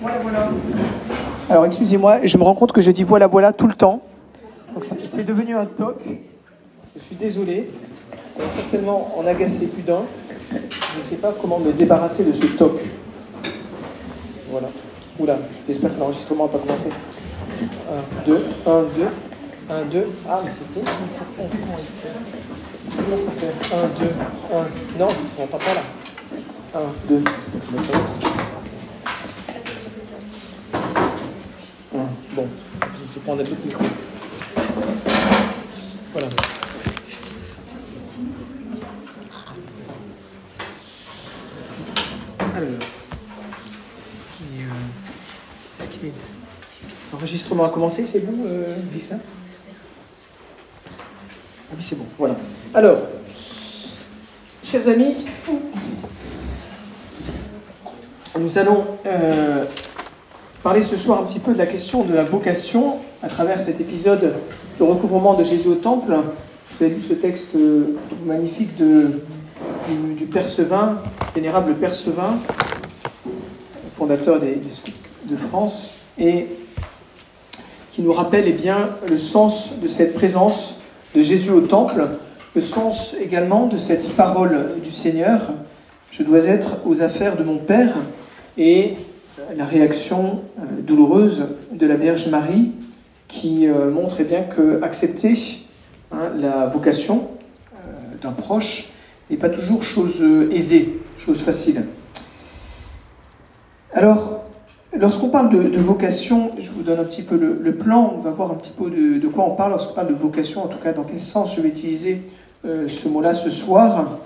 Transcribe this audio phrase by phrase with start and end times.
[0.00, 0.48] Voilà, voilà.
[1.50, 4.00] Alors excusez-moi, je me rends compte que je dis voilà, voilà tout le temps.
[5.04, 5.96] C'est devenu un toc.
[6.96, 7.70] Je suis désolé.
[8.30, 10.02] Ça va certainement en agacer plus d'un.
[10.50, 12.80] Je ne sais pas comment me débarrasser de ce toc.
[14.50, 14.68] Voilà.
[15.18, 16.90] Oula, j'espère que l'enregistrement n'a pas commencé.
[17.58, 18.34] 1, 2,
[18.66, 19.08] 1, 2,
[19.70, 20.06] 1, 2.
[20.28, 20.64] Ah, mais fait
[23.74, 24.06] 1, 2,
[24.54, 24.98] 1.
[24.98, 25.08] Non,
[25.38, 25.82] on n'entend pas là.
[26.74, 27.24] 1, 2.
[32.38, 32.46] Bon,
[32.80, 33.84] je vais prendre un peu de micro.
[36.12, 36.28] Voilà.
[42.54, 42.68] Alors.
[44.40, 46.12] Euh, est-ce qu'il est-
[47.12, 49.16] L'enregistrement a commencé, c'est bon, euh, Lisa?
[49.18, 49.22] Ah
[51.76, 52.36] Oui, c'est bon, voilà.
[52.72, 52.98] Alors,
[54.62, 55.16] chers amis,
[58.38, 59.64] nous allons euh,
[60.62, 63.80] parler ce soir un petit peu de la question de la vocation à travers cet
[63.80, 64.34] épisode
[64.78, 66.12] de recouvrement de Jésus au Temple.
[66.12, 67.96] Vous avez lu ce texte euh,
[68.26, 69.22] magnifique de,
[69.88, 70.98] du, du Père Sevin,
[71.34, 72.38] vénérable Père Sevin,
[73.96, 74.70] fondateur des, des
[75.30, 76.46] de France, et
[77.92, 80.76] qui nous rappelle eh bien, le sens de cette présence
[81.14, 82.08] de Jésus au Temple,
[82.54, 85.52] le sens également de cette parole du Seigneur,
[86.10, 87.94] je dois être aux affaires de mon Père,
[88.56, 88.96] et
[89.56, 92.72] la réaction euh, douloureuse de la Vierge Marie
[93.28, 95.34] qui euh, montre eh bien que accepter
[96.12, 97.28] hein, la vocation
[97.74, 97.78] euh,
[98.22, 98.90] d'un proche
[99.30, 101.84] n'est pas toujours chose euh, aisée, chose facile.
[103.92, 104.44] Alors,
[104.96, 108.50] lorsqu'on parle de, vocation, je vous donne un petit peu le, plan, on va voir
[108.52, 111.04] un petit peu de, quoi on parle lorsqu'on parle de vocation, en tout cas dans
[111.04, 112.22] quel sens je vais utiliser
[112.64, 114.18] euh, ce mot-là ce soir.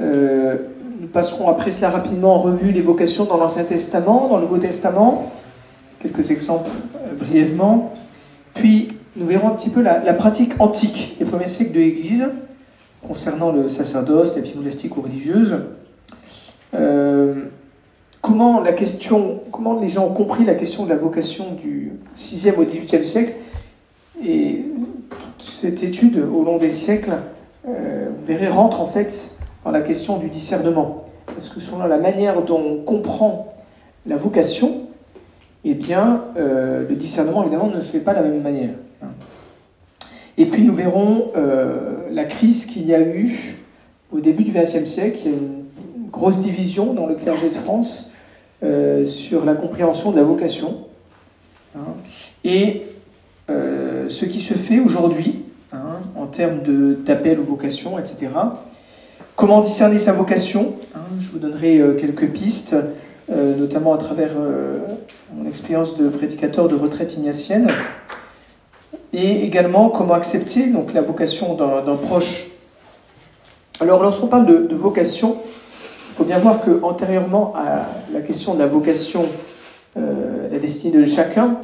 [0.00, 0.56] Euh,
[1.02, 4.58] nous passerons après cela rapidement en revue les vocations dans l'Ancien Testament, dans le Nouveau
[4.58, 5.32] Testament,
[6.00, 7.92] quelques exemples euh, brièvement.
[8.54, 12.28] Puis nous verrons un petit peu la, pratique antique des premiers siècles de l'Église
[13.04, 15.56] concernant le sacerdoce, la vie monastique ou religieuse.
[16.74, 17.46] Euh,
[18.20, 22.54] comment la question, comment les gens ont compris la question de la vocation du 6e
[22.54, 23.32] au 18e siècle
[24.24, 24.66] et
[25.10, 27.18] toute cette étude au long des siècles,
[27.66, 29.34] euh, vous verrez, rentre en fait
[29.72, 31.04] la question du discernement.
[31.26, 33.48] Parce que selon la manière dont on comprend
[34.06, 34.82] la vocation,
[35.64, 38.74] eh bien, euh, le discernement, évidemment, ne se fait pas de la même manière.
[40.38, 43.56] Et puis, nous verrons euh, la crise qu'il y a eu
[44.10, 45.18] au début du XXe siècle.
[45.24, 48.10] Il y a une grosse division dans le clergé de France
[48.64, 50.78] euh, sur la compréhension de la vocation.
[51.76, 51.94] Hein.
[52.44, 52.86] Et
[54.08, 56.60] ce qui se fait aujourd'hui, hein, en termes
[57.04, 58.28] d'appel aux vocations, etc.
[59.34, 62.76] Comment discerner sa vocation hein, Je vous donnerai euh, quelques pistes,
[63.30, 64.78] euh, notamment à travers euh,
[65.34, 67.68] mon expérience de prédicateur de retraite ignatienne.
[69.14, 72.44] Et également comment accepter donc, la vocation d'un proche.
[73.80, 75.36] Alors lorsqu'on parle de, vocation,
[76.10, 79.26] il faut bien voir que antérieurement à la question de la vocation,
[79.96, 81.58] la destinée de chacun,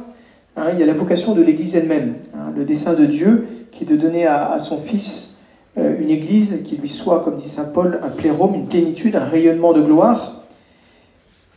[0.57, 3.83] hein, il y a la vocation de l'Église elle-même, hein, le dessein de Dieu qui
[3.83, 5.28] est de donner à, son Fils
[5.77, 9.73] une Église qui lui soit, comme dit Saint Paul, un plérome, une plénitude, un rayonnement
[9.73, 10.43] de gloire.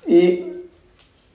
[0.09, 0.45] Et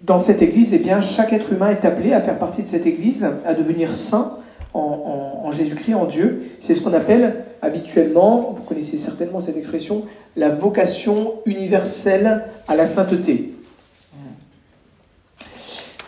[0.02, 2.86] dans cette Église, eh bien, chaque être humain est appelé à faire partie de cette
[2.86, 4.38] Église, à devenir saint
[4.74, 6.52] en, Jésus-Christ, en Dieu.
[6.60, 10.06] C'est ce qu'on appelle habituellement, vous connaissez certainement cette expression,
[10.36, 13.54] la vocation universelle à la sainteté.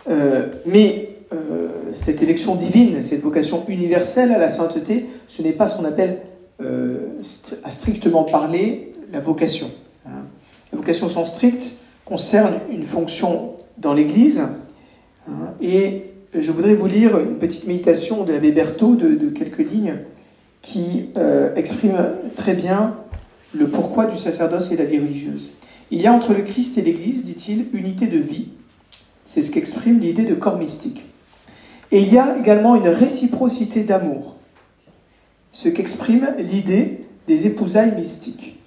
[0.10, 5.68] Euh, mais euh, cette élection divine, cette vocation universelle à la sainteté, ce n'est pas
[5.68, 6.29] ce qu'on appelle, euh,
[6.62, 9.72] à strictement parler, la vocation.
[10.06, 10.26] hein.
[10.72, 11.74] La vocation au sens strict
[12.06, 14.42] concerne une fonction dans l'Église.
[15.28, 16.04] hein, et
[16.38, 19.96] je voudrais vous lire une petite méditation de l'abbé Berthaud de, de quelques lignes
[20.62, 21.98] qui euh, exprime
[22.36, 22.96] très bien
[23.54, 25.50] le pourquoi du sacerdoce et de la vie religieuse.
[25.92, 28.50] Il y a entre le Christ et l'Église, dit-il, unité de vie.
[29.26, 31.04] C'est ce qu'exprime l'idée de corps mystique.
[31.92, 34.36] Et il y a également une réciprocité d'amour,
[35.62, 38.58] ce qu'exprime l'idée des épousailles mystiques.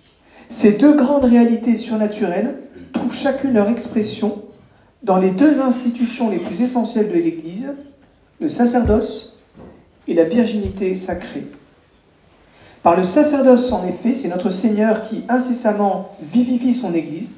[0.50, 2.58] Ces deux grandes réalités surnaturelles
[2.92, 4.42] trouvent chacune leur expression
[5.02, 7.72] dans les deux institutions les plus essentielles de l'Église,
[8.40, 9.38] le sacerdoce
[10.06, 11.46] et la virginité sacrée.
[12.82, 17.30] Par le sacerdoce, en effet, c'est notre Seigneur qui incessamment vivifie son Église,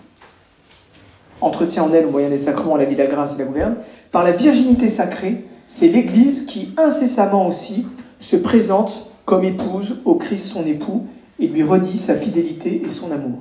[1.40, 3.76] entretient en elle, au moyen des sacrements, la vie de la grâce et la gouverne.
[4.10, 7.86] Par la virginité sacrée, c'est l'Église qui incessamment aussi
[8.18, 11.06] se présente comme épouse au Christ son époux
[11.40, 13.38] et lui redit sa fidélité et son amour.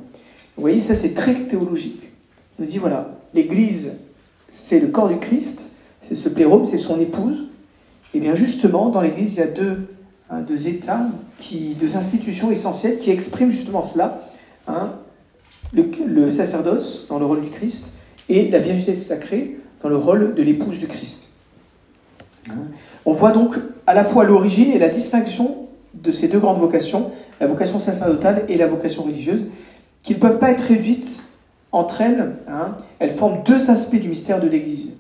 [0.56, 2.02] Vous voyez, ça c'est très théologique.
[2.58, 3.94] Il nous dit voilà, l'Église,
[4.50, 5.72] c'est le corps du Christ,
[6.02, 7.48] c'est ce plérome, c'est son épouse.
[8.14, 9.88] Et bien justement, dans l'Église, il y a deux,
[10.30, 11.08] hein, deux états,
[11.40, 14.28] qui, deux institutions essentielles qui expriment justement cela.
[14.68, 14.92] Hein,
[15.74, 17.94] le, sacerdoce dans le rôle du Christ
[18.30, 21.30] et la virginité sacrée dans le rôle de l'épouse du Christ.
[22.50, 22.68] Hein.
[23.06, 23.56] On voit donc
[23.88, 25.63] à la fois l'origine et la distinction
[26.04, 29.46] de ces deux grandes vocations, la vocation sacerdotale et la vocation religieuse,
[30.04, 31.24] qui ne peuvent pas être réduites
[31.72, 32.36] entre elles.
[33.00, 34.92] Elles forment deux aspects du mystère de l'Église.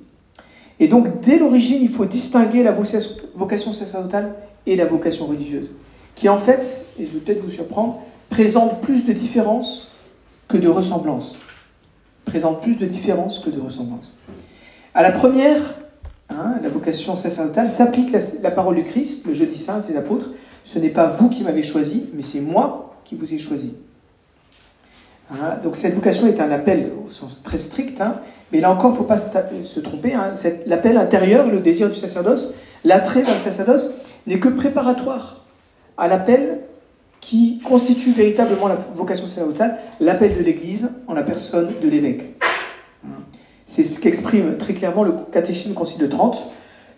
[0.79, 4.33] Et donc, dès l'origine, il faut distinguer la vocation sacerdotale
[4.65, 5.69] et la vocation religieuse,
[6.15, 9.91] qui en fait, et je vais peut-être vous surprendre, présentent plus de différences
[10.47, 11.37] que de ressemblances.
[12.25, 14.11] Présentent plus de différences que de ressemblances.
[14.95, 15.75] À la première,
[16.29, 18.11] hein, la vocation sacerdotale, s'applique
[18.41, 20.29] la, parole du Christ, le jeudi saint, ses apôtres.
[20.63, 23.73] Ce n'est pas vous qui m'avez choisi, mais c'est moi qui vous ai choisi.
[25.31, 28.21] Hein, donc cette vocation est un appel au sens très strict, hein,
[28.51, 30.13] mais là encore, il ne faut pas se, tromper.
[30.13, 30.33] Hein.
[30.65, 33.89] L'appel intérieur, le désir du sacerdoce, l'attrait vers le sacerdoce,
[34.27, 35.45] n'est que préparatoire
[35.97, 36.59] à l'appel
[37.19, 42.35] qui constitue véritablement la vocation sacerdotale, l'appel de l'Église en la personne de l'évêque.
[43.65, 46.45] C'est ce qu'exprime très clairement le catéchisme Concile de Trente.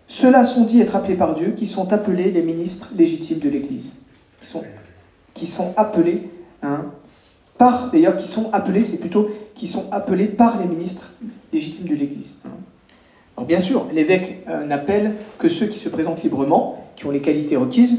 [0.08, 3.86] Ceux-là sont dits être appelés par Dieu, qui sont appelés les ministres légitimes de l'Église.
[5.34, 6.30] Qui sont, appelés,
[7.58, 11.12] par, d'ailleurs, qui sont appelés, c'est plutôt qui sont appelés par les ministres
[11.52, 12.36] légitime de l'Église.
[13.38, 17.20] Alors bien sûr, l'évêque euh, n'appelle que ceux qui se présentent librement, qui ont les
[17.20, 17.96] qualités requises,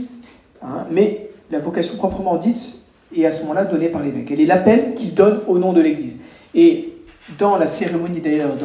[0.62, 2.74] hein, mais la vocation proprement dite
[3.14, 4.30] est à ce moment-là donnée par l'évêque.
[4.30, 6.16] Elle est l'appel qu'il donne au nom de l'Église.
[6.54, 6.94] Et
[7.38, 8.56] dans la cérémonie d'ailleurs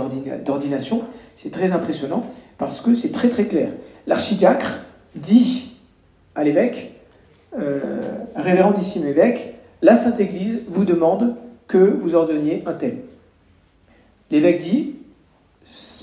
[0.46, 1.04] d'ordination,
[1.42, 2.24] c'est très impressionnant
[2.60, 3.70] parce que c'est très très clair.
[4.06, 4.82] L'archidiacre
[5.16, 5.76] dit
[6.36, 6.94] à l'évêque,
[7.58, 8.00] euh,
[8.36, 11.36] révérendissime évêque, la Sainte Église vous demande
[11.68, 12.98] que vous ordonniez un tel.
[14.30, 14.96] L'évêque dit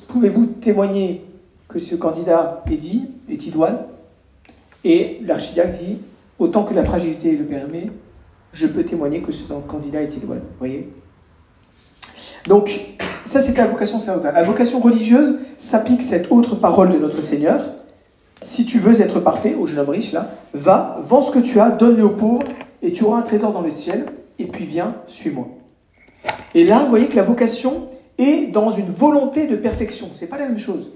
[0.08, 1.25] Pouvez-vous témoigner
[1.69, 3.79] que ce candidat est dit, est idoine?
[4.82, 5.99] Et l'archidiacre dit
[6.40, 7.90] Autant que la fragilité le permet,
[8.52, 10.43] je peux témoigner que ce candidat est idoine.
[10.58, 10.88] Voyez?
[12.46, 12.96] Donc,
[13.28, 14.34] ça c'est la vocation sacerdotale.
[14.34, 17.62] La vocation religieuse s'applique cette autre parole de notre Seigneur.
[18.42, 21.60] Si tu veux être parfait, au jeune homme riche là, va, vends ce que tu
[21.60, 22.46] as, donne-le aux pauvres,
[22.82, 24.06] et tu auras un trésor dans le ciel,
[24.38, 25.48] et puis viens, suis-moi.
[26.54, 30.08] Et là, vous voyez que la vocation, et dans une volonté de perfection.
[30.12, 30.88] C'est pas la même chose.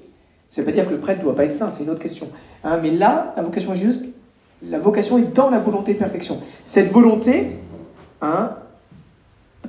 [0.51, 1.91] Ça ne veut pas dire que le prêtre ne doit pas être saint, c'est une
[1.91, 2.29] autre question.
[2.65, 4.07] Hein, mais là, la vocation religieuse,
[4.69, 6.41] la vocation est dans la volonté de perfection.
[6.65, 7.57] Cette volonté
[8.21, 8.57] hein,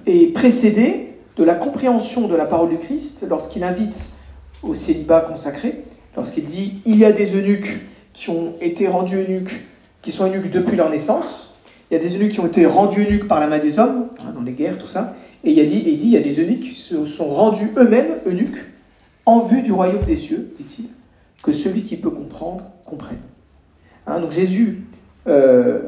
[0.06, 4.12] est précédée de la compréhension de la parole du Christ lorsqu'il invite
[4.62, 5.84] au célibat consacré,
[6.16, 7.82] lorsqu'il dit il y a des eunuques
[8.14, 9.66] qui ont été rendus eunuques,
[10.02, 11.50] qui sont eunuques depuis leur naissance.
[11.90, 14.08] Il y a des eunuques qui ont été rendus eunuques par la main des hommes,
[14.22, 15.16] hein, dans les guerres, tout ça.
[15.44, 17.72] Et il, a dit, il dit, il y a des eunuques qui se sont rendus
[17.78, 18.66] eux-mêmes eunuques
[19.26, 20.86] en vue du royaume des cieux, dit-il,
[21.44, 23.20] que celui qui peut comprendre comprenne.
[24.08, 24.84] Hein, donc Jésus
[25.28, 25.80] euh,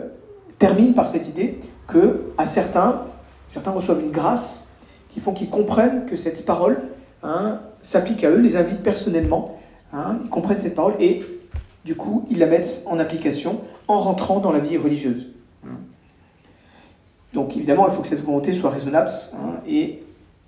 [0.59, 3.03] termine par cette idée que à certains,
[3.47, 4.64] certains reçoivent une grâce
[5.15, 6.77] qui font qu'ils comprennent que cette parole
[7.23, 9.57] hein, s'applique à eux, les invite personnellement,
[9.93, 11.23] hein, ils comprennent cette parole et
[11.85, 15.27] du coup ils la mettent en application en rentrant dans la vie religieuse.
[17.33, 19.61] Donc évidemment, il faut que cette volonté soit raisonnable, hein,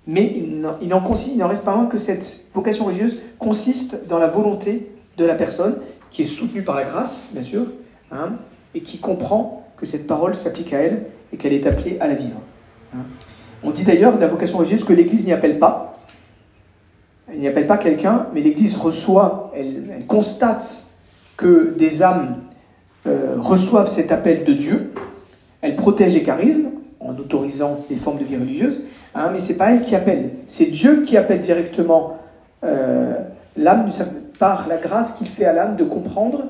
[0.06, 5.24] mais il n'en reste pas moins que cette vocation religieuse consiste dans la volonté de
[5.24, 5.76] la personne,
[6.10, 7.66] qui est soutenue par la grâce, bien sûr,
[8.12, 8.32] hein,
[8.74, 12.14] et qui comprend que cette parole s'applique à elle et qu'elle est appelée à la
[12.14, 12.40] vivre.
[12.94, 13.00] Hein.
[13.62, 15.94] On dit d'ailleurs de la vocation religieuse que l'Église n'y appelle pas.
[17.30, 20.84] Elle n'y appelle pas quelqu'un, mais l'Église reçoit, elle, constate
[21.36, 22.36] que des âmes
[23.06, 24.92] euh, reçoivent cet appel de Dieu.
[25.60, 28.80] Elle protège les charismes, en autorisant les formes de vie religieuse,
[29.14, 32.18] hein, mais c'est pas elle qui appelle, c'est Dieu qui appelle directement
[32.64, 33.14] euh,
[33.56, 33.88] l'âme
[34.38, 36.44] par la grâce qu'il fait à l'âme de comprendre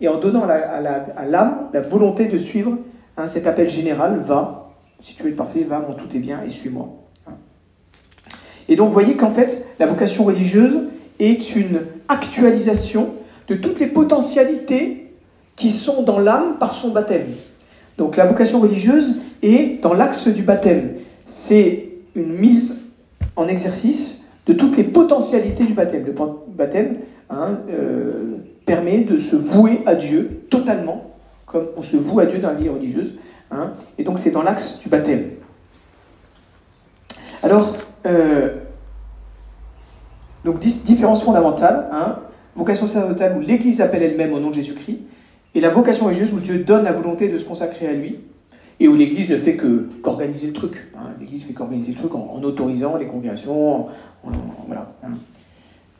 [0.00, 2.76] et en donnant à l'âme la, volonté de suivre
[3.16, 4.63] hein, cet appel général, va,
[5.04, 6.88] si tu es parfait, va, mon tout est bien et suis-moi.
[7.26, 7.32] Hein.
[8.70, 10.84] Et donc vous voyez qu'en fait, la vocation religieuse
[11.20, 13.10] est une actualisation
[13.48, 15.12] de toutes les potentialités
[15.56, 17.26] qui sont dans l'âme par son baptême.
[17.98, 20.92] Donc la vocation religieuse est dans l'axe du baptême.
[21.26, 22.74] C'est une mise
[23.36, 26.06] en exercice de toutes les potentialités du baptême.
[26.06, 26.14] Le
[26.48, 26.96] baptême
[27.28, 31.10] hein, euh, permet de se vouer à Dieu totalement,
[31.44, 33.12] comme on se voue à Dieu dans la vie religieuse.
[33.50, 33.72] Hein.
[33.98, 35.30] et donc c'est dans l'axe du baptême.
[37.42, 38.54] Alors, euh,
[40.44, 42.18] donc différence fondamentale, hein,
[42.56, 45.00] vocation sacerdotale où l'Église appelle elle-même au nom de Jésus-Christ,
[45.54, 48.18] et la vocation religieuse où Dieu donne la volonté de se consacrer à lui,
[48.80, 50.90] et où l'Église ne fait qu'organiser le truc.
[50.96, 51.10] Hein.
[51.20, 53.88] L'Église fait qu'organiser le truc en, autorisant les congrégations,
[54.66, 54.92] voilà.
[55.04, 55.12] Hein.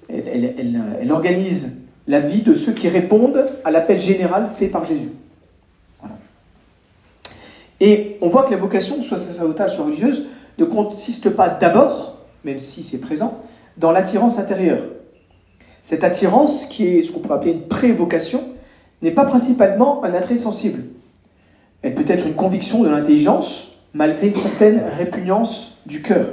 [0.08, 1.72] elle, organise
[2.06, 5.10] la vie de ceux qui répondent à l'appel général fait par Jésus.
[7.86, 10.24] Et on voit que la vocation, soit sacerdotale, soit religieuse,
[10.56, 13.42] ne consiste pas d'abord, même si c'est présent,
[13.76, 14.80] dans l'attirance intérieure.
[15.82, 18.42] Cette attirance, qui est ce qu'on pourrait appeler une pré-vocation,
[19.02, 20.84] n'est pas principalement un attrait sensible.
[21.82, 26.24] Elle peut être une conviction de l'intelligence, malgré une certaine répugnance du cœur.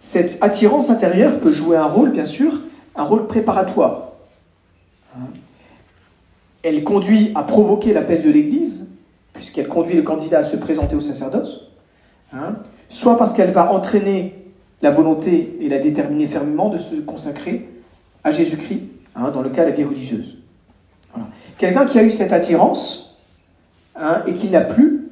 [0.00, 2.62] Cette attirance intérieure peut jouer un rôle, bien sûr,
[2.96, 4.12] un rôle préparatoire.
[6.62, 8.86] Elle conduit à provoquer l'appel de l'Église,
[9.40, 11.70] puisqu'elle conduit le candidat à se présenter au sacerdoce,
[12.34, 12.56] hein,
[12.90, 14.34] soit parce qu'elle va entraîner
[14.82, 17.66] la volonté et la déterminer fermement de se consacrer
[18.22, 18.82] à Jésus-Christ,
[19.16, 20.36] hein, dans le cas de la vie religieuse.
[21.56, 23.18] Quelqu'un qui a eu cette attirance
[23.96, 25.08] hein, et qui n'a plus,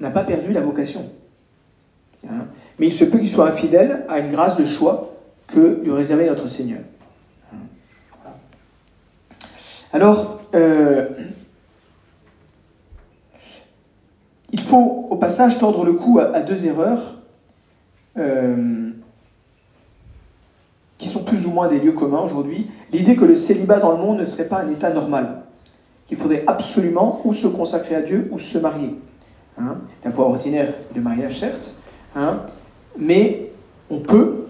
[0.00, 1.08] n'a pas perdu la vocation.
[2.24, 5.14] Mais il se peut qu'il soit infidèle à une grâce de choix
[5.46, 6.80] que lui réservait notre Seigneur.
[9.92, 11.06] Alors, euh,
[14.52, 17.18] il faut au passage tordre le cou à, deux erreurs
[18.18, 18.90] euh,
[20.98, 22.70] qui sont plus ou moins des lieux communs aujourd'hui.
[22.92, 25.42] L'idée que le célibat dans le monde ne serait pas un état normal,
[26.06, 28.96] qu'il faudrait absolument ou se consacrer à Dieu ou se marier.
[29.58, 31.74] Hein, la voie ordinaire de mariage, certes,
[32.16, 32.40] hein,
[32.98, 33.52] mais
[33.90, 34.46] on peut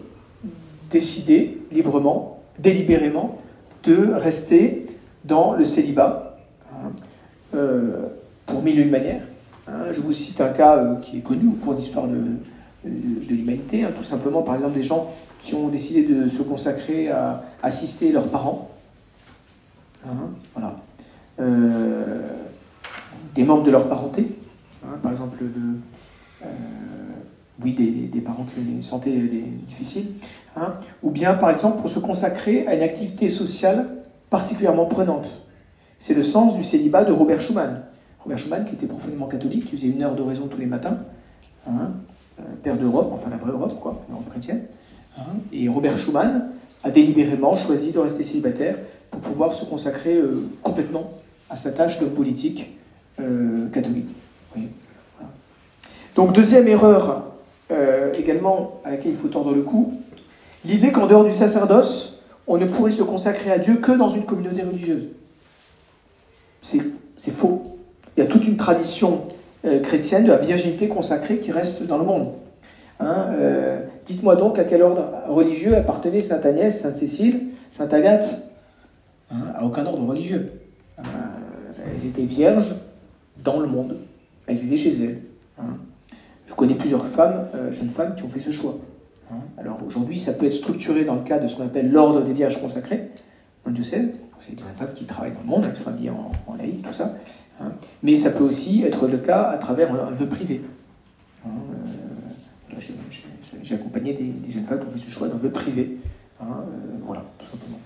[0.91, 3.39] décider librement, délibérément,
[3.85, 4.87] de rester
[5.25, 6.39] dans le célibat
[6.73, 6.91] hein,
[7.55, 8.09] euh,
[8.47, 9.23] pour mille et une manières.
[9.69, 9.93] Hein.
[9.93, 12.17] je vous cite un cas euh, qui est connu au cours d'histoire de,
[12.85, 17.11] de, l'humanité, hein, tout simplement par exemple des gens qui ont décidé de se consacrer
[17.11, 18.71] à assister leurs parents.
[20.55, 20.77] voilà.
[21.41, 22.23] Euh,
[23.35, 24.27] des membres de leur parenté,
[25.03, 25.79] par exemple le,
[27.63, 29.11] oui, des, parents qui ont une santé
[29.69, 30.07] difficile,
[30.57, 33.87] hein, ou bien par exemple pour se consacrer à une activité sociale
[34.31, 35.31] particulièrement prenante.
[35.99, 37.83] C'est le sens du célibat de Robert Schumann.
[38.23, 40.99] Robert Schumann, qui était profondément catholique, qui faisait une heure d'oraison tous les matins,
[41.67, 41.93] hein,
[42.39, 44.63] euh, père d'Europe, enfin la vraie Europe, quoi, l'Europe chrétienne.
[45.19, 45.23] Hein,
[45.53, 46.51] et Robert Schumann
[46.85, 48.77] a délibérément choisi de rester célibataire
[49.11, 51.13] pour pouvoir se consacrer euh, complètement
[51.49, 52.77] à sa tâche d'homme politique
[53.21, 54.09] euh, catholique.
[56.15, 57.25] Donc deuxième erreur
[58.19, 59.95] également à laquelle il faut tordre le cou,
[60.65, 64.25] l'idée qu'en dehors du sacerdoce, on ne pourrait se consacrer à Dieu que dans une
[64.25, 65.07] communauté religieuse.
[66.63, 67.80] C'est faux.
[68.17, 69.23] Il y a toute une tradition
[69.65, 72.33] euh, chrétienne de la virginité consacrée qui reste dans le monde.
[72.99, 78.43] Hein, euh, dites-moi donc à quel ordre religieux appartenait Sainte Agnès, Sainte Cécile, Sainte Agathe
[79.31, 80.53] hein, À aucun ordre religieux.
[80.99, 82.75] elles étaient vierges
[83.43, 83.97] dans le monde.
[84.47, 85.19] Elles vivaient chez elles.
[85.59, 85.77] Hein.
[86.47, 88.77] Je connais plusieurs femmes, euh, jeunes femmes, qui ont fait ce choix.
[89.31, 89.37] Hein.
[89.57, 92.33] Alors aujourd'hui, ça peut être structuré dans le cadre de ce qu'on appelle l'ordre des
[92.33, 93.11] vierges consacrées,
[93.67, 94.21] un diocèse.
[94.41, 96.93] C'est des femmes qui travaillent dans le monde, qui sont habillées en, en laïque, tout
[96.93, 97.15] ça.
[97.61, 97.73] Hein.
[98.03, 100.63] Mais ça peut aussi être le cas à travers un vœu privé.
[101.47, 102.81] Hein, euh,
[103.63, 105.99] j'ai accompagné des, jeunes femmes qui ont fait ce choix d'un vœu privé.
[106.41, 106.45] Euh,
[107.05, 107.79] voilà, tout simplement.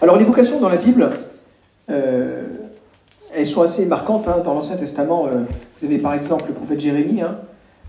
[0.00, 1.08] Alors les vocations dans la Bible,
[3.36, 4.26] elles sont assez marquantes.
[4.28, 4.42] Hein.
[4.44, 5.42] Dans l'Ancien Testament, euh,
[5.78, 7.20] vous avez par exemple le prophète Jérémie.
[7.20, 7.38] Hein.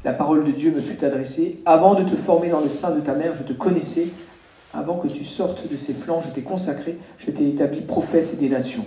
[0.04, 1.60] La parole de Dieu me fut adressée.
[1.66, 4.08] Avant de te former dans le sein de ta mère, je te connaissais.
[4.74, 6.98] Avant que tu sortes de ses flancs, je t'ai consacré.
[7.18, 8.86] Je t'ai établi prophète des nations.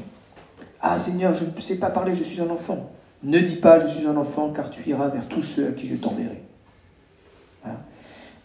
[0.82, 2.90] Ah Seigneur, je ne sais pas parler, je suis un enfant.
[3.22, 5.86] Ne dis pas, je suis un enfant, car tu iras vers tous ceux à qui
[5.86, 6.42] je t'enverrai.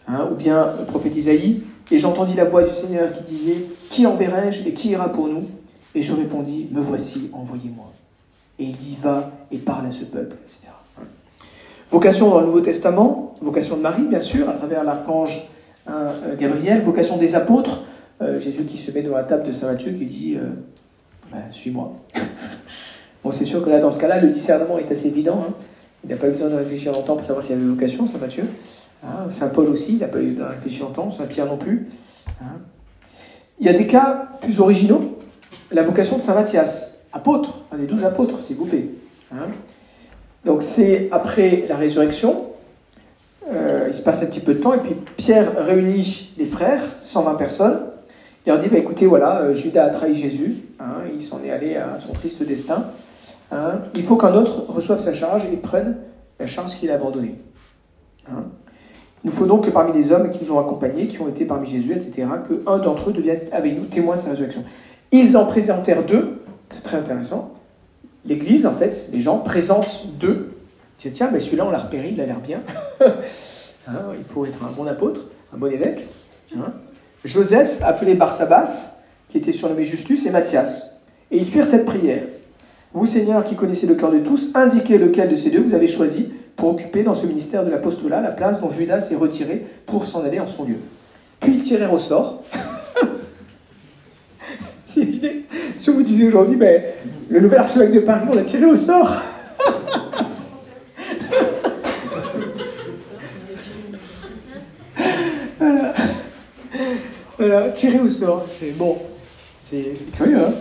[0.08, 4.06] Hein, ou bien le prophète Isaïe, et j'entendis la voix du Seigneur qui disait, Qui
[4.06, 5.44] enverrai-je et qui ira pour nous?
[5.94, 7.92] Et je répondis, Me voici, envoyez-moi.
[8.58, 10.68] Et il dit va et parle à ce peuple, etc.
[11.90, 15.48] Vocation dans le Nouveau Testament, vocation de Marie, bien sûr, à travers l'archange
[15.86, 17.84] hein, euh, Gabriel, vocation des apôtres,
[18.22, 20.48] euh, Jésus qui se met devant la table de Saint Matthieu, qui dit euh,
[21.50, 21.92] Suis-moi.
[23.24, 25.44] bon, c'est sûr que là, dans ce cas-là, le discernement est assez évident.
[25.48, 25.54] Hein.
[26.04, 28.18] Il n'a pas eu besoin de réfléchir longtemps pour savoir s'il y avait vocation, Saint
[28.18, 28.44] Matthieu.
[29.04, 29.28] Hein.
[29.28, 31.88] Saint Paul aussi, il n'a pas eu besoin de réfléchir longtemps, Saint Pierre non plus.
[33.58, 35.18] Il y a des cas plus originaux,
[35.70, 38.88] la vocation de Saint Matthias apôtre, un des douze apôtres, s'il vous plaît.
[39.32, 39.48] Hein.
[40.44, 42.46] Donc c'est après la résurrection,
[43.50, 46.82] euh, il se passe un petit peu de temps, et puis Pierre réunit les frères,
[47.00, 47.80] 120 personnes,
[48.46, 51.50] il leur dit, bah, écoutez, voilà, euh, Judas a trahi Jésus, hein, il s'en est
[51.50, 52.84] allé à son triste destin,
[53.50, 53.80] hein.
[53.96, 55.96] il faut qu'un autre reçoive sa charge et prenne
[56.38, 57.34] la charge qu'il a abandonnée.
[58.28, 58.34] Il
[59.24, 61.66] nous faut donc que parmi les hommes qui nous ont accompagnés, qui ont été parmi
[61.68, 64.64] Jésus, etc., qu'un d'entre eux devienne avec nous témoin de sa résurrection.
[65.10, 67.52] Ils en présentèrent deux, c'est très intéressant.
[68.24, 70.52] L'Église, en fait, les gens présentent deux.
[70.98, 72.60] Tiens, tiens, mais celui-là, on l'a repéré, il a l'air bien.
[73.88, 75.20] Hein, il pourrait être un bon apôtre,
[75.54, 76.08] un bon évêque.
[76.56, 76.72] Hein.
[77.26, 78.96] Joseph, appelé Barsabas,
[79.28, 80.90] qui était surnommé Justus, et Matthias.
[81.30, 82.22] Et ils firent cette prière.
[82.94, 85.88] Vous, Seigneur, qui connaissez le cœur de tous, indiquez lequel de ces deux vous avez
[85.88, 90.06] choisi pour occuper dans ce ministère de l'apostolat la place dont Judas s'est retiré pour
[90.06, 90.76] s'en aller en son lieu.
[91.40, 92.44] Puis ils tirèrent au sort.
[94.86, 95.00] si
[95.88, 96.80] on vous disait aujourd'hui, ben,
[97.28, 99.16] le nouvel archevêque de Paris, on l'a tiré au sort.
[105.58, 105.92] voilà.
[107.48, 108.44] Voilà, tiré au sort.
[108.48, 108.96] C'est bon.
[109.60, 110.52] C'est curieux, hein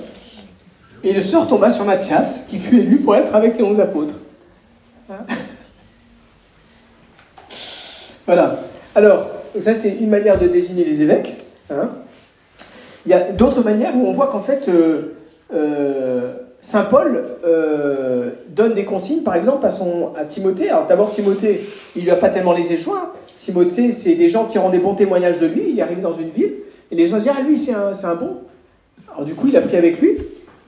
[1.04, 4.16] Et le sort tomba sur Matthias, qui fut élu pour être avec les onze apôtres.
[5.10, 5.26] Hein
[8.26, 8.58] voilà.
[8.96, 11.46] Alors, ça c'est une manière de désigner les évêques.
[11.70, 11.90] Hein.
[13.06, 15.16] Il y a d'autres manières où on voit qu'en fait, euh,
[15.54, 20.70] euh, Saint Paul euh, donne des consignes, par exemple, à, son, à Timothée.
[20.70, 21.62] Alors d'abord, Timothée,
[21.96, 23.14] il lui a pas tellement laissé le choix.
[23.38, 25.70] Timothée, c'est des gens qui rendent des bons témoignages de lui.
[25.70, 26.54] Il est arrivé dans une ville,
[26.96, 28.38] les gens disent Ah, lui, c'est un, un, bon.
[29.12, 30.18] Alors du coup, il a pris avec lui,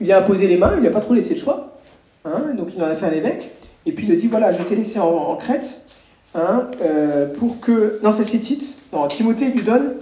[0.00, 1.78] il lui a imposé les mains, il lui a pas trop laissé le choix.
[2.24, 3.50] Hein, donc il en a fait un évêque.
[3.86, 5.82] Et puis il lui dit Voilà, je t'ai laissé en Crète
[6.34, 8.00] Hein, euh, pour que.
[8.02, 8.76] Non, ça c'est Tite.
[8.92, 9.94] Non, Timothée lui donne,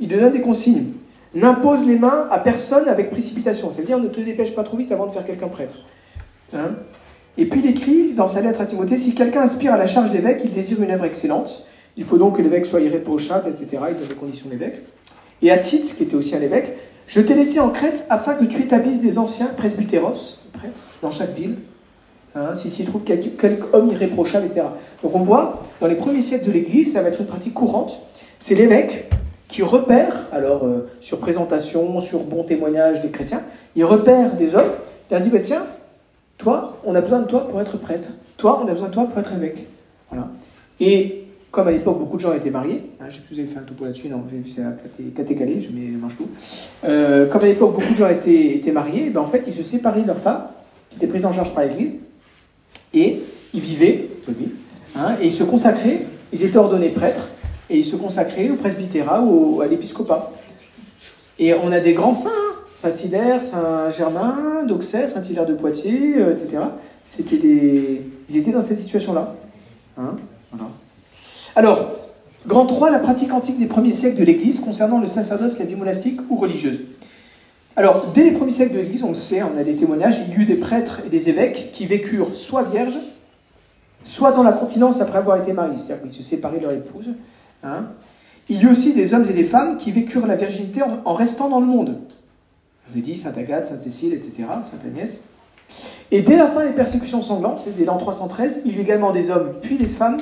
[0.00, 0.86] il donne des consignes.
[1.34, 3.70] N'impose les mains à personne avec précipitation.
[3.70, 5.74] C'est-à-dire, ne te dépêche pas trop vite avant de faire quelqu'un prêtre.
[6.54, 6.74] Hein.
[7.36, 10.10] Et puis il écrit dans sa lettre à Timothée si quelqu'un aspire à la charge
[10.10, 11.64] d'évêque, il désire une œuvre excellente.
[11.96, 13.82] Il faut donc que l'évêque soit irréprochable, etc.
[13.90, 14.82] Il donne les conditions d'évêque.
[15.42, 16.76] Et à Tite, qui était aussi un évêque,
[17.06, 21.34] je t'ai laissé en Crète afin que tu établisses des anciens presbytéros, prêtres, dans chaque
[21.34, 21.56] ville,
[22.34, 24.66] Hein, s'il trouve quelque, homme irréprochable, etc.
[25.02, 28.00] Donc on voit, dans les premiers siècles de l'Église, ça va être une pratique courante,
[28.38, 29.10] c'est l'évêque
[29.48, 33.42] qui repère, alors euh, sur présentation, sur bon témoignage des chrétiens,
[33.76, 34.70] il repère des hommes,
[35.10, 35.64] il leur dit, bah, tiens,
[36.36, 39.04] toi, on a besoin de toi pour être prêtre, toi, on a besoin de toi
[39.06, 39.66] pour être évêque.
[40.10, 40.28] Voilà.
[40.80, 43.62] Et comme à l'époque, beaucoup de gens étaient mariés, hein, je sais plus fait un
[43.62, 46.28] topo là-dessus, non, c'est caté-calé, je mange tout.
[46.84, 50.02] Euh, comme à l'époque, beaucoup de gens étaient, mariés, ben, en fait, ils se séparaient
[50.02, 50.42] de leur femme,
[50.90, 51.92] qui était prise en charge par l'Église,
[52.92, 53.20] et
[53.54, 54.08] ils vivaient,
[54.96, 57.28] hein, et ils se consacraient, ils étaient ordonnés prêtres,
[57.70, 60.32] et ils se consacraient au presbytérat ou à l'épiscopat.
[61.38, 62.30] Et on a des grands saints.
[62.74, 66.62] Saint-Hilaire, Saint-Germain, d'Auxerre, Saint-Hilaire de Poitiers, euh, etc.
[67.04, 68.02] C'était des...
[68.28, 69.34] Ils étaient dans cette situation-là.
[69.98, 70.14] Hein,
[71.58, 71.90] Alors,
[72.46, 75.74] grand 3, la pratique antique des premiers siècles de l'Église concernant le sacerdoce, la vie
[75.74, 76.82] monastique ou religieuse.
[77.74, 80.32] Alors, dès les premiers siècles de l'Église, on le sait, on a des témoignages, il
[80.32, 83.00] y eut des prêtres et des évêques qui vécurent soit vierges,
[84.04, 87.08] soit dans la continence après avoir été mariés, c'est-à-dire qu'ils se séparaient de leur épouse.
[87.64, 87.86] Hein.
[88.48, 91.48] Il y eut aussi des hommes et des femmes qui vécurent la virginité en, restant
[91.48, 91.98] dans le monde.
[92.86, 94.30] Je vous ai dit, Sainte Agathe, Sainte Cécile, etc.,
[94.62, 95.22] Sainte Agnès.
[96.12, 99.32] Et dès la fin des persécutions sanglantes, dès l'an 313, il y eut également des
[99.32, 100.18] hommes puis des femmes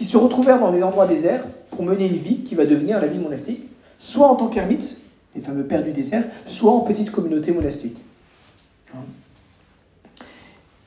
[0.00, 3.06] qui se retrouvèrent dans des endroits déserts pour mener une vie qui va devenir la
[3.06, 4.96] vie monastique, soit en tant qu'ermite,
[5.34, 7.98] les fameux pères du désert, soit en petite communauté monastique.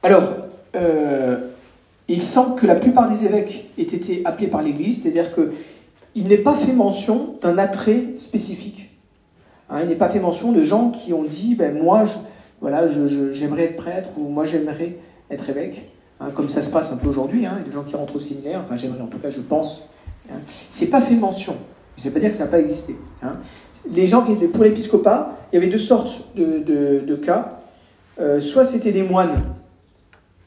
[0.01, 0.23] Alors,
[0.75, 1.37] euh,
[2.07, 6.39] il semble que la plupart des évêques aient été appelés par l'Église, c'est-à-dire qu'il n'est
[6.39, 8.89] pas fait mention d'un attrait spécifique.
[9.69, 12.05] Hein, il n'est pas fait mention de gens qui ont dit ben, Moi,
[12.61, 14.95] voilà, j'aimerais être prêtre ou moi, j'aimerais
[15.29, 17.45] être évêque, hein, comme ça se passe un peu aujourd'hui.
[17.45, 19.89] Hein, des gens qui rentrent au séminaire, enfin, j'aimerais en tout cas, je pense.
[20.29, 20.37] Hein.
[20.71, 21.55] C'est pas fait mention.
[21.97, 22.95] Ça veut pas dire que ça n'a pas existé.
[23.21, 23.37] Hein
[23.91, 27.49] les gens qui pour l'épiscopat, il y avait deux sortes de, cas.
[28.19, 29.41] Euh, soit c'était des moines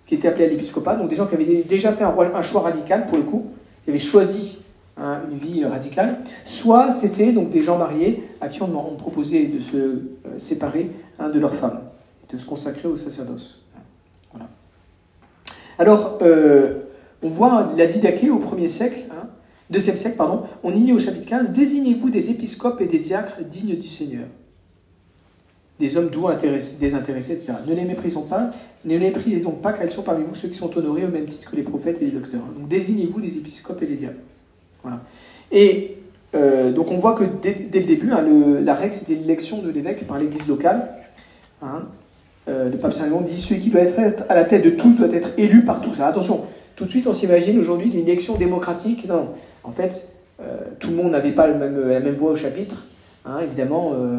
[0.06, 3.06] qui étaient appelés à l'épiscopat, donc des gens qui avaient déjà fait un, choix radical
[3.06, 3.46] pour le coup,
[3.84, 4.58] qui avaient choisi
[4.96, 9.58] hein, une vie radicale, soit c'était donc des gens mariés à qui on, proposait de
[9.58, 9.98] se euh,
[10.38, 11.80] séparer de leur femme,
[12.32, 13.60] de se consacrer au sacerdoce.
[15.78, 16.80] Alors, euh,
[17.22, 19.28] on voit la didaquée au 1er siècle, hein,
[19.68, 23.42] Deuxième siècle, pardon, on y lit au chapitre 15 Désignez-vous des épiscopes et des diacres
[23.42, 24.26] dignes du Seigneur.
[25.80, 26.28] Des hommes doux,
[26.80, 27.52] désintéressés, etc.
[27.66, 28.48] Ne les méprisons pas,
[28.84, 31.08] ne les méprisez donc pas, car ils sont parmi vous ceux qui sont honorés au
[31.08, 32.40] même titre que les prophètes et les docteurs.
[32.56, 34.20] Donc désignez-vous des épiscopes et des diacres.
[34.82, 35.02] Voilà.
[35.50, 35.96] Et
[36.34, 38.24] euh, donc on voit que dès, le début, hein,
[38.62, 40.94] la règle c'était l'élection de l'évêque par l'église locale.
[41.60, 41.82] Hein.
[42.48, 44.96] Euh, le pape Saint Léon dit celui qui doit être à la tête de tous
[44.96, 46.00] doit être élu par tous.
[46.00, 46.42] Attention,
[46.76, 49.06] tout de suite on s'imagine aujourd'hui d'une élection démocratique.
[49.08, 49.30] Non,
[49.64, 50.08] en fait,
[50.40, 52.84] euh, tout le monde n'avait pas la même voix au chapitre.
[53.24, 54.18] Hein, évidemment, euh,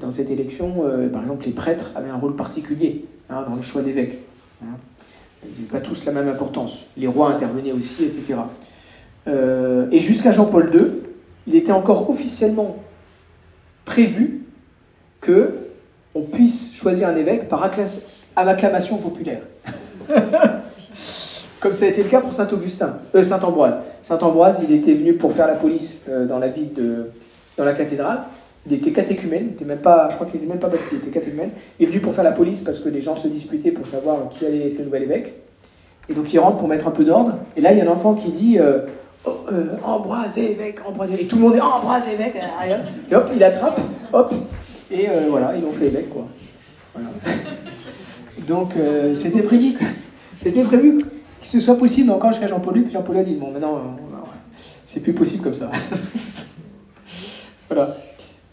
[0.00, 3.82] dans cette élection, par exemple, les prêtres avaient un rôle particulier hein, dans le choix
[3.82, 4.20] d'évêques.
[4.62, 4.76] Hein.
[5.42, 6.86] Ils n'avaient pas tous la même importance.
[6.96, 8.34] Les rois intervenaient aussi, etc.
[9.26, 10.84] et jusqu'à Jean-Paul II,
[11.46, 12.76] il était encore officiellement
[13.84, 14.44] prévu
[15.20, 15.64] que
[16.14, 17.62] on puisse choisir un évêque par
[18.36, 19.42] acclamation populaire.
[21.64, 23.76] comme ça a été le cas pour Saint Augustin, euh, Saint Ambroise.
[24.02, 27.06] Saint Ambroise, il était venu pour faire la police euh, dans la ville de,
[27.56, 28.24] dans la cathédrale,
[28.66, 30.98] il était catéchumène, il était même pas, je crois qu'il n'était même pas baptisé, il
[30.98, 31.50] était catéchumène.
[31.78, 34.28] Il est venu pour faire la police parce que les gens se disputaient pour savoir
[34.30, 35.32] qui allait être le nouvel évêque.
[36.10, 37.38] Et donc il rentre pour mettre un peu d'ordre.
[37.56, 38.80] Et là, il y a un enfant qui dit euh,
[39.24, 39.32] oh,
[39.84, 41.22] Ambroise évêque, Ambroise évêque.
[41.22, 42.36] Et tout le monde dit Ambroise évêque.
[43.10, 43.80] Et hop, il attrape,
[44.12, 44.34] hop.
[44.94, 46.26] Et euh, voilà, ils ont fait évêque, quoi.
[48.46, 48.72] Donc
[49.14, 49.74] c'était prévu.
[50.42, 52.90] C'était prévu que ce soit possible encore jusqu'à Jean-Paul Luc.
[52.90, 53.80] Jean-Paul a dit Bon, maintenant,
[54.86, 55.70] c'est plus possible comme ça.
[57.68, 57.96] voilà.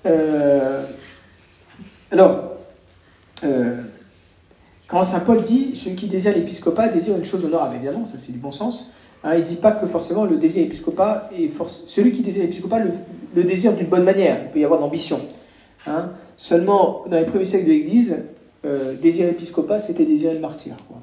[0.06, 0.84] Euh,
[2.12, 2.54] alors,
[3.44, 3.82] euh,
[4.88, 8.32] quand saint Paul dit celui qui désire l'épiscopat désire une chose honorable, évidemment, ça c'est
[8.32, 8.88] du bon sens.
[9.24, 11.52] Hein, il ne dit pas que forcément le désir épiscopat est
[11.86, 12.92] celui qui désire l'épiscopat le,
[13.36, 14.40] le, désire d'une bonne manière.
[14.46, 15.22] Il peut y avoir d'ambition.
[15.86, 16.06] Hein.
[16.42, 18.16] Seulement, dans les premiers siècles de l'Église,
[18.66, 20.74] euh, désirer l'épiscopat, c'était désirer le martyr.
[20.88, 20.98] Quoi.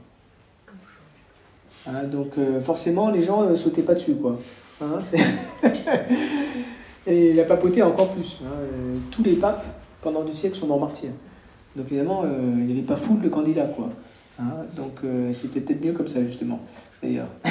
[1.87, 4.15] Hein, donc forcément, les gens ne sautaient pas dessus.
[4.15, 4.37] Quoi.
[7.09, 8.41] Et la papauté encore plus.
[8.45, 8.51] Hein.
[8.51, 9.65] Euh, tous les papes,
[10.03, 11.13] pendant deux siècles, sont morts martyrs.
[11.75, 13.65] Donc évidemment, euh, il n'y avait pas foule de candidats.
[13.75, 13.89] Quoi.
[14.39, 14.67] Hein.
[14.77, 16.61] Donc euh, c'était peut-être mieux comme ça, justement,
[17.03, 17.29] d'ailleurs.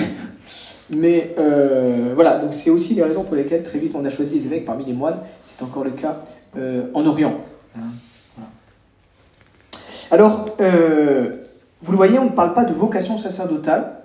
[0.92, 1.36] Mais
[2.16, 4.66] voilà, donc c'est aussi les raisons pour lesquelles très vite on a choisi les évêques
[4.66, 5.18] parmi les moines.
[5.44, 6.24] C'est encore le cas
[6.56, 7.42] en Orient.
[7.78, 8.44] Hein.
[10.12, 14.00] Alors, vous le voyez, on ne parle pas de vocation sacerdotale.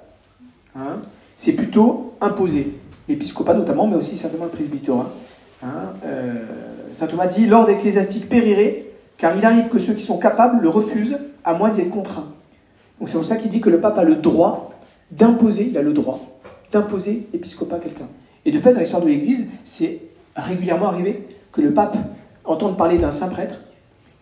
[1.37, 2.75] c'est plutôt imposé.
[3.09, 5.11] L'épiscopat notamment, mais aussi certainement le presbytérat.
[5.63, 5.69] Hein,
[6.05, 6.35] euh,
[6.93, 8.87] Saint Thomas dit L'ordre ecclésiastique périrait,
[9.19, 12.27] car il arrive que ceux qui sont capables le refusent, à moins d'y être contraints.
[12.99, 14.73] Donc c'est pour ça qu'il dit que le pape a le droit
[15.11, 16.21] d'imposer, il a le droit
[16.71, 18.07] d'imposer l'épiscopat à quelqu'un.
[18.45, 20.01] Et de fait, dans l'histoire de l'Église, c'est
[20.37, 21.97] régulièrement arrivé que le pape
[22.45, 23.57] entende parler d'un saint prêtre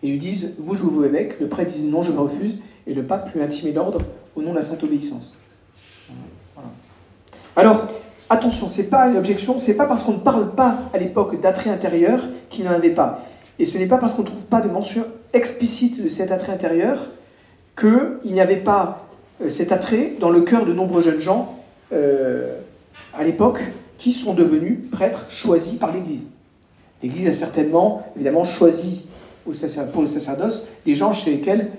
[0.03, 1.39] et lui dise Vous, je vous évêque?
[1.39, 2.57] Le prêtre dit Non, je refuse.
[2.87, 4.01] Et le pape lui intimait l'ordre
[4.35, 5.31] au nom de la sainte obéissance.
[7.55, 7.85] Alors,
[8.31, 11.69] Attention, c'est pas une objection, c'est pas parce qu'on ne parle pas à l'époque d'attrait
[11.69, 13.25] intérieur qu'il n'y en avait pas.
[13.59, 15.03] Et ce n'est pas parce qu'on ne trouve pas de mention
[15.33, 17.09] explicite de cet attrait intérieur
[17.77, 19.05] qu'il n'y avait pas
[19.41, 22.55] euh, cet attrait dans le cœur de nombreux jeunes gens euh,
[23.13, 23.59] à l'époque
[23.97, 26.21] qui sont devenus prêtres choisis par l'Église.
[27.03, 29.05] L'Église a certainement, évidemment, choisi
[29.43, 31.71] pour le sacerdoce des gens chez lesquels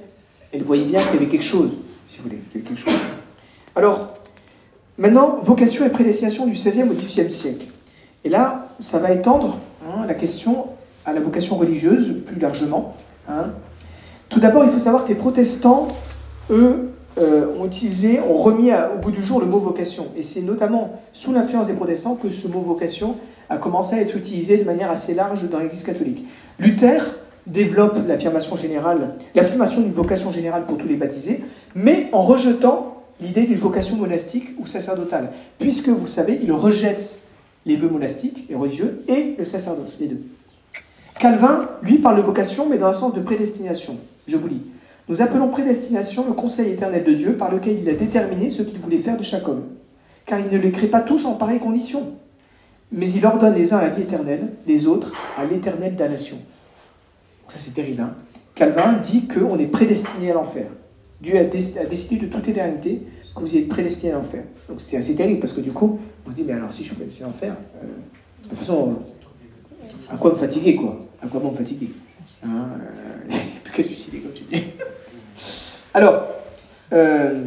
[0.52, 1.70] elle voyait bien qu'il y avait quelque chose,
[2.08, 2.92] si vous voulez, quelque chose.
[3.76, 4.08] Alors,
[4.98, 7.66] Maintenant, vocation et prédestination du XVIe au XVIIIe siècle.
[8.24, 10.66] Et là, ça va étendre hein, la question
[11.06, 12.94] à la vocation religieuse plus largement.
[13.28, 13.52] Hein.
[14.28, 15.88] Tout d'abord, il faut savoir que les protestants,
[16.50, 20.08] eux, euh, ont utilisé, ont remis au bout du jour le mot vocation.
[20.16, 23.16] Et c'est notamment sous l'influence des protestants que ce mot vocation
[23.52, 26.26] a commencé à être utilisé de manière assez large dans l'Église catholique.
[26.58, 27.00] Luther
[27.46, 33.46] développe l'affirmation générale, l'affirmation d'une vocation générale pour tous les baptisés, mais en rejetant l'idée
[33.46, 37.20] d'une vocation monastique ou sacerdotale, puisque, vous savez, il rejette
[37.66, 40.22] les vœux monastiques et religieux et le sacerdoce, les deux.
[41.18, 43.96] Calvin, lui, parle de vocation, mais dans un sens de prédestination.
[44.26, 44.62] Je vous lis.
[45.08, 48.78] Nous appelons prédestination le conseil éternel de Dieu par lequel il a déterminé ce qu'il
[48.78, 49.64] voulait faire de chaque homme.
[50.26, 52.12] Car il ne les crée pas tous en pareille condition.
[52.92, 56.38] Mais il ordonne les uns à la vie éternelle, les autres à l'éternelle damnation.
[57.48, 58.02] Ça c'est terrible.
[58.02, 58.14] Hein
[58.54, 60.66] Calvin dit qu'on est prédestiné à l'enfer.
[61.20, 63.02] Dieu a, décidé de toute éternité
[63.34, 64.42] que vous êtes prédestiné à l'enfer.
[64.68, 66.88] Donc c'est assez terrible parce que du coup, on se dit, mais alors si je
[66.88, 67.86] suis prédestiné à l'enfer, euh,
[68.44, 68.96] de toute façon,
[70.10, 70.98] à quoi me fatiguer quoi?
[71.22, 71.90] À quoi me fatiguer?
[72.44, 72.48] Hein,
[73.30, 74.62] euh, plus qu'à suicider comme tu dis.
[75.94, 76.24] alors,
[76.92, 77.44] euh,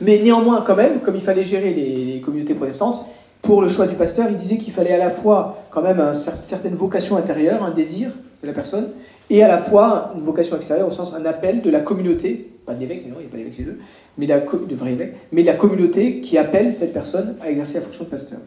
[0.00, 3.06] mais néanmoins quand même, comme il fallait gérer les, communautés protestantes,
[3.44, 6.14] pour le choix du pasteur, il disait qu'il fallait à la fois quand même une
[6.42, 8.10] certaine vocation intérieure, un désir
[8.42, 8.88] de la personne,
[9.30, 12.74] et à la fois une vocation extérieure au sens un appel de la communauté pas
[12.74, 13.78] de l'évêque, non, il n'y a pas d'évêque chez eux,
[14.16, 17.82] mais la, de vrai évêque, mais la communauté qui appelle cette personne à exercer la
[17.82, 18.38] fonction de pasteur.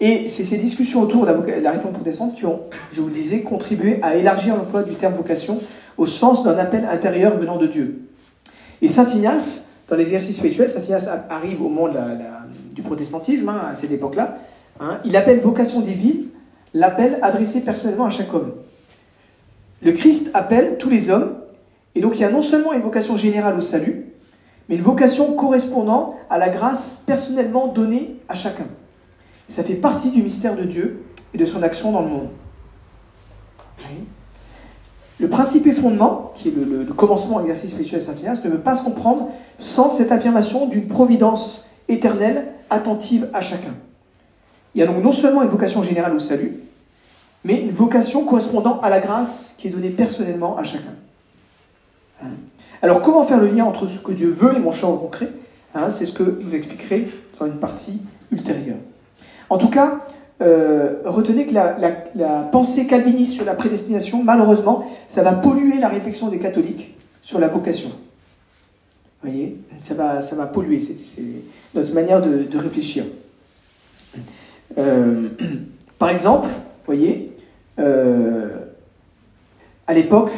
[0.00, 2.60] Et c'est ces discussions autour de la, réforme protestante qui ont,
[2.92, 5.58] je vous le disais, contribué à élargir l'emploi du terme vocation
[5.96, 8.02] au sens d'un appel intérieur venant de Dieu.
[8.80, 10.80] Et Saint Ignace, dans les exercices spirituels, Saint
[11.30, 11.94] arrive au moment
[12.72, 14.38] du protestantisme, hein, à cette époque-là,
[14.80, 16.26] hein, il appelle vocation divine
[16.74, 18.52] l'appel adressé personnellement à chaque homme.
[19.82, 21.36] Le Christ appelle tous les hommes
[21.94, 24.06] et donc il y a non seulement une vocation générale au salut,
[24.68, 28.66] mais une vocation correspondant à la grâce personnellement donnée à chacun.
[29.48, 32.28] Ça fait partie du mystère de Dieu et de son action dans le monde.
[35.20, 38.58] Le principe et fondement, qui est le, commencement de l'exercice spirituel Saint Ignace, ne peut
[38.58, 43.74] pas se comprendre sans cette affirmation d'une providence éternelle attentive à chacun.
[44.74, 46.60] Il y a donc non seulement une vocation générale au salut,
[47.44, 50.94] mais une vocation correspondant à la grâce qui est donnée personnellement à chacun.
[52.22, 52.28] Hein.
[52.80, 55.30] Alors comment faire le lien entre ce que Dieu veut et mon choix concret?
[55.74, 57.08] Hein, C'est ce que je vous expliquerai
[57.40, 58.00] dans une partie
[58.30, 58.76] ultérieure.
[59.50, 59.98] En tout cas,
[60.40, 66.28] euh, retenez que la, pensée calviniste sur la prédestination, malheureusement, ça va polluer la réflexion
[66.28, 67.90] des catholiques sur la vocation.
[69.22, 69.56] Vous voyez?
[69.80, 70.96] Ça va, ça va polluer, c'est
[71.74, 73.04] notre manière de, de réfléchir.
[74.76, 75.28] Euh,
[75.98, 77.32] par exemple, vous voyez,
[77.78, 78.48] euh,
[79.86, 80.32] à l'époque,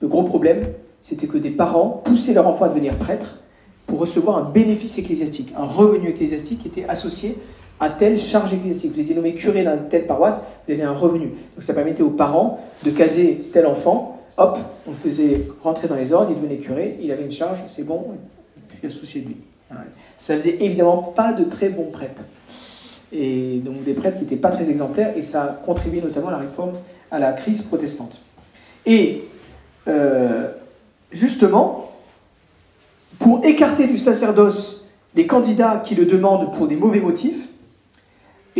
[0.00, 0.66] le gros problème,
[1.02, 3.38] c'était que des parents poussaient leur enfant à devenir prêtre
[3.86, 7.36] pour recevoir un bénéfice ecclésiastique, un revenu ecclésiastique qui était associé
[7.80, 8.92] à telle charge ecclésiastique.
[8.92, 11.28] Vous étiez nommé curé dans telle paroisse, vous avez un revenu.
[11.54, 15.96] Donc ça permettait aux parents de caser tel enfant, hop, on le faisait rentrer dans
[15.96, 18.04] les ordres, il devenait curé, il avait une charge, c'est bon,
[18.68, 19.36] puis associé de lui.
[20.18, 22.22] Ça faisait évidemment pas de très bons prêtres.
[23.12, 26.32] Et donc des prêtres qui n'étaient pas très exemplaires, et ça a contribué notamment à
[26.32, 26.72] la réforme,
[27.10, 28.20] à la crise protestante.
[28.86, 29.24] Et
[29.88, 30.48] euh,
[31.12, 31.92] justement,
[33.18, 37.48] pour écarter du sacerdoce des candidats qui le demandent pour des mauvais motifs,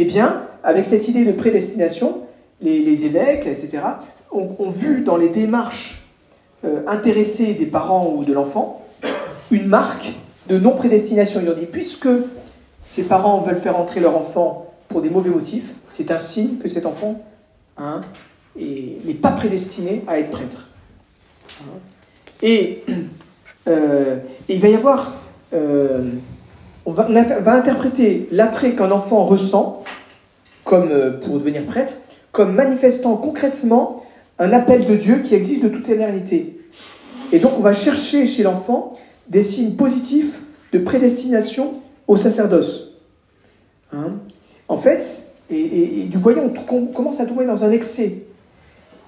[0.01, 2.23] eh bien, avec cette idée de prédestination,
[2.63, 3.83] les, évêques, etc.,
[4.33, 6.03] ont, vu dans les démarches
[6.65, 8.83] euh, intéressées des parents ou de l'enfant
[9.51, 10.13] une marque
[10.49, 11.41] de non-prédestination.
[11.43, 12.09] Ils ont dit, puisque
[12.87, 16.69] ces parents veulent faire entrer leur enfant pour des mauvais motifs, c'est un signe que
[16.69, 17.21] cet enfant
[17.77, 18.01] hein,
[18.57, 20.69] n'est pas prédestiné à être prêtre.
[22.43, 22.85] Et,
[23.69, 24.17] euh,
[24.49, 25.13] il va y avoir...
[25.53, 26.13] Euh,
[26.87, 27.07] on va,
[27.53, 29.85] interpréter l'attrait qu'un enfant ressent,
[30.65, 31.95] comme euh, pour devenir prêtre,
[32.33, 34.05] comme manifestant concrètement
[34.39, 36.61] un appel de Dieu qui existe de toute éternité.
[37.33, 38.95] Et donc on va chercher chez l'enfant
[39.29, 40.41] des signes positifs
[40.73, 41.75] de prédestination
[42.09, 42.93] au sacerdoce.
[43.93, 44.15] Hein?
[44.69, 48.23] En fait, et, du voyant, on, commence à tomber dans un excès.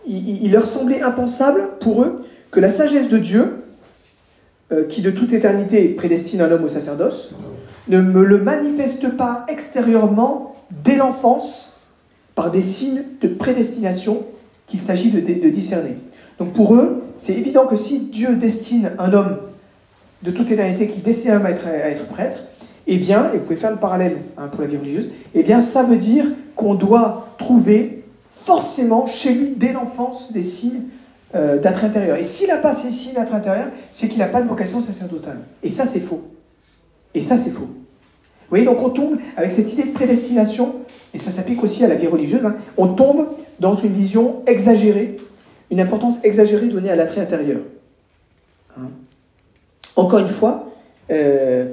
[0.06, 2.16] Il, leur semblait impensable pour eux
[2.50, 3.58] que la sagesse de Dieu,
[4.72, 7.30] euh, qui de toute éternité prédestine un homme au sacerdoce,
[7.88, 11.72] ne me le manifeste pas extérieurement dès l'enfance
[12.34, 14.22] par des signes de prédestination
[14.66, 15.96] qu'il s'agit de, discerner.
[16.38, 19.36] Donc pour eux, c'est évident que si Dieu destine un homme
[20.22, 22.38] de toute éternité qui destine un homme à être, prêtre,
[22.86, 25.60] eh bien, et vous pouvez faire le parallèle hein, pour la vie religieuse, eh bien
[25.60, 26.24] ça veut dire
[26.56, 30.82] qu'on doit trouver forcément chez lui dès l'enfance des signes
[31.34, 32.16] euh, d'attrait intérieur.
[32.16, 35.38] Et s'il n'a pas ces signes d'attrait intérieur, c'est qu'il n'a pas de vocation sacerdotale.
[35.62, 36.22] Et ça, c'est faux.
[37.14, 37.68] Et ça, c'est faux.
[38.52, 40.74] Vous voyez, donc on tombe avec cette idée de prédestination,
[41.14, 42.56] et ça s'applique aussi à la vie religieuse, hein.
[42.76, 43.28] on tombe
[43.60, 45.16] dans une vision exagérée,
[45.70, 47.60] une importance exagérée donnée à l'attrait intérieur.
[48.78, 48.90] Hein.
[49.96, 50.70] Encore une fois,
[51.10, 51.72] euh,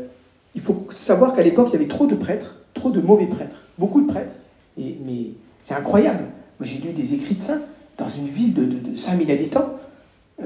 [0.56, 3.62] il faut savoir qu'à l'époque, il y avait trop de prêtres, trop de mauvais prêtres,
[3.78, 4.36] beaucoup de prêtres,
[4.78, 5.32] et, mais
[5.63, 6.23] c'est incroyable.
[6.60, 7.62] Moi, j'ai lu des écrits de saints
[7.97, 9.69] dans une ville de, de, 5000 habitants.
[10.41, 10.45] Euh,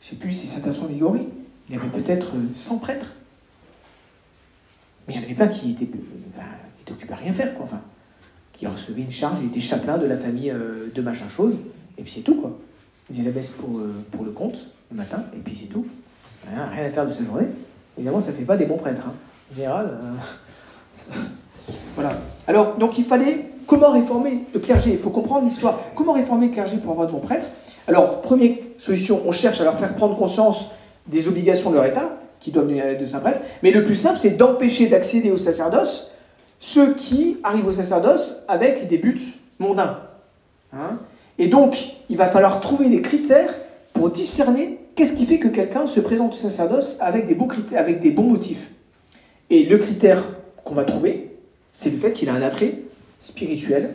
[0.00, 1.26] je ne sais plus si c'est Saint-Vincent-Ligori.
[1.68, 3.06] Il y avait peut-être 100 prêtres.
[5.06, 7.64] Mais il y en avait plein qui étaient, qui occupés à rien faire, quoi.
[7.64, 7.80] Enfin,
[8.52, 11.54] qui recevaient une charge, ils étaient chapelains de la famille euh, de machin chose,
[11.98, 12.56] et puis c'est tout, quoi.
[13.10, 14.56] Ils faisaient la baisse pour, euh, pour le compte,
[14.90, 15.86] le matin, et puis c'est tout.
[16.48, 17.48] Rien, à faire de cette journée.
[17.96, 19.02] Évidemment, ça ne fait pas des bons prêtres.
[19.06, 19.14] Hein.
[19.52, 19.98] En général,
[21.12, 21.16] euh,
[21.94, 22.12] voilà.
[22.46, 25.80] Alors, donc il fallait, comment réformer le clergé Il faut comprendre l'histoire.
[25.94, 27.46] Comment réformer le clergé pour avoir de bons prêtres?
[27.86, 30.68] Alors, première solution, on cherche à leur faire prendre conscience
[31.06, 33.40] des obligations de leur État, qui doivent devenir de saint prêtre.
[33.62, 36.10] Mais le plus simple, c'est d'empêcher d'accéder au sacerdoce
[36.60, 39.20] ceux qui arrivent au sacerdoce avec des buts
[39.58, 40.00] mondains.
[40.74, 40.98] Hein.
[41.38, 41.76] et donc,
[42.08, 43.54] il va falloir trouver des critères
[43.92, 47.80] pour discerner qu'est-ce qui fait que quelqu'un se présente au sacerdoce avec des bons, critères,
[47.80, 48.70] avec des bons motifs.
[49.50, 50.24] Et le critère
[50.64, 51.36] qu'on va trouver,
[51.72, 52.78] c'est le fait qu'il a un attrait
[53.20, 53.94] spirituel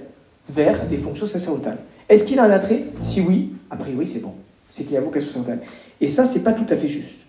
[0.50, 1.80] vers les fonctions sacerdotales.
[2.10, 2.84] Est-ce qu'il a un attrait?
[3.02, 4.34] Si oui, a priori c'est bon.
[4.70, 5.62] C'est qu'il a vocation sacerdotale.
[6.00, 7.22] Et ça, c'est pas tout à fait juste.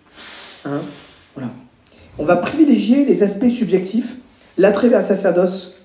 [0.65, 0.81] Hein
[1.35, 1.49] voilà.
[2.17, 4.17] On va privilégier les aspects subjectifs,
[4.57, 5.75] l'attrait vers le sacerdoce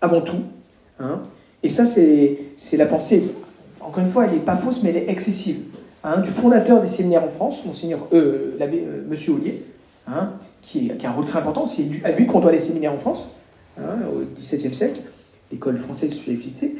[0.00, 0.42] avant tout.
[1.00, 1.20] Hein.
[1.62, 3.22] et ça, c'est la pensée.
[3.80, 5.60] Encore une fois, elle n'est pas fausse, mais elle est excessive.
[6.04, 9.62] Hein, du fondateur des séminaires en France, Monseigneur, euh, euh, Monsieur Ollier,
[10.06, 10.32] hein,
[10.62, 11.66] qui, a un rôle très important.
[11.66, 13.30] C'est à lui qu'on doit les séminaires en France,
[13.78, 15.00] au XVIIe siècle,
[15.50, 16.76] l'école française de spiritualité.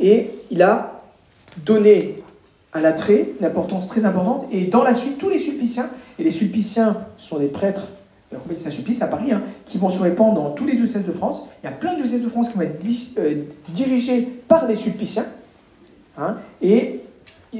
[0.00, 1.02] et il a
[1.64, 2.16] donné
[2.72, 4.46] à l'attrait une importance très importante.
[4.52, 7.88] Et dans la suite, tous les sulpiciens, et les sulpiciens sont des prêtres
[8.30, 11.04] de la compagnie Saint-Sulpice à Paris, hein, qui vont se répandre dans tous les diocèses
[11.04, 11.48] de France.
[11.62, 12.84] Il y a plein de diocèses de France qui vont être
[13.18, 15.24] euh, dirigés par des sulpiciens.
[16.18, 17.00] Hein, et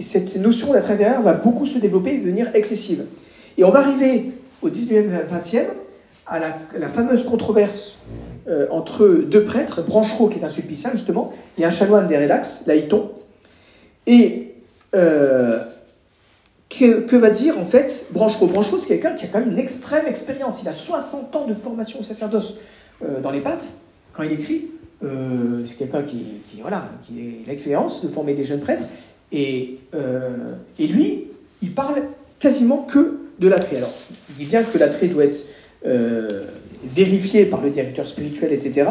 [0.01, 3.07] cette notion d'attrait intérieur va beaucoup se développer et devenir excessive.
[3.57, 5.65] Et on va arriver au 19e 20e
[6.27, 7.99] à la, fameuse controverse
[8.47, 12.65] euh, entre deux prêtres, Branchereau qui est un sulpicien justement, et un chanoine des Relax,
[12.67, 13.11] Laïton.
[14.07, 14.55] Et
[14.95, 15.65] euh,
[16.71, 20.07] que, va dire en fait Branchereau Branchereau, c'est quelqu'un qui a quand même une extrême
[20.07, 20.63] expérience.
[20.63, 22.57] Il a 60 ans de formation au sacerdoce
[23.03, 23.75] euh, dans les pattes.
[24.13, 24.67] Quand il écrit,
[25.05, 28.85] euh, c'est quelqu'un qui, voilà, qui a l'expérience de former des jeunes prêtres,
[29.33, 31.27] et, euh, et lui,
[31.63, 32.03] il parle
[32.39, 33.77] quasiment que de l'attrait.
[33.77, 33.93] Alors,
[34.31, 35.45] il dit bien que l'attrait doit être
[36.85, 38.91] vérifié par le directeur spirituel, etc.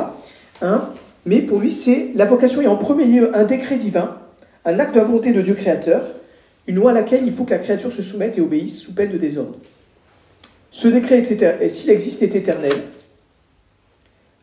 [0.61, 0.89] Hein,
[1.25, 4.17] mais pour lui, c'est la vocation est en premier lieu un décret divin,
[4.65, 6.01] un acte de la volonté de Dieu créateur,
[6.69, 9.11] une loi à laquelle il faut que la créature se soumette et obéisse sous peine
[9.11, 9.55] de désordre.
[10.69, 11.23] Ce décret,
[11.67, 12.73] s'il existe, est éternel.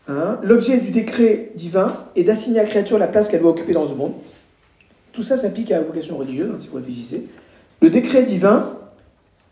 [0.09, 3.73] Hein, l'objet du décret divin est d'assigner à la créature la place qu'elle doit occuper
[3.73, 4.13] dans ce monde.
[5.13, 7.29] Tout ça s'applique à la vocation religieuse, hein, si vous réfléchissez.
[7.81, 8.77] Le décret divin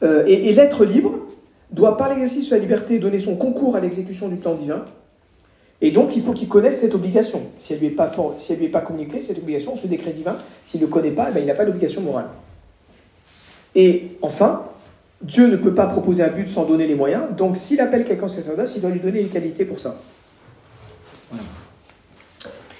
[0.03, 1.15] euh, et, l'être libre
[1.71, 4.85] doit, par l'exercice de la liberté, donner son concours à l'exécution du plan divin.
[5.81, 7.43] Et donc, il faut qu'il connaisse cette obligation.
[7.61, 10.91] Si elle ne lui, est pas communiquée, cette obligation, ce décret divin, s'il ne le
[10.91, 12.27] connaît pas, eh ben, il n'a pas d'obligation morale.
[13.75, 14.63] Et enfin,
[15.23, 17.25] Dieu ne peut pas proposer un but sans donner les moyens.
[17.37, 19.97] Donc, s'il appelle quelqu'un sacerdoce, il doit lui donner les qualités pour ça.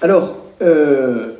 [0.01, 1.33] Alors, euh,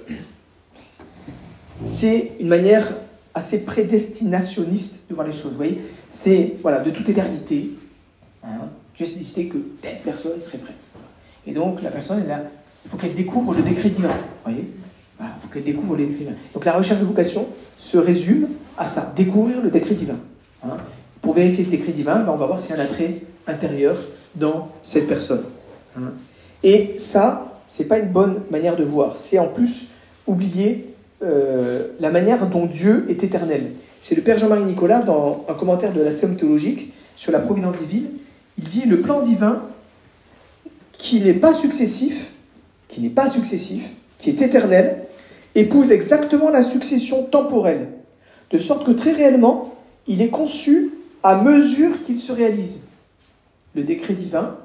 [1.86, 2.92] c'est une manière
[3.34, 5.52] assez prédestinationniste de voir les choses.
[5.52, 7.72] Vous voyez, c'est voilà, de toute éternité,
[8.44, 10.76] hein, juste décider que telle personne serait prête.
[11.46, 12.50] Et donc, la personne, elle
[12.86, 14.10] il faut qu'elle découvre le décret divin.
[14.10, 14.68] Vous voyez
[15.20, 16.36] Il faut qu'elle découvre le décret divin.
[16.54, 17.48] Donc, la recherche de vocation
[17.78, 18.48] se résume
[18.78, 20.18] à ça découvrir le décret divin.
[20.64, 20.78] Hein.
[21.22, 23.96] Pour vérifier ce décret divin, ben, on va voir s'il y a un attrait intérieur
[24.36, 25.44] dans cette personne.
[25.98, 26.12] Hein.
[26.64, 29.16] Et ça, c'est pas une bonne manière de voir.
[29.16, 29.88] C'est en plus
[30.28, 33.72] oublier euh, la manière dont Dieu est éternel.
[34.02, 37.78] C'est le Père Jean-Marie Nicolas, dans un commentaire de la Somme théologique sur la providence
[37.78, 38.10] divine,
[38.58, 39.64] il dit le plan divin
[40.98, 42.32] qui n'est pas successif,
[42.88, 43.84] qui n'est pas successif,
[44.20, 45.05] qui est éternel,
[45.56, 47.88] épouse exactement la succession temporelle,
[48.52, 49.74] de sorte que très réellement,
[50.08, 50.92] il est conçu
[51.24, 52.80] à mesure qu'il se réalise.
[53.74, 54.58] Le décret divin,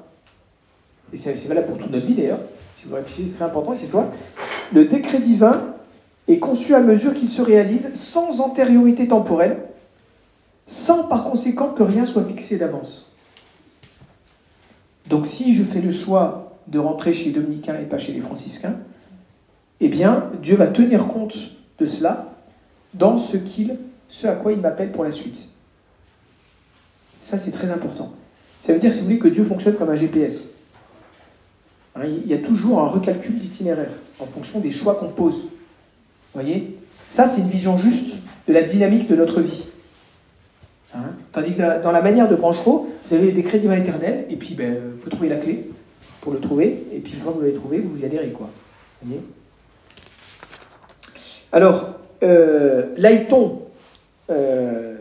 [1.11, 2.39] et c'est valable pour toute notre vie d'ailleurs,
[2.79, 4.07] si vous réfléchissez, c'est très important cette histoire,
[4.73, 5.73] le décret divin
[6.27, 9.57] est conçu à mesure qu'il se réalise sans antériorité temporelle,
[10.67, 13.11] sans par conséquent que rien soit fixé d'avance.
[15.09, 18.21] Donc si je fais le choix de rentrer chez les dominicains et pas chez les
[18.21, 18.75] franciscains,
[19.81, 21.37] eh bien Dieu va tenir compte
[21.79, 22.33] de cela
[22.93, 25.47] dans ce, qu'il, ce à quoi il m'appelle pour la suite.
[27.21, 28.13] Ça c'est très important.
[28.61, 30.45] Ça veut dire, si vous voulez, que Dieu fonctionne comme un GPS.
[31.95, 33.89] Hein, il y a toujours un recalcul d'itinéraire
[34.19, 35.41] en fonction des choix qu'on pose
[36.33, 36.77] voyez?
[37.09, 38.15] Ça, c'est une vision juste
[38.47, 39.63] de la dynamique de notre vie.
[40.93, 44.55] Hein Tandis que dans la manière de Branchereau, vous avez des crédits éternels, et puis
[44.55, 45.69] ben, vous trouvez la clé
[46.21, 48.31] pour le trouver, et puis une fois que vous l'avez trouvé, vous y adhérez.
[48.31, 48.49] Quoi.
[51.51, 51.89] Alors,
[52.23, 52.95] euh,
[54.29, 54.95] euh,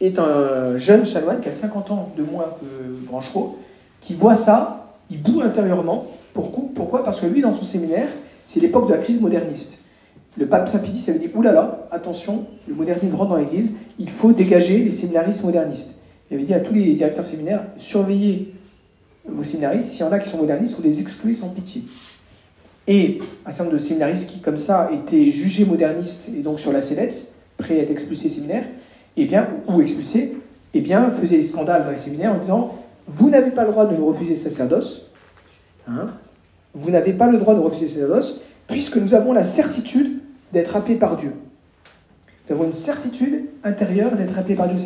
[0.00, 3.58] est un jeune chanoine qui a 50 ans de moins que Branchereau,
[4.00, 6.06] qui voit ça, il boue intérieurement.
[6.32, 8.08] Pourquoi Parce que lui, dans son séminaire,
[8.44, 9.78] c'est l'époque de la crise moderniste
[10.36, 14.32] le pape Saint-Pie ça veut dire oulala, attention, le modernisme rentre dans l'Église, il faut
[14.32, 15.94] dégager les séminaristes modernistes.
[16.30, 18.52] Il avait dit à tous les directeurs séminaires surveillez
[19.26, 21.84] vos séminaristes, s'il y en a qui sont modernistes, vous les excluez sans pitié.
[22.86, 26.72] Et un certain nombre de séminaristes qui, comme ça, étaient jugés modernistes et donc sur
[26.72, 28.64] la sellette, prêts à être expulsés des séminaires,
[29.16, 30.36] eh bien, ou expulsés,
[30.74, 32.74] eh bien, faisaient des scandales dans les séminaires en disant
[33.06, 35.06] Vous n'avez pas le droit de nous refuser sacerdoce,
[35.88, 36.06] hein,
[36.74, 40.20] vous n'avez pas le droit de refuser sacerdoce, puisque nous avons la certitude
[40.52, 41.32] d'être appelé par Dieu.
[42.48, 44.78] Nous avons une certitude intérieure d'être appelé par Dieu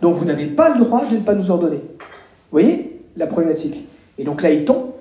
[0.00, 1.80] donc vous n'avez pas le droit de ne pas nous ordonner.
[1.98, 3.88] Vous voyez la problématique?
[4.18, 4.92] Et donc là, Laïton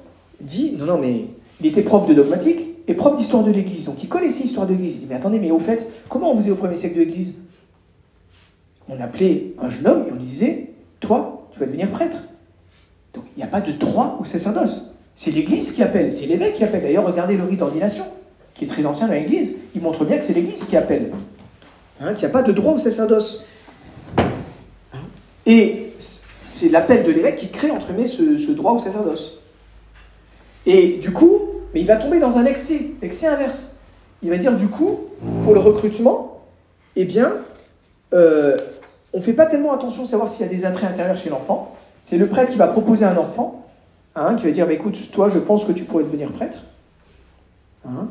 [0.42, 1.26] dit, non, non, mais
[1.60, 4.74] il était prof de dogmatique et prof d'histoire de l'Église, donc il connaissait l'histoire de
[4.74, 4.96] l'Église.
[4.96, 7.34] Il dit, mais attendez, mais au fait, comment on faisait au premier siècle de l'Église?
[8.88, 12.18] On appelait un jeune homme et on lui disait, toi, tu vas devenir prêtre.
[13.14, 14.92] Donc il n'y a pas de droit au sacerdoce.
[15.16, 16.82] C'est l'Église qui appelle, c'est l'évêque qui appelle.
[16.82, 18.06] D'ailleurs, regardez le rite d'ordination
[18.60, 21.12] qui est très ancien dans l'Église, il montre bien que c'est l'Église qui appelle,
[22.02, 23.46] hein, qu'il n'y a pas de droit au sacerdoce.
[25.46, 25.94] Et
[26.46, 29.39] c'est l'appel de l'évêque qui crée, entre guillemets, ce, droit au sacerdoce.
[30.70, 31.42] Et du coup,
[31.74, 33.76] mais il va tomber dans un excès, l'excès inverse.
[34.22, 35.00] Il va dire, du coup,
[35.44, 36.42] pour le recrutement,
[36.96, 37.34] eh bien,
[38.14, 38.56] euh,
[39.12, 41.32] on ne fait pas tellement attention à savoir s'il y a des attraits intérieurs chez
[41.32, 41.76] l'enfant.
[42.04, 43.66] C'est le prêtre qui va proposer un enfant,
[44.16, 46.60] hein, qui va dire, bah, écoute, toi, je pense que tu pourrais devenir prêtre.
[47.88, 48.08] Hein.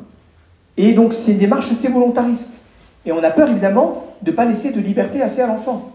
[0.77, 2.59] Et donc c'est une démarche assez volontariste.
[3.07, 5.93] Et on a peur évidemment de ne pas laisser de liberté assez à l'enfant.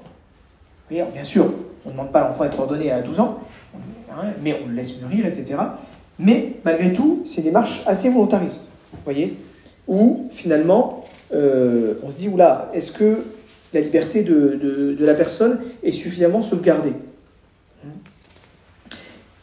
[0.89, 1.51] Bien sûr,
[1.85, 3.39] on ne demande pas à l'enfant d'être ordonné à 12 ans,
[4.11, 5.55] hein, mais on le laisse mûrir, etc.
[6.19, 8.69] Mais malgré tout, c'est une démarche assez volontariste.
[9.03, 9.37] Voyez
[9.87, 11.03] Où finalement,
[11.33, 13.17] euh, on se dit, oula, est-ce que
[13.73, 16.93] la liberté de, la personne est suffisamment sauvegardée?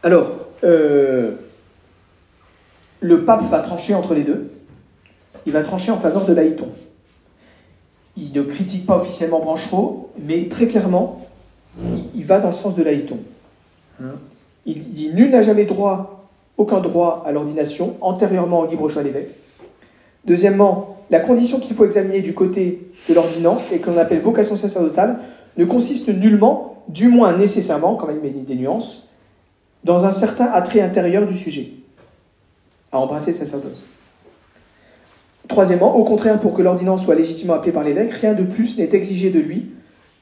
[0.02, 0.32] Alors,
[0.64, 1.32] euh,
[3.00, 4.50] le pape va trancher entre les deux.
[5.46, 6.68] Il va trancher en faveur de Laïton.
[8.16, 11.26] Il ne critique pas officiellement Branchereau, mais très clairement,
[12.14, 13.18] il va dans le sens de Laïton.
[14.02, 14.12] Hein?
[14.66, 16.19] Il dit Nul n'a jamais droit,
[16.56, 19.30] aucun droit à l'ordination antérieurement au libre choix d'évêque.
[20.24, 25.18] Deuxièmement, la condition qu'il faut examiner du côté de l'ordinant et qu'on appelle vocation sacerdotale
[25.56, 29.08] ne consiste nullement, du moins nécessairement, quand même des nuances,
[29.84, 31.70] dans un certain attrait intérieur du sujet,
[32.92, 33.82] à embrasser le sacerdoce.
[35.48, 38.94] Troisièmement, au contraire, pour que l'ordinant soit légitimement appelé par l'évêque, rien de plus n'est
[38.94, 39.70] exigé de lui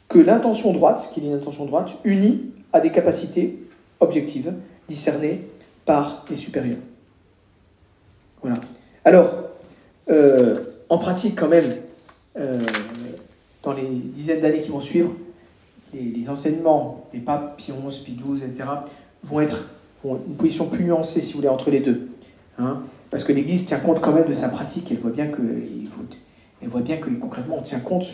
[0.09, 3.59] que l'intention droite, ce qu'il est une intention droite, unie à des capacités
[4.01, 4.55] objectives,
[4.89, 5.43] discernées
[5.89, 6.76] par les supérieurs.
[8.43, 8.61] Voilà.
[9.07, 9.32] Alors,
[10.11, 10.57] euh,
[10.91, 11.64] en pratique, quand même,
[12.39, 12.61] euh,
[13.62, 15.14] dans les dizaines d'années qui vont suivre,
[15.95, 18.68] les, enseignements des papes Pie XI, Pie XII, etc.,
[19.24, 19.66] vont être
[20.05, 22.09] une position plus nuancée, si vous voulez, entre les deux.
[22.59, 22.82] Hein.
[23.09, 25.41] parce que l'Église tient compte quand même de sa pratique, elle voit bien que,
[26.62, 28.05] voit bien que concrètement on tient compte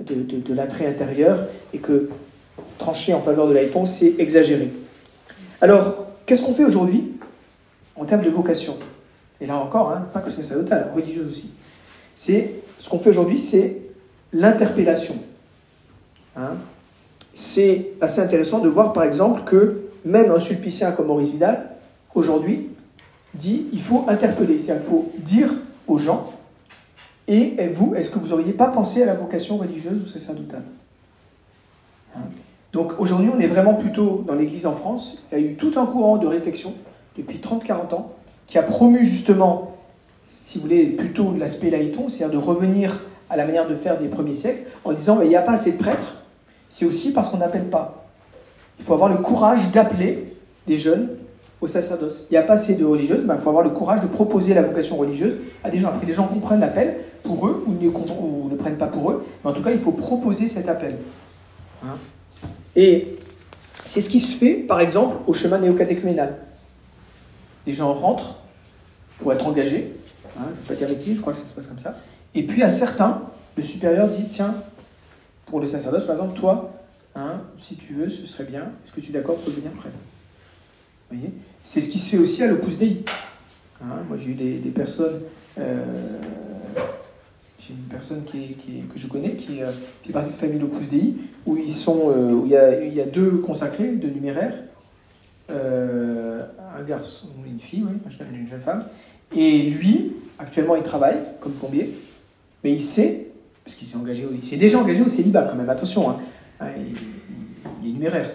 [0.00, 2.10] de, l'attrait intérieur et que
[2.76, 4.68] trancher en faveur de la réponse, c'est exagéré.
[5.60, 7.13] Alors, qu'est-ce qu'on fait aujourd'hui
[7.96, 8.76] en termes de vocation
[9.40, 11.50] Et là encore, hein, pas que sacerdotale, religieuse aussi.
[12.16, 13.82] C'est ce qu'on fait aujourd'hui, c'est
[14.32, 15.16] l'interpellation.
[16.36, 16.56] Hein.
[17.32, 21.70] c'est assez intéressant de voir par exemple que même un sulpicien comme Maurice Vidal,
[22.12, 22.70] aujourd'hui,
[23.34, 25.52] dit il faut interpeller, c'est-à-dire qu'il faut dire
[25.86, 26.32] aux gens
[27.26, 30.62] et vous, est-ce que vous n'auriez pas pensé à la vocation religieuse ou sacerdotale
[32.14, 32.20] hein
[32.72, 35.22] Donc aujourd'hui, on est vraiment plutôt dans l'Église en France.
[35.32, 36.74] Il y a eu tout un courant de réflexion
[37.16, 38.12] depuis 30-40 ans
[38.46, 39.76] qui a promu justement,
[40.24, 43.00] si vous voulez, plutôt l'aspect laïton, c'est-à-dire de revenir
[43.30, 45.72] à la manière de faire des premiers siècles, en disant il n'y a pas assez
[45.72, 46.22] de prêtres,
[46.68, 48.06] c'est aussi parce qu'on n'appelle pas.
[48.78, 50.32] Il faut avoir le courage d'appeler
[50.66, 51.08] des jeunes
[51.60, 52.26] au sacerdoce.
[52.30, 54.52] Il n'y a pas assez de religieuses, mais il faut avoir le courage de proposer
[54.52, 55.88] la vocation religieuse à des gens.
[55.88, 59.50] Après, les gens comprennent l'appel, pour eux ou ne, ne prennent pas pour eux, mais
[59.50, 60.96] en tout cas, il faut proposer cet appel.
[62.76, 63.16] Et
[63.84, 66.36] c'est ce qui se fait, par exemple, au chemin néocatéchuménal.
[67.66, 68.36] Les gens rentrent
[69.18, 69.92] pour être engagés,
[70.38, 71.96] hein, je ne vais pas dire bêtise, je crois que ça se passe comme ça,
[72.34, 73.22] et puis à certains,
[73.56, 74.54] le supérieur dit, tiens,
[75.46, 76.72] pour le sacerdoce, par exemple, toi,
[77.14, 79.96] hein, si tu veux, ce serait bien, est-ce que tu es d'accord pour devenir prêtre?
[81.10, 81.32] Vous voyez?
[81.64, 83.04] C'est ce qui se fait aussi à l'Opus Dei.
[83.80, 85.20] moi, j'ai eu des, personnes...
[85.58, 85.84] Euh,
[87.60, 88.56] j'ai une personne qui
[88.92, 89.70] que je connais qui, euh,
[90.06, 91.14] est partie de famille Opus Dei,
[91.46, 94.54] où, euh, où il, y a, deux consacrés, deux numéraires,
[96.76, 97.98] un garçon et une fille, oui,
[98.34, 98.84] une jeune femme.
[99.34, 101.94] Et lui, actuellement, il travaille comme plombier,
[102.62, 103.28] mais il sait,
[103.64, 106.16] parce qu'il s'est engagé, il s'est déjà engagé au célibat quand même, attention, hein,
[106.60, 108.30] il, est numéraire.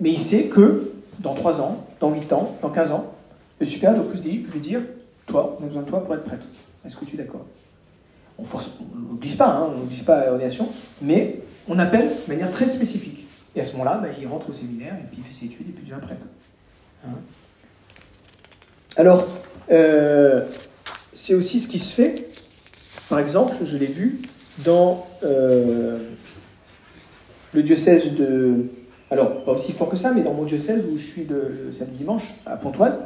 [0.00, 3.14] Mais il sait que dans 3 ans, dans 8 ans, dans 15 ans,
[3.60, 4.80] le supérieur d'Opus Dei peut lui dire
[5.26, 6.46] Toi, on a besoin de toi pour être prêtre.
[6.84, 7.46] Est-ce que tu es d'accord?
[8.36, 10.68] On ne l'oblige pas, hein, on n'oblige pas à l'ordination,
[11.00, 13.26] mais on appelle de manière très spécifique.
[13.54, 15.68] Et à ce moment-là, bah, il rentre au séminaire, et puis il fait ses études,
[15.68, 16.26] et puis il devient prêtre.
[17.06, 17.14] Hein.
[18.96, 19.26] Alors,
[19.70, 20.44] euh,
[21.12, 22.28] c'est aussi ce qui se fait,
[23.08, 24.20] par exemple, je l'ai vu
[24.64, 25.98] dans euh,
[27.52, 28.66] le diocèse de...
[29.10, 31.96] Alors, pas aussi fort que ça, mais dans mon diocèse où je suis le, samedi
[31.98, 32.96] dimanche, à Pontoise,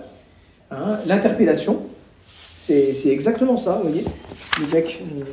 [0.71, 1.83] hein, l'interpellation,
[2.57, 4.05] c'est exactement ça, vous voyez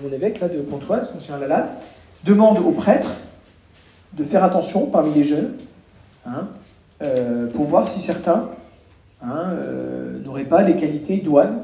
[0.04, 1.40] mon évêque là, de Pontoise, M.
[1.42, 1.70] Lalade,
[2.24, 3.12] demande aux prêtres
[4.14, 5.56] de faire attention parmi les jeunes
[6.26, 6.48] hein,
[7.06, 8.50] euh, pour voir si certains
[9.22, 11.62] hein, euh, n'auraient pas les qualités douanes.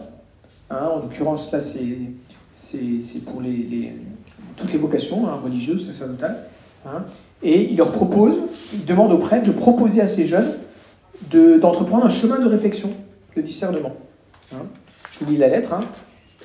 [0.69, 3.93] Hein, en l'occurrence, là, c'est pour les,
[4.55, 6.43] toutes les vocations religieuses, sacerdotales.
[7.43, 8.35] et il leur propose,
[8.73, 10.53] il demande aux prêtres de proposer à ces jeunes
[11.29, 12.91] d'entreprendre un chemin de réflexion,
[13.35, 13.93] de discernement.
[14.51, 15.73] Je vous lis la lettre.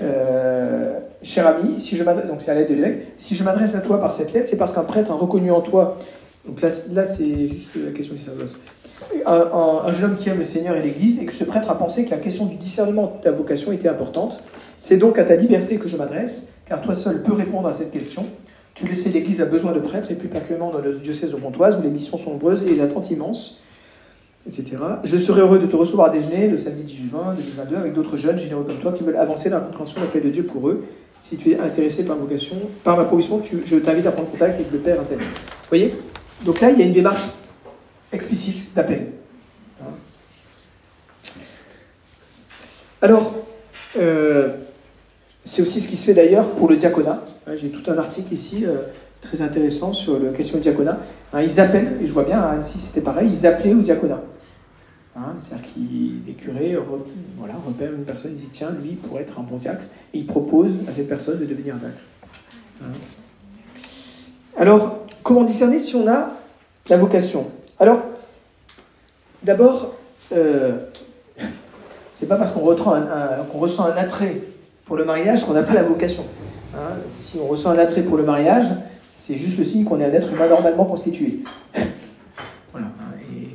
[0.03, 3.80] Euh, cher ami, si je donc c'est à l'aide de l'évêque, si je m'adresse à
[3.80, 5.94] toi par cette lettre, c'est parce qu'un prêtre a reconnu en toi,
[6.47, 8.57] donc là, là c'est juste la question du sacerdoce,
[9.26, 12.05] un, jeune homme qui aime le Seigneur et l'Église, et que ce prêtre a pensé
[12.05, 14.42] que la question du discernement de ta vocation était importante.
[14.78, 17.90] C'est donc à ta liberté que je m'adresse, car toi seul peux répondre à cette
[17.90, 18.26] question.
[18.74, 21.36] Tu le sais, l'Église a besoin de prêtres, et plus particulièrement dans le diocèse de
[21.36, 23.61] Pontoise, où les missions sont nombreuses et les attentes immenses
[24.49, 24.76] etc.
[25.05, 28.16] Je serai heureux de te recevoir à déjeuner le samedi 18 juin 2022 avec d'autres
[28.16, 30.68] jeunes généreux comme toi qui veulent avancer dans la compréhension de l'appel de Dieu pour
[30.68, 30.84] eux.
[31.22, 34.70] Si tu es intéressé par vocation, par ma provision, je t'invite à prendre contact avec
[34.70, 35.18] le Père Intel.
[35.18, 35.94] Vous voyez?
[36.44, 37.22] Donc là, il y a une démarche
[38.13, 39.13] explicite d'appel.
[43.03, 43.35] Alors,
[43.99, 44.55] euh,
[45.45, 47.23] c'est aussi ce qui se fait d'ailleurs pour le diaconat.
[47.57, 48.79] J'ai tout un article ici euh,
[49.21, 50.99] très intéressant sur la question du diaconat.
[51.33, 54.23] Hein, ils appellent, et je vois bien, à Annecy c'était pareil, ils appelaient au diaconat.
[55.15, 55.81] Hein, C'est-à-dire que
[56.27, 56.77] les curés
[57.37, 59.85] voilà, repèrent une personne, ils disent tiens, lui pourrait être un bon diacre,
[60.15, 62.01] et ils proposent à cette personne de devenir diacre.
[62.83, 62.87] Hein.
[64.57, 66.33] Alors, comment discerner si on a
[66.89, 67.51] la vocation?
[67.79, 68.03] Alors,
[69.43, 69.95] d'abord,
[70.33, 70.79] euh,
[72.14, 74.41] c'est pas parce qu'on ressent un attrait
[74.87, 76.24] pour le mariage qu'on n'a pas la vocation.
[76.74, 76.95] Hein.
[77.09, 78.66] si on ressent un attrait pour le mariage,
[79.18, 81.41] c'est juste le signe qu'on est un être humain normalement constitué.
[82.72, 82.87] voilà.
[83.33, 83.49] Et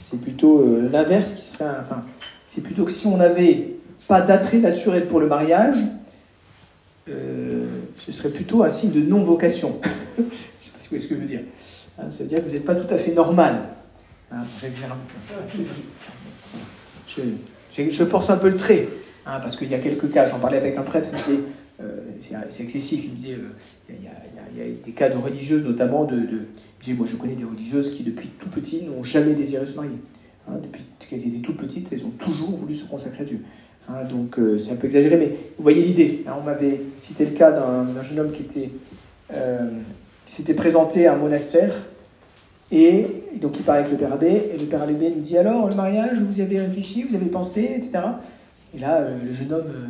[0.00, 1.64] c'est plutôt euh, l'inverse qui serait.
[1.80, 2.02] Enfin,
[2.46, 3.74] c'est plutôt que si on n'avait
[4.06, 5.78] pas d'attrait naturel pour le mariage,
[7.08, 7.66] euh,
[7.96, 9.80] ce serait plutôt un signe de non-vocation.
[10.16, 10.28] je ne
[10.78, 11.40] sais pas ce que je veux dire.
[11.98, 13.60] Hein, ça veut dire que vous n'êtes pas tout à fait normal.
[14.32, 14.38] Hein,
[17.08, 17.22] je,
[17.90, 18.88] je, force un peu le trait,
[19.26, 21.10] hein, parce qu'il y a quelques cas, j'en parlais avec un prêtre,
[21.80, 21.98] euh,
[22.50, 23.52] c'est excessif, il me disait, euh,
[23.88, 27.94] il, y a, des cas de religieuses notamment, de, de moi je connais des religieuses
[27.94, 29.96] qui depuis tout petit n'ont jamais désiré se marier.
[30.62, 33.40] depuis qu'elles étaient toutes petites, elles ont toujours voulu se consacrer à Dieu.
[34.10, 35.26] donc euh, c'est un peu exagéré, mais
[35.56, 36.24] vous voyez l'idée.
[36.36, 38.70] on m'avait cité le cas d'un jeune homme qui était
[40.26, 41.72] qui s'était présenté à un monastère
[42.72, 43.06] et
[43.40, 45.74] donc il parle avec le père abbé, et le père abbé lui dit alors le
[45.74, 48.02] mariage, vous y avez réfléchi, vous avez pensé, etc.
[48.76, 49.86] Et là, euh, le jeune homme euh,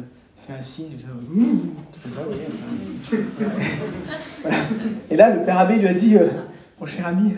[0.47, 0.93] fait un signe,
[5.11, 6.27] Et là, le père abbé lui a dit euh,
[6.79, 7.33] mon cher ami,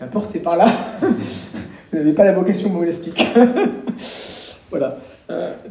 [0.00, 0.66] la porte est par là,
[1.02, 3.26] vous n'avez pas la vocation monastique.
[4.70, 4.98] voilà.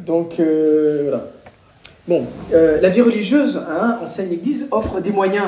[0.04, 1.28] donc voilà.
[2.06, 5.46] Bon, la vie religieuse, hein, enseigne l'Église, offre des moyens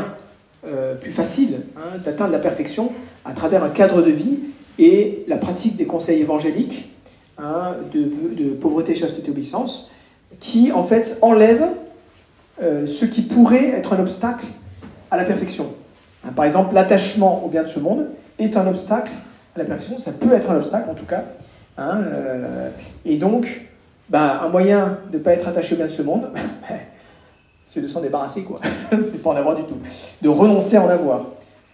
[1.00, 2.92] plus faciles hein, d'atteindre la perfection
[3.24, 4.38] à travers un cadre de vie
[4.78, 6.90] et la pratique des conseils évangéliques
[7.38, 9.90] hein, de, pauvreté, chasteté, obéissance,
[10.40, 11.64] qui en fait enlève
[12.62, 14.46] euh, ce qui pourrait être un obstacle
[15.10, 15.66] à la perfection.
[16.24, 18.06] Hein, par exemple, l'attachement au bien de ce monde
[18.38, 19.12] est un obstacle
[19.54, 21.24] à la perfection, ça peut être un obstacle en tout cas.
[21.78, 22.70] Euh,
[23.04, 23.66] et donc,
[24.08, 26.30] bah, un moyen de ne pas être attaché au bien de ce monde,
[27.66, 28.60] c'est de s'en débarrasser, quoi.
[29.02, 29.76] c'est pas en avoir du tout.
[30.22, 31.20] De renoncer à en avoir.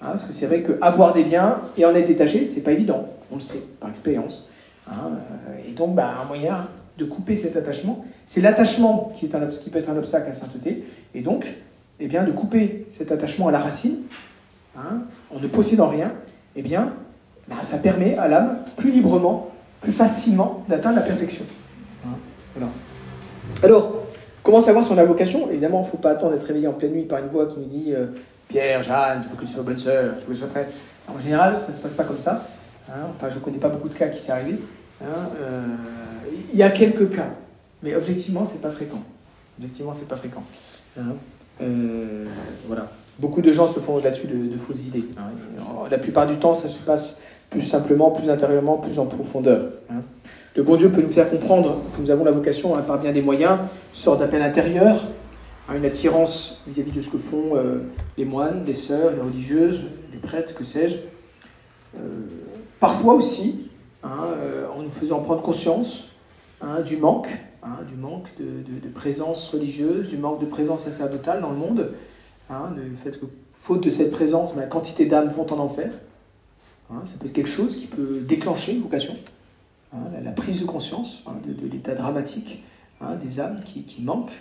[0.01, 3.09] Hein, parce que c'est vrai qu'avoir des biens et en être détaché, c'est pas évident,
[3.30, 4.47] on le sait par expérience.
[4.90, 5.12] Hein,
[5.49, 6.66] euh, et donc, bah, un moyen
[6.99, 10.84] de couper cet attachement, c'est l'attachement qui, qui peut être un obstacle à sainteté,
[11.14, 11.47] et donc,
[12.01, 13.99] eh bien, de couper cet attachement à la racine,
[14.76, 15.03] hein,
[15.34, 16.12] en ne possédant rien,
[16.57, 16.93] eh bien,
[17.49, 21.45] bah, ça permet à l'âme plus librement, plus facilement d'atteindre la perfection.
[23.62, 24.01] Alors,
[24.43, 25.51] comment savoir son vocation?
[25.51, 27.59] Évidemment, il ne faut pas attendre d'être réveillé en pleine nuit par une voix qui
[27.59, 28.07] nous dit euh,
[28.49, 30.72] Pierre, Jeanne, je veux que tu sois bonne sœur, je veux que tu sois prête?
[31.09, 32.47] En général, ça ne se passe pas comme ça.
[32.88, 33.07] Hein.
[33.16, 34.59] Enfin, je ne connais pas beaucoup de cas qui s'est arrivé.
[35.03, 35.30] Hein.
[35.40, 35.62] Euh,
[36.53, 37.28] il y a quelques cas,
[37.82, 39.03] mais objectivement, c'est pas fréquent.
[39.59, 40.43] Objectivement, c'est pas fréquent.
[40.99, 41.14] Hein.
[41.61, 42.26] Euh,
[42.66, 42.88] voilà.
[43.18, 45.05] Beaucoup de gens se font là-dessus de, fausses idées.
[45.90, 47.18] La plupart du temps, ça se passe
[47.51, 49.70] plus simplement, plus intérieurement, plus en profondeur.
[50.55, 53.22] Le bon Dieu peut nous faire comprendre que nous avons la vocation, par bien des
[53.22, 53.59] moyens,
[54.07, 55.03] une d'appel intérieur,
[55.74, 57.78] une attirance vis-à-vis de ce que font euh,
[58.18, 60.96] les moines, les sœurs, les religieuses, les prêtres, que sais-je.
[61.96, 61.98] Euh,
[62.80, 63.70] parfois aussi,
[64.03, 66.11] hein, euh, en nous faisant prendre conscience
[66.61, 67.28] hein, du manque,
[67.62, 71.92] hein, du manque de, présence religieuse, du manque de présence sacerdotale dans le monde,
[72.76, 73.24] du fait que,
[73.55, 75.90] faute de cette présence, la quantité d'âmes vont en enfer.
[77.05, 79.16] ça peut être quelque chose qui peut déclencher une vocation,
[80.22, 82.62] la, prise de conscience de, l'état dramatique
[83.22, 84.32] des âmes qui manquent.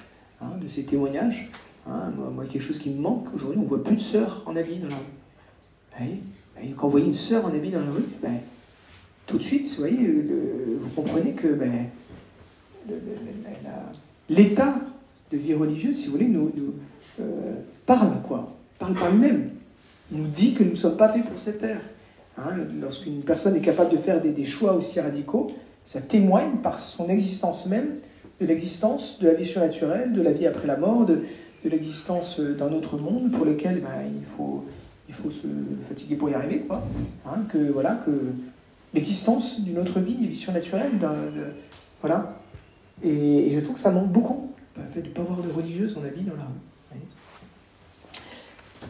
[0.42, 1.50] Hein, de ces témoignages.
[1.88, 4.56] Hein, moi, quelque chose qui me manque, aujourd'hui, on ne voit plus de sœurs en
[4.56, 6.08] habit dans la rue.
[6.56, 8.40] Ben, quand vous voyez une sœur en habit dans la rue, ben,
[9.28, 9.98] tout de suite, vous, voyez,
[10.80, 11.86] vous comprenez que ben,
[14.30, 14.80] l'état
[15.32, 16.52] de vie religieuse, si vous voulez, nous,
[17.20, 17.54] euh,
[17.86, 19.52] parle, quoi, parle par lui-même.
[20.12, 21.82] nous dit que nous ne sommes pas faits pour cette terre.
[22.44, 25.52] Hein, lorsqu'une personne est capable de faire des, choix aussi radicaux,
[25.86, 27.98] ça témoigne par son existence même
[28.40, 31.22] de l'existence de la vie surnaturelle, de la vie après la mort, de,
[31.64, 34.26] l'existence d'un autre monde pour lequel ben, il,
[35.16, 35.46] faut, se
[35.88, 36.64] fatiguer pour y arriver.
[36.72, 38.12] Hein, que, voilà, que
[38.96, 40.92] l'existence d'une autre vie, une vie surnaturelle,
[42.02, 42.34] voilà.
[43.04, 45.96] Et, je trouve que ça manque beaucoup, le fait de ne pas avoir de religieuse
[45.96, 46.71] en vie dans la rue.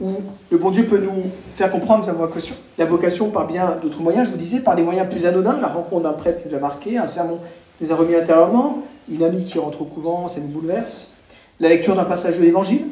[0.02, 0.16] Où
[0.50, 4.26] le bon Dieu peut nous faire comprendre sa vocation, la vocation par bien d'autres moyens,
[4.26, 6.60] je vous disais, par des moyens plus anodins, la rencontre d'un prêtre qui nous a
[6.60, 7.40] marqué, un sermon
[7.78, 11.16] qui nous a remis intérieurement, une amie qui rentre au couvent, ça nous bouleverse.
[11.60, 12.86] La lecture d'un passage de l'Évangile,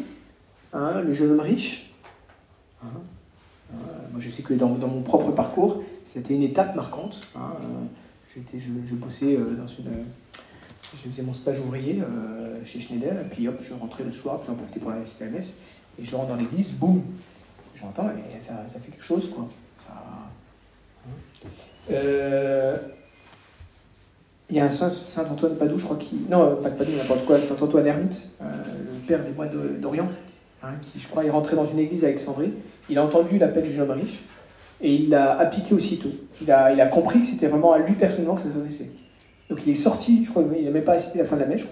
[0.74, 1.92] hein, le jeune homme riche.
[2.84, 2.90] Hein,
[3.74, 3.78] hein,
[4.12, 7.20] moi, je sais que dans, mon propre parcours, c'était une étape marquante.
[8.36, 10.06] J'étais, je, bossais euh, dans une.
[10.84, 14.40] Je faisais mon stage ouvrier euh, chez Schneider, et puis hop, je rentrais le soir,
[14.40, 15.54] puis j'en profitais pour la CMS,
[16.00, 17.02] et je rentre dans l'église, boum
[17.80, 19.48] J'entends, et ça, fait quelque chose, quoi.
[21.92, 22.78] Euh,
[24.50, 26.18] il y a un saint, saint Antoine Padoue, je crois, qui.
[26.30, 30.10] Non, pas de Padoue, n'importe quoi, saint Antoine Ermite, le père des moines d'Orient,
[30.62, 32.52] hein, qui, je crois, est rentré dans une église à Alexandrie.
[32.90, 34.20] Il a entendu l'appel du jeune homme riche
[34.82, 36.10] et il l'a appliqué aussitôt.
[36.42, 38.90] Il a, il a compris que c'était vraiment à lui personnellement que ça s'adressait.
[39.50, 41.42] Donc il est sorti, je crois, il n'a même pas assisté à la fin de
[41.42, 41.66] la mèche,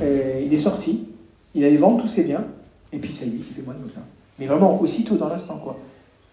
[0.00, 1.06] il est sorti,
[1.54, 2.44] il allait vendre tous ses biens,
[2.94, 4.02] et puis ça y est, il fait moine comme ça.
[4.38, 5.78] Mais vraiment aussitôt dans l'instant, quoi.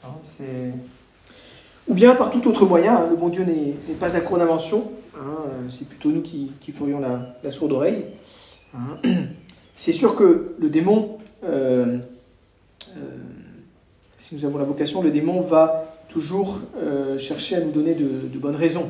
[0.03, 0.09] Hein,
[1.88, 4.91] Ou bien par tout autre moyen, hein, le bon Dieu n'est pas à court d'invention,
[5.16, 8.05] hein, c'est plutôt nous qui, ferions la, sourde oreille.
[9.76, 11.97] C'est sûr que le démon, euh,
[12.89, 12.99] euh,
[14.20, 18.28] si nous avons la vocation, le démon va toujours euh, chercher à nous donner de,
[18.28, 18.89] de bonnes raisons.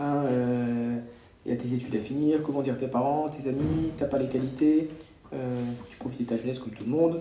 [0.00, 4.18] Il y a tes études à finir, comment dire tes parents, tes amis, t'as pas
[4.18, 4.90] les qualités,
[5.34, 7.20] euh, tu profites de ta jeunesse comme tout le monde.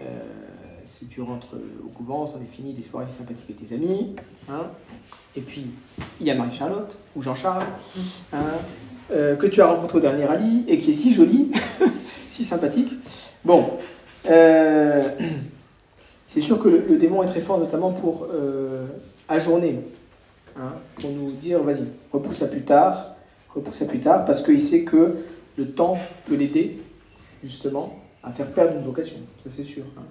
[0.00, 0.04] Euh,
[0.84, 4.16] si tu rentres au couvent, c'en est fini des soirées sympathiques avec tes amis.
[4.48, 4.66] Hein.
[5.36, 5.66] Et puis,
[6.20, 7.66] il y a Marie-Charlotte ou Jean-Charles,
[8.32, 8.38] hein,
[9.12, 11.50] euh, que tu as rencontré au dernier rallye et qui est si jolie,
[12.30, 12.94] si sympathique.
[13.44, 13.78] Bon,
[14.30, 15.02] euh,
[16.28, 18.26] c'est sûr que le, démon est très fort, notamment pour
[19.28, 19.80] ajourner,
[20.56, 23.14] hein, pour nous dire, vas-y, repousse à plus tard,
[23.48, 25.16] pour ça plus tard, parce qu'il sait que
[25.56, 26.78] le temps peut l'aider,
[27.42, 29.16] justement, à faire perdre une vocation.
[29.42, 29.84] Ça, c'est sûr.
[29.96, 30.02] Hein.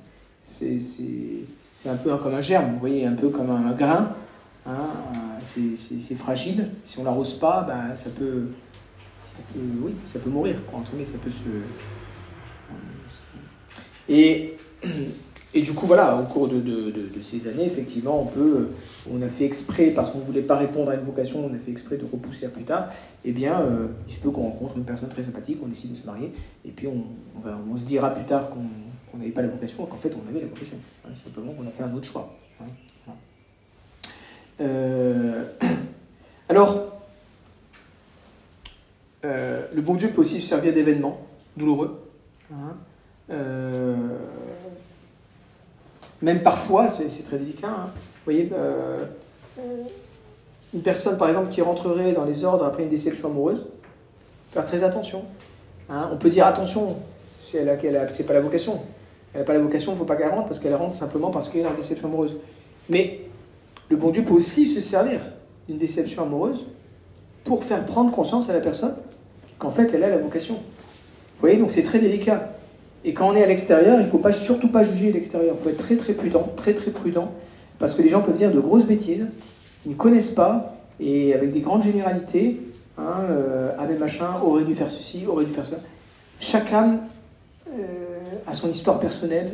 [0.44, 4.14] C'est un peu comme un germe, vous voyez, un peu comme un grain.
[4.66, 4.88] Hein.
[5.40, 6.70] C'est fragile.
[6.84, 8.48] Si on l'arrose pas, ben, ça, peut,
[9.22, 10.58] ça peut, oui, ça peut mourir.
[10.74, 11.44] En ça peut se.
[14.08, 14.58] Et
[15.54, 18.70] et du coup, voilà, au cours de, ces années, effectivement, on peut,
[19.12, 21.58] on a fait exprès, parce qu'on ne voulait pas répondre à une vocation, on a
[21.58, 22.90] fait exprès de repousser à plus tard,
[23.26, 25.98] eh bien, euh, il se peut qu'on rencontre une personne très sympathique, on décide de
[25.98, 26.32] se marier,
[26.66, 27.04] et puis on,
[27.72, 30.48] on, se dira plus tard qu'on n'avait pas la vocation, qu'en fait, on avait la
[30.48, 30.78] vocation.
[31.06, 32.32] Hein, simplement qu'on a fait un autre choix.
[32.62, 33.12] Hein,
[34.62, 35.46] euh,
[36.50, 36.94] alors,
[39.26, 41.26] euh, le bon Dieu peut aussi se servir d'événements
[41.58, 42.08] douloureux.
[42.54, 42.76] Hein,
[46.22, 47.68] même parfois, c'est très délicat.
[47.68, 47.90] Hein.
[47.94, 49.06] Vous voyez, euh,
[50.74, 53.66] une personne, par exemple, qui rentrerait dans les ordres après une déception amoureuse,
[54.52, 55.24] faire très attention.
[55.90, 56.10] Hein.
[56.12, 56.98] On peut dire attention,
[57.38, 57.64] c'est
[58.26, 58.82] pas la vocation.
[59.34, 61.30] Elle n'a pas la vocation, il ne faut pas qu'elle rentre parce qu'elle rentre simplement
[61.30, 62.36] parce qu'elle est une déception amoureuse.
[62.90, 63.22] Mais
[63.90, 65.22] le bon Dieu peut aussi se servir
[65.68, 66.66] d'une déception amoureuse
[67.44, 68.96] pour faire prendre conscience à la personne
[69.60, 70.56] qu'en fait elle a la vocation.
[70.56, 72.54] Vous voyez, donc c'est très délicat.
[73.06, 75.56] Et quand on est à l'extérieur, il ne faut pas, surtout pas juger l'extérieur.
[75.58, 77.32] Il faut être très très prudent, très très prudent,
[77.78, 79.26] parce que les gens peuvent dire de grosses bêtises,
[79.86, 82.60] ils ne connaissent pas, et avec des grandes généralités,
[82.98, 85.80] hein, euh, ah machin aurait dû faire ceci, aurait dû faire cela.
[86.42, 87.00] Chaque âme
[87.70, 89.52] euh, a son histoire personnelle,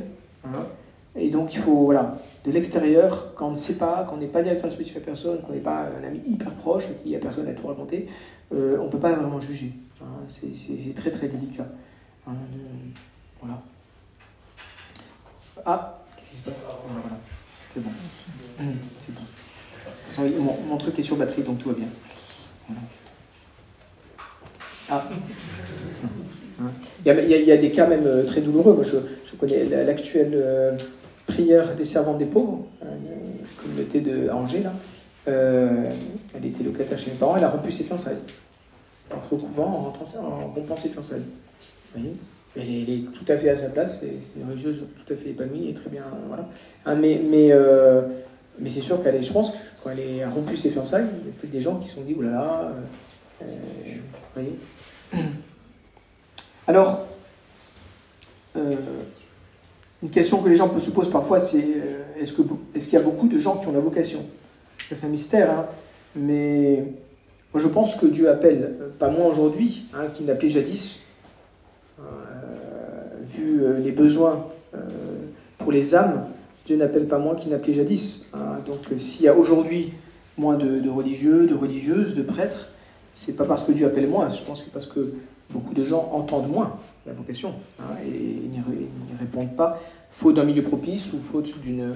[1.16, 4.26] et donc il faut, voilà, de l'extérieur, quand on ne sait pas, quand on n'est
[4.26, 7.48] pas directeur spirituel à personne, qu'on n'est pas un ami hyper proche, qui a personne
[7.48, 8.08] à tout raconter,
[8.54, 9.72] euh, on ne peut pas vraiment juger.
[10.02, 10.26] Hein.
[10.28, 11.68] C'est très très délicat.
[12.28, 12.34] Hein.
[13.46, 13.62] Voilà.
[15.66, 16.66] Ah, qu'est-ce qui se passe?
[16.88, 17.18] Voilà.
[17.74, 17.90] C'est bon.
[18.60, 20.42] Mmh, c'est bon.
[20.42, 21.88] Mon, mon, truc est sur batterie, donc tout va bien.
[22.68, 22.82] Voilà.
[24.90, 25.04] Ah,
[27.04, 28.74] il, y a, il, y a, des cas même euh, très douloureux.
[28.74, 30.78] Moi, je, je connais l'actuelle euh,
[31.28, 32.88] prière des servantes des pauvres, hein,
[33.62, 34.74] communauté de Angers, là.
[35.28, 35.92] Euh,
[36.36, 38.20] elle était locataire chez mes parents, elle a rompu ses fiançailles.
[39.12, 41.22] Entre au couvent en, rentrant, en rompant ses fiançailles.
[41.22, 42.16] Vous voyez?
[42.58, 45.70] Elle est, tout à fait à sa place, c'est une religieuse tout à fait épanouie
[45.70, 46.04] et très bien.
[46.28, 46.48] Voilà.
[46.86, 48.02] Hein, mais mais, euh,
[48.60, 51.28] mais c'est sûr qu'elle est, je pense que quand elle a rompu ses fiançailles, il
[51.28, 52.72] y a peut-être des gens qui se sont dit, oulala,
[53.42, 53.46] euh, euh,
[54.36, 54.56] vous voyez.
[56.68, 57.06] Alors,
[60.02, 61.68] une question que les gens se poser parfois, c'est
[62.20, 64.22] est-ce qu'il est y a beaucoup de gens qui ont la vocation?
[64.90, 65.66] C'est un mystère, hein,
[66.16, 66.86] mais
[67.54, 71.02] moi je pense que Dieu appelle, pas moins aujourd'hui, hein, qu'il n'appelait jadis,
[73.26, 74.80] vu euh, les besoins euh,
[75.58, 76.26] pour les âmes,
[76.66, 78.28] Dieu n'appelle pas moins qu'il n'appelait jadis.
[78.34, 78.60] Hein.
[78.66, 79.94] Donc euh, s'il y a aujourd'hui
[80.38, 82.70] moins de, religieux, de religieuses, de prêtres,
[83.14, 85.14] c'est pas parce que Dieu appelle moins, je pense que parce que
[85.50, 88.60] beaucoup de gens entendent moins la vocation hein, et, n'y
[89.20, 89.80] répondent pas,
[90.12, 91.96] faute d'un milieu propice ou faute d'une,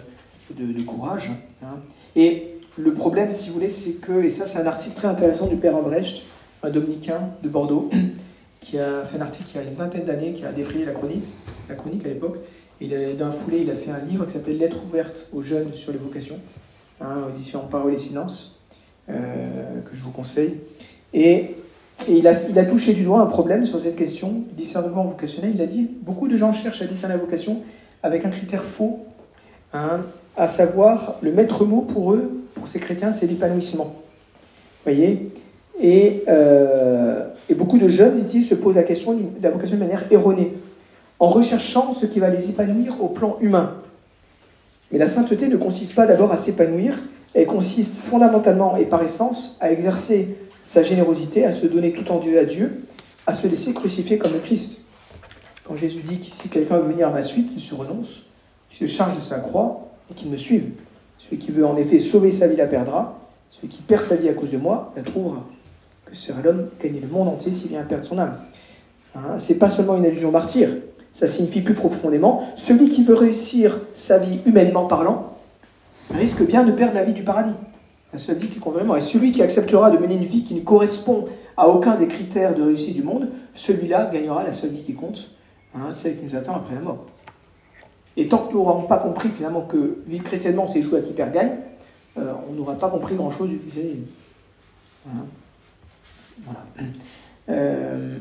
[0.55, 1.31] de, courage.
[1.63, 1.77] Hein.
[2.15, 5.47] Et le problème, si vous voulez, c'est que, et ça c'est un article très intéressant
[5.47, 6.23] du Père Ambrecht,
[6.63, 7.89] un dominicain de Bordeaux,
[8.61, 10.91] qui a fait un article il y a une vingtaine d'années, qui a défrayé la
[10.91, 11.25] chronique,
[11.67, 12.37] la chronique à l'époque.
[12.81, 15.41] Il a, dans un foulé, il a fait un livre qui s'appelle Lettres ouvertes aux
[15.41, 16.39] jeunes sur les vocations,
[17.01, 17.27] hein,
[17.69, 18.57] Parole et Silence,
[19.09, 20.55] euh, que je vous conseille.
[21.13, 21.55] Et,
[22.07, 25.51] il, a, il, a, touché du doigt un problème sur cette question, discernement vocationnel.
[25.55, 27.61] Il a dit beaucoup de gens cherchent à discerner la vocation
[28.03, 29.05] avec un critère faux,
[29.73, 30.01] hein,
[30.37, 33.95] à savoir le maître mot pour eux, pour ces chrétiens, c'est l'épanouissement.
[34.85, 35.31] Vous voyez?
[35.81, 36.23] Et,
[37.49, 40.53] et beaucoup de jeunes, dit-il, se posent la question de la vocation de manière erronée,
[41.19, 43.75] en recherchant ce qui va les épanouir au plan humain.
[44.91, 46.99] Mais la sainteté ne consiste pas d'abord à s'épanouir,
[47.33, 52.19] elle consiste fondamentalement et par essence à exercer sa générosité, à se donner tout en
[52.19, 52.83] Dieu à Dieu,
[53.27, 54.79] à se laisser crucifier comme le Christ.
[55.63, 58.25] Quand Jésus dit que si quelqu'un veut venir à ma suite, qu'il se renonce,
[58.69, 60.69] qu'il se charge de sa croix et qu'il me suive.
[61.17, 63.19] Celui qui veut en effet sauver sa vie la perdra,
[63.51, 65.45] celui qui perd sa vie à cause de moi la trouvera.
[66.09, 68.39] Que sera l'homme gagner le monde entier s'il vient perdre son âme
[69.15, 70.69] hein, C'est pas seulement une allusion martyre,
[71.13, 75.33] ça signifie plus profondément, celui qui veut réussir sa vie humainement parlant
[76.11, 77.53] risque bien de perdre la vie du paradis,
[78.11, 78.95] la seule vie qui compte vraiment.
[78.95, 81.25] Et celui qui acceptera de mener une vie qui ne correspond
[81.57, 85.29] à aucun des critères de réussite du monde, celui-là gagnera la seule vie qui compte,
[85.75, 87.05] hein, celle qui nous attend après la mort.
[88.17, 91.13] Et tant que nous n'aurons pas compris finalement que vivre chrétiennement, c'est jouer à qui
[91.13, 91.51] perd gagne,
[92.17, 93.99] euh, on n'aura pas compris grand-chose du christianisme.
[95.07, 95.25] Hein.
[96.45, 96.65] Voilà.
[97.49, 98.17] Euh,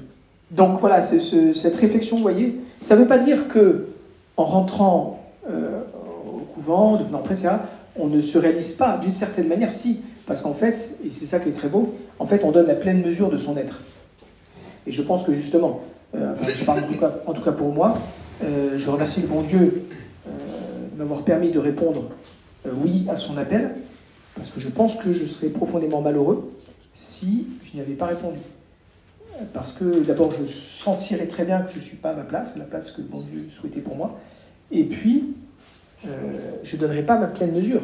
[0.51, 3.89] donc voilà, cette réflexion, vous voyez, ça ne veut pas dire que
[4.37, 5.81] en rentrant euh,
[6.27, 7.43] au couvent, devenant prêtre,
[7.97, 11.41] on ne se réalise pas d'une certaine manière, si, parce qu'en fait, et c'est ça
[11.41, 13.83] qui est très beau, en fait, on donne la pleine mesure de son être.
[14.87, 15.81] Et je pense que justement,
[16.15, 16.83] euh, je parle
[17.27, 17.99] en tout cas, pour moi,
[18.41, 19.85] je remercie le bon Dieu
[20.27, 22.05] de m'avoir permis de répondre
[22.65, 23.75] oui à son appel,
[24.37, 26.51] parce que je pense que je serais profondément malheureux
[26.99, 28.41] si je n'y avais pas répondu
[29.53, 32.57] parce que d'abord je sentirais très bien que je ne suis pas à ma place,
[32.57, 34.19] la place que mon Dieu souhaitait pour moi,
[34.73, 35.37] et puis
[36.07, 36.09] euh,
[36.65, 37.83] je ne donnerai pas ma pleine mesure.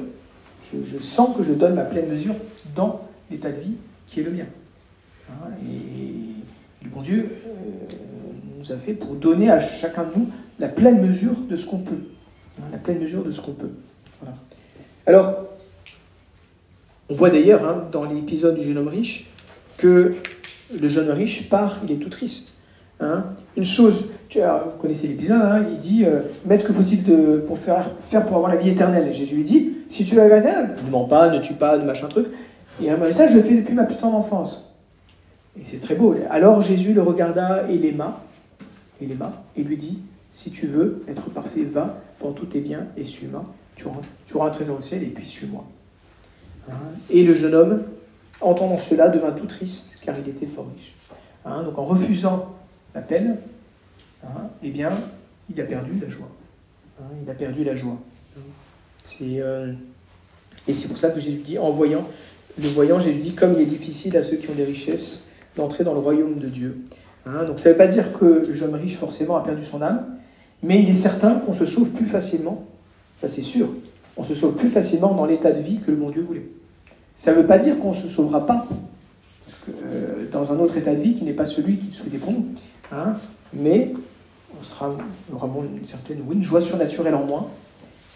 [0.73, 2.35] Je, sens que je donne ma pleine mesure
[2.75, 3.77] dans l'état de vie
[4.09, 4.47] qui est le mien.
[5.31, 7.95] Hein, et, le bon Dieu euh,
[8.59, 11.79] nous a fait pour donner à chacun de nous la pleine mesure de ce qu'on
[11.79, 12.01] peut.
[12.59, 13.71] Hein, la pleine mesure de ce qu'on peut.
[15.07, 15.45] Alors,
[17.09, 19.27] on voit d'ailleurs hein, dans l'épisode du jeune homme riche
[19.77, 20.15] que
[20.81, 22.55] le jeune riche part, il est tout triste.
[23.01, 23.25] Hein.
[23.57, 27.03] Une chose, tu as, vous connaissez l'épisode, hein, il dit euh, Maître, que faut-il
[27.47, 29.09] pour faire, pour avoir la vie éternelle?
[29.09, 31.55] Et Jésus lui dit Si tu veux la vie éternelle, ne mens pas, ne tue
[31.55, 32.29] pas, ne machin truc.
[32.83, 34.73] Et un ça, je le fais depuis ma plus tendre enfance.
[35.59, 36.15] Et c'est très beau.
[36.31, 38.21] Alors Jésus le regarda et l'aima,
[39.01, 39.99] et l'aima, et lui dit
[40.33, 43.45] Si tu veux être parfait, va, pour tous tes biens et suis-moi.
[43.77, 43.87] Tu
[44.35, 45.65] auras, un trésor au ciel et puis suis-moi.
[46.71, 46.75] Hein.
[47.11, 47.83] Et le jeune homme
[48.41, 50.95] entendant cela, devint tout triste, car il était fort riche.
[51.45, 52.55] Hein, donc en refusant
[52.95, 53.39] l'appel,
[54.23, 54.91] hein, eh bien,
[55.51, 56.29] il a perdu la joie.
[57.01, 57.99] Hein, il a perdu la joie.
[59.23, 59.73] Euh,
[60.67, 62.07] et c'est pour ça que Jésus dit, en voyant,
[62.59, 65.25] le voyant, Jésus dit, comme il est difficile à ceux qui ont des richesses
[65.57, 66.83] d'entrer dans le royaume de Dieu.
[67.27, 70.05] donc ça ne veut pas dire que le jeune riche forcément a perdu son âme,
[70.63, 72.65] mais il est certain qu'on se sauve plus facilement,
[73.21, 73.69] ça c'est sûr,
[74.17, 76.47] on se sauve plus facilement dans l'état de vie que le bon Dieu voulait.
[77.17, 78.67] Ça ne veut pas dire qu'on ne se sauvera pas
[79.69, 82.35] euh, dans un autre état de vie qui n'est pas celui qui souhaitait pour.
[82.93, 83.15] Hein,
[83.53, 83.93] mais
[84.59, 84.95] on, sera,
[85.33, 85.49] aura
[85.79, 87.49] une certaine une joie surnaturelle en moins.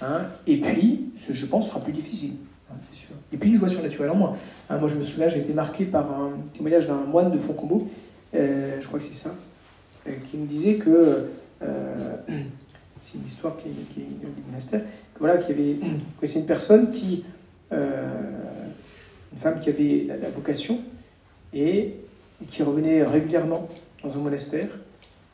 [0.03, 2.33] Hein, et puis, je pense, sera plus difficile.
[2.71, 2.77] Hein.
[3.33, 4.37] Et puis, une joie surnaturelle en moins.
[4.71, 7.89] Hein, moi, je me souviens, j'ai été marqué par un témoignage d'un moine de Foncombo,
[8.35, 9.31] euh, je crois que c'est ça,
[10.07, 11.29] euh, qui me disait que.
[13.01, 14.83] c'est une histoire qui, qui est du monastère.
[15.19, 15.77] Voilà, qui avait,
[16.25, 17.25] c'est une personne qui
[19.39, 20.79] une femme qui avait la, vocation
[21.53, 21.95] et
[22.51, 23.69] qui revenait régulièrement
[24.03, 24.69] dans un monastère,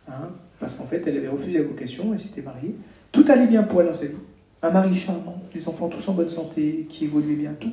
[0.08, 2.74] hein, parce qu'en fait, elle avait refusé la vocation, et s'était mariée.
[3.12, 4.14] Tout allait bien pour elle dans sa vie.
[4.62, 7.72] Un mari charmant, des enfants tous en bonne santé, qui évoluaient bien, tout.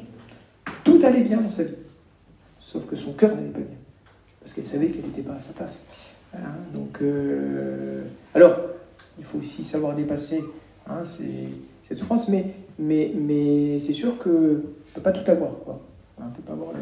[0.84, 1.76] Tout allait bien dans sa vie.
[2.60, 3.78] Sauf que son cœur n'allait pas bien.
[4.42, 5.84] Parce qu'elle savait qu'elle n'était pas à sa place.
[6.36, 6.40] Hein,
[6.74, 8.04] donc, euh,
[8.34, 8.58] alors,
[9.18, 10.44] il faut aussi savoir dépasser
[10.88, 11.04] hein,
[11.92, 12.46] cette souffrance, mais,
[12.80, 14.62] mais, mais c'est sûr qu'on ne
[14.94, 15.52] peut pas tout avoir.
[15.66, 15.82] Quoi.
[16.18, 16.80] On ne peut pas avoir le,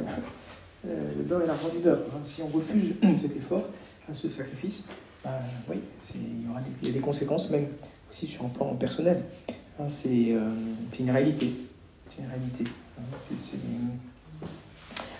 [1.17, 1.79] le beurre et l'argent du.
[2.23, 3.63] Si on refuse cet effort,
[4.13, 4.83] ce sacrifice,
[5.23, 5.31] bah,
[5.67, 5.77] oui,
[6.13, 7.65] il y aura des, des, conséquences, même
[8.07, 9.23] aussi sur un plan personnel.
[9.79, 11.53] Euh, c'est une réalité.
[12.19, 12.65] Une réalité.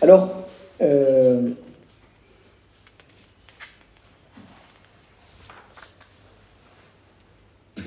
[0.03, 0.43] Alors,
[0.81, 1.49] euh,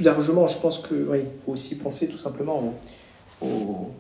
[0.03, 2.75] largement, je pense qu'il oui, faut aussi penser tout simplement
[3.41, 3.91] au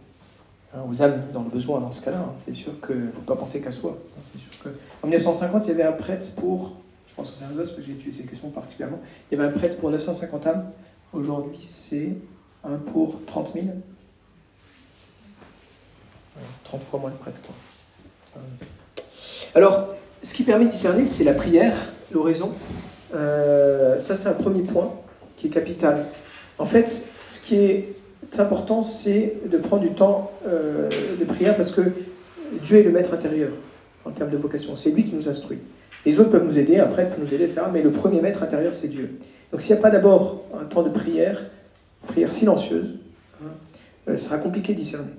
[0.74, 2.18] Hein, aux âmes dans le besoin dans ce cas-là.
[2.18, 2.32] Hein.
[2.36, 3.98] C'est sûr qu'il ne faut pas penser qu'à soi.
[4.16, 4.38] Hein.
[4.38, 4.68] sûr que...
[5.02, 6.72] En 1950, il y avait un prêtre pour,
[7.08, 9.00] je pense aux Saint-Dos, que j'ai étudié ces questions particulièrement,
[9.30, 10.70] il y avait un prêtre pour 950 âmes.
[11.12, 12.14] Aujourd'hui, c'est
[12.64, 13.66] un pour 30 000.
[16.64, 17.38] 30 fois moins de prêtres.
[19.54, 19.88] Alors,
[20.22, 21.76] ce qui permet de discerner, c'est la prière,
[22.10, 22.52] l'oraison.
[23.14, 24.90] Euh, ça, c'est un premier point
[25.42, 26.06] qui est capital.
[26.58, 27.94] En fait, ce qui est
[28.38, 30.88] important, c'est de prendre du temps euh,
[31.18, 31.82] de prière parce que
[32.62, 33.50] Dieu est le maître intérieur.
[34.04, 34.74] en termes de vocation.
[34.74, 35.58] C'est lui qui nous instruit.
[36.04, 37.62] Les autres peuvent nous aider, un prêtre peut nous aider, etc.
[37.72, 39.18] Mais le premier maître intérieur, c'est Dieu.
[39.50, 41.40] Donc s'il n'y a pas d'abord un temps de prière,
[42.06, 42.96] prière silencieuse,
[43.42, 43.50] hein,
[44.08, 45.12] euh, sera compliqué d'y cerner.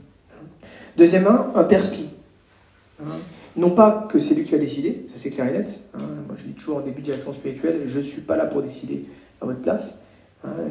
[0.98, 2.08] Deuxièmement, un perspi.
[3.02, 3.20] Hein.
[3.56, 5.80] Non pas que c'est lui qui va décider, ça c'est clair et net.
[5.94, 6.00] Hein.
[6.28, 8.62] Moi je dis toujours au début de l'action spirituelle, je ne suis pas là pour
[8.62, 9.04] décider
[9.42, 9.96] à votre place.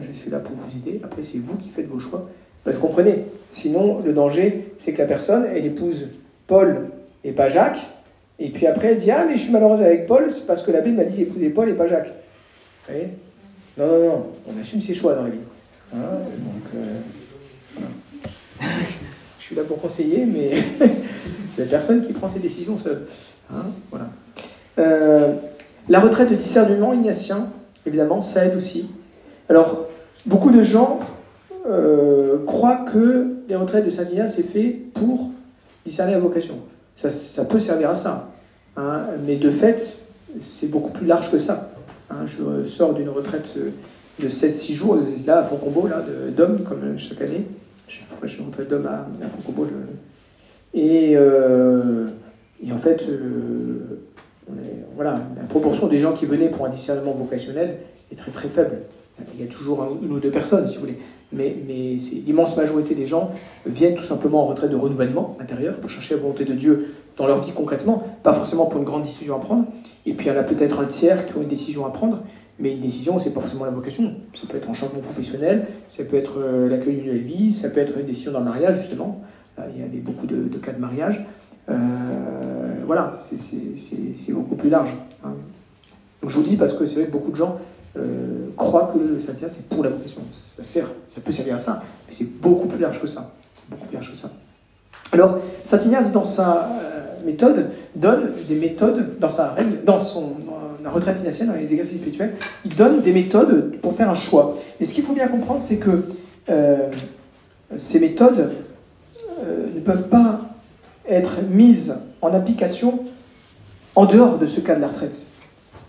[0.06, 1.00] Je suis là pour vous aider.
[1.04, 2.28] Après c'est vous qui faites vos choix.
[2.64, 6.08] Que comprenez, sinon le danger c'est que la personne, elle épouse
[6.46, 6.90] Paul
[7.24, 7.80] et pas Jacques,
[8.38, 10.70] et puis après elle dit Ah mais je suis malheureuse avec Paul, c'est parce que
[10.70, 12.08] l'abbé m'a dit d'épouser Paul et pas Jacques.
[12.08, 13.08] Vous voyez?
[13.78, 15.38] Non, non, non, on assume ses choix dans la vie.
[15.92, 16.02] donc,
[16.74, 17.00] euh,
[19.38, 20.50] je suis là pour conseiller, mais
[21.56, 23.06] c'est la personne qui prend ses décisions seule.
[23.52, 24.08] Hein, voilà.
[24.78, 25.34] Euh,
[25.88, 27.48] la retraite de discernement ignatien,
[27.86, 28.88] évidemment, ça aide aussi.
[29.52, 29.86] Alors,
[30.24, 31.00] beaucoup de gens
[31.68, 35.28] euh, croient que les retraites de Saint-Ignace, c'est fait pour
[35.84, 36.54] discerner la vocation.
[36.96, 38.30] Ça, peut servir à ça.
[38.78, 39.98] Hein, mais de fait,
[40.40, 41.70] c'est beaucoup plus large que ça.
[42.08, 43.52] Hein, je sors d'une retraite
[44.22, 46.02] de 7-6 jours, là, à Foncombo, là,
[46.34, 47.44] d'hommes, comme chaque année.
[47.88, 49.66] Je je suis retraite d'hommes à, à Foncombo.
[50.72, 52.06] Et, euh,
[52.66, 54.00] et, en fait, euh,
[54.94, 57.80] voilà, la proportion des gens qui venaient pour un discernement vocationnel
[58.10, 58.78] est très très faible.
[59.34, 60.98] Il y a toujours une ou deux personnes, si vous voulez.
[61.32, 61.96] Mais, mais
[62.26, 63.30] l'immense majorité des gens
[63.64, 67.26] viennent tout simplement en retraite de renouvellement intérieur pour chercher la volonté de Dieu dans
[67.26, 69.64] leur vie concrètement, pas forcément pour une grande décision à prendre.
[70.06, 72.22] Et puis il y en a peut-être un tiers qui ont une décision à prendre,
[72.58, 74.14] mais une décision, c'est pas forcément la vocation.
[74.34, 77.70] Ça peut être un changement professionnel, ça peut être euh, l'accueil d'une nouvelle vie, ça
[77.70, 79.22] peut être une décision d'un mariage, justement.
[79.74, 81.24] il y a beaucoup de, cas de mariage.
[81.70, 81.74] Euh,
[82.86, 84.94] voilà, c'est beaucoup plus large.
[85.24, 85.30] Hein.
[86.20, 87.58] Donc je vous dis parce que c'est vrai que beaucoup de gens
[87.96, 90.22] euh, croient que le Saint-Ignace, c'est pour la vocation.
[90.56, 93.32] Ça sert, ça peut servir à ça, mais c'est beaucoup plus large que ça.
[93.70, 94.30] Beaucoup plus large que ça.
[95.12, 96.70] Alors, Saint Ignace, dans sa
[97.24, 100.36] méthode, donne des méthodes, dans sa règle, dans son
[100.82, 102.34] la retraite ignatienne, dans les exercices spirituels,
[102.64, 104.56] il donne des méthodes pour faire un choix.
[104.80, 106.04] Et ce qu'il faut bien comprendre, c'est que
[106.48, 106.88] euh,
[107.76, 108.50] ces méthodes
[109.40, 110.40] euh, ne peuvent pas
[111.08, 113.00] être mises en application
[113.94, 115.18] en dehors de ce cas de la retraite,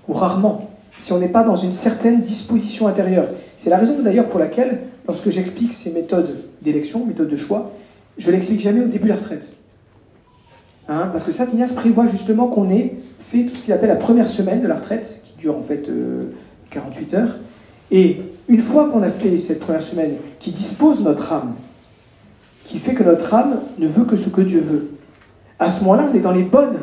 [0.07, 3.27] ou rarement, si on n'est pas dans une certaine disposition intérieure.
[3.57, 7.71] C'est la raison d'ailleurs pour laquelle, lorsque j'explique ces méthodes d'élection, méthodes de choix,
[8.17, 9.57] je ne l'explique jamais au début de la retraite.
[10.89, 13.95] Hein, parce que Saint Ignace prévoit justement qu'on ait fait tout ce qu'il appelle la
[13.95, 15.89] première semaine de la retraite, qui dure en fait
[16.71, 17.35] 48 euh, heures.
[17.91, 21.53] Et une fois qu'on a fait cette première semaine, qui dispose notre âme,
[22.65, 24.91] qui fait que notre âme ne veut que ce que Dieu veut,
[25.59, 26.79] à ce moment-là, on est dans les bonnes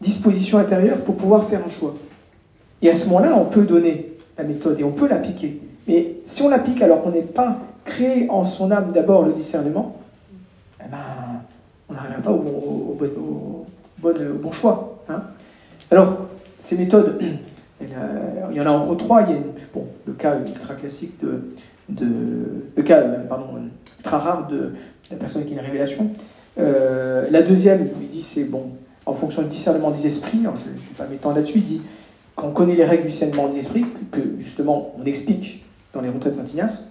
[0.00, 1.94] dispositions intérieures pour pouvoir faire un choix.
[2.82, 5.60] Et à ce moment-là, on peut donner la méthode et on peut l'appliquer.
[5.86, 9.96] Mais si on l'applique alors qu'on n'est pas créé en son âme d'abord le discernement,
[10.80, 10.98] eh ben,
[11.88, 12.96] on n'arrive pas au,
[14.00, 14.98] bon, choix.
[15.08, 15.22] Hein.
[15.90, 16.18] Alors,
[16.58, 17.20] ces méthodes,
[17.80, 19.22] il y en a en gros trois.
[19.22, 19.38] Il y a
[20.06, 21.42] le cas ultra classique de,
[22.76, 23.46] le cas pardon,
[23.98, 24.72] ultra rare de
[25.10, 26.10] la personne qui a une révélation.
[26.58, 28.70] Euh, la deuxième, il dit c'est bon,
[29.06, 30.40] en fonction du discernement des esprits.
[30.42, 31.58] je ne vais pas m'étendre là-dessus.
[31.58, 31.82] Il dit
[32.36, 36.32] qu'on connaît les règles du discernement des esprits, que, justement on explique dans les retraites
[36.32, 36.88] de Saint-Ignace.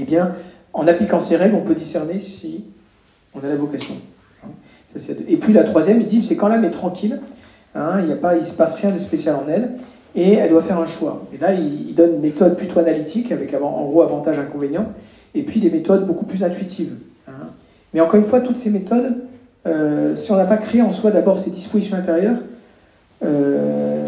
[0.00, 0.34] Eh bien,
[0.72, 2.64] en appliquant ces règles, on peut discerner si
[3.34, 3.94] on a la vocation.
[5.28, 7.20] Et puis la troisième, il dit, c'est quand l'âme est tranquille,
[7.74, 9.72] hein, il ne se passe rien de spécial en elle,
[10.14, 11.26] et elle doit faire un choix.
[11.34, 14.92] Et là, il, donne une méthode plutôt analytique, avec en gros avantages, inconvénients,
[15.34, 16.92] et puis des méthodes beaucoup plus intuitives.
[17.28, 17.48] Hein.
[17.92, 19.16] Mais encore une fois, toutes ces méthodes,
[19.66, 22.36] euh, si on n'a pas créé en soi d'abord ces dispositions intérieures,
[23.24, 24.03] euh,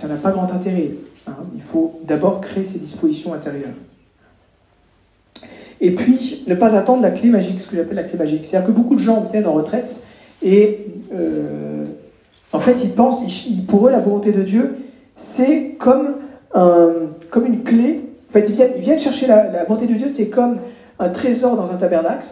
[0.00, 0.92] ça n'a pas grand intérêt.
[1.26, 1.34] Hein.
[1.54, 3.74] Il faut d'abord créer ces dispositions intérieures.
[5.82, 8.46] Et puis, ne pas attendre la clé magique, ce que j'appelle la clé magique.
[8.46, 10.02] C'est-à-dire que beaucoup de gens viennent en retraite
[10.42, 11.84] et euh,
[12.52, 13.24] en fait, ils pensent,
[13.68, 14.76] pour eux, la volonté de Dieu,
[15.16, 16.16] c'est comme,
[16.54, 16.92] un,
[17.30, 18.00] comme une clé.
[18.30, 20.58] En fait, ils viennent, ils viennent chercher la, la volonté de Dieu, c'est comme
[20.98, 22.26] un trésor dans un tabernacle.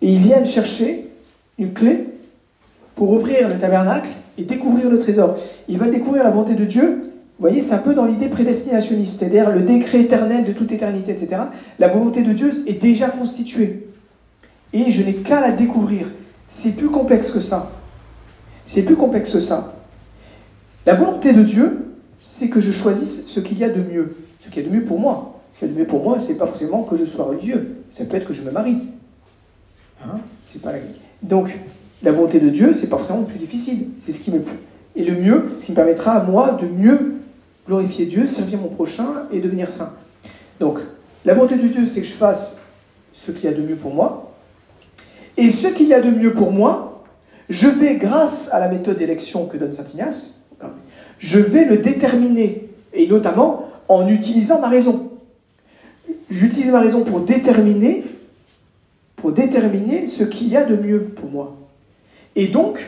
[0.00, 1.08] Et ils viennent chercher
[1.58, 2.06] une clé
[2.94, 4.08] pour ouvrir le tabernacle
[4.38, 5.36] et découvrir le trésor.
[5.68, 7.00] Ils veulent découvrir la volonté de Dieu.
[7.02, 11.12] Vous voyez, c'est un peu dans l'idée prédestinationniste, c'est-à-dire le décret éternel de toute éternité,
[11.12, 11.42] etc.
[11.78, 13.88] La volonté de Dieu est déjà constituée.
[14.72, 16.06] Et je n'ai qu'à la découvrir.
[16.48, 17.70] C'est plus complexe que ça.
[18.64, 19.74] C'est plus complexe que ça.
[20.86, 21.86] La volonté de Dieu,
[22.18, 24.16] c'est que je choisisse ce qu'il y a de mieux.
[24.40, 25.40] Ce qu'il y a de mieux pour moi.
[25.54, 27.76] Ce qu'il y a de mieux pour moi, c'est pas forcément que je sois religieux.
[27.90, 28.78] Ça peut être que je me marie.
[30.02, 30.18] Hein?
[30.44, 30.78] C'est pas la...
[31.22, 31.58] Donc,
[32.02, 33.88] la volonté de Dieu, c'est pas forcément le plus difficile.
[34.00, 34.40] C'est ce qui me
[34.96, 37.16] et le mieux, ce qui me permettra à moi de mieux
[37.66, 39.92] glorifier Dieu, servir mon prochain et devenir saint.
[40.58, 40.80] Donc,
[41.24, 42.56] la volonté de Dieu, c'est que je fasse
[43.12, 44.32] ce qu'il y a de mieux pour moi.
[45.36, 47.04] Et ce qu'il y a de mieux pour moi,
[47.50, 50.34] je vais, grâce à la méthode d'élection que donne Saint Ignace,
[51.18, 55.10] je vais le déterminer, et notamment en utilisant ma raison.
[56.30, 58.04] J'utilise ma raison pour déterminer,
[59.16, 61.56] pour déterminer ce qu'il y a de mieux pour moi.
[62.36, 62.86] Et donc,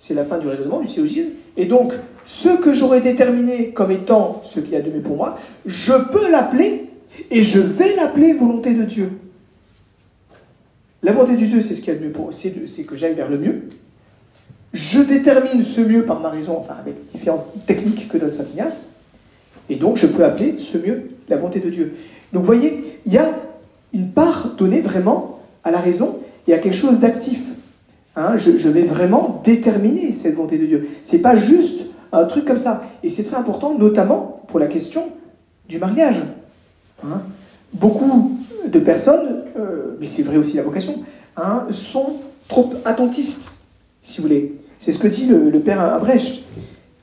[0.00, 1.92] c'est la fin du raisonnement, du syllogisme, et donc,
[2.24, 5.92] ce que j'aurais déterminé comme étant ce qu'il y a de mieux pour moi, je
[5.92, 6.86] peux l'appeler,
[7.30, 9.10] et je vais l'appeler volonté de Dieu.
[11.02, 13.14] La volonté de Dieu, c'est ce qu'il y a de mieux pour c'est que j'aille
[13.14, 13.62] vers le mieux.
[14.72, 18.80] Je détermine ce mieux par ma raison, enfin avec différentes techniques que donne Saint Ignace,
[19.68, 21.94] et donc je peux appeler ce mieux la volonté de Dieu.
[22.32, 23.30] Donc vous voyez, il y a
[23.92, 27.40] une part donnée vraiment à la raison et à quelque chose d'actif.
[28.14, 30.88] Hein, je, vais vraiment déterminer cette volonté de Dieu.
[31.02, 32.82] C'est pas juste un truc comme ça.
[33.02, 35.08] Et c'est très important, notamment pour la question
[35.68, 36.22] du mariage.
[37.04, 37.22] Hein.
[37.72, 41.02] Beaucoup de personnes, euh, mais c'est vrai aussi la vocation,
[41.38, 42.16] hein, sont
[42.48, 43.50] trop attentistes,
[44.02, 44.56] si vous voulez.
[44.78, 46.42] C'est ce que dit le, père Abrecht.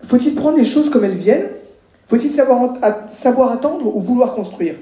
[0.04, 1.50] Faut-il prendre les choses comme elles viennent?
[2.08, 2.74] Faut-il savoir,
[3.12, 4.76] savoir attendre ou vouloir construire?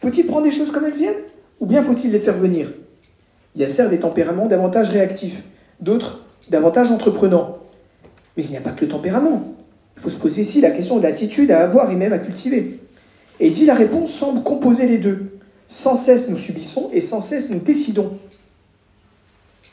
[0.00, 1.22] Faut-il prendre les choses comme elles viennent
[1.60, 2.72] Ou bien faut-il les faire venir?
[3.54, 5.42] Il y a certes des tempéraments davantage réactifs,
[5.80, 6.20] d'autres
[6.50, 7.58] davantage entreprenants.
[8.36, 9.54] Mais il n'y a pas que le tempérament.
[9.96, 12.80] Il faut se poser ici la question de l'attitude à avoir et même à cultiver.
[13.40, 15.38] Et dit la réponse semble composer les deux.
[15.68, 18.12] Sans cesse nous subissons et sans cesse nous décidons.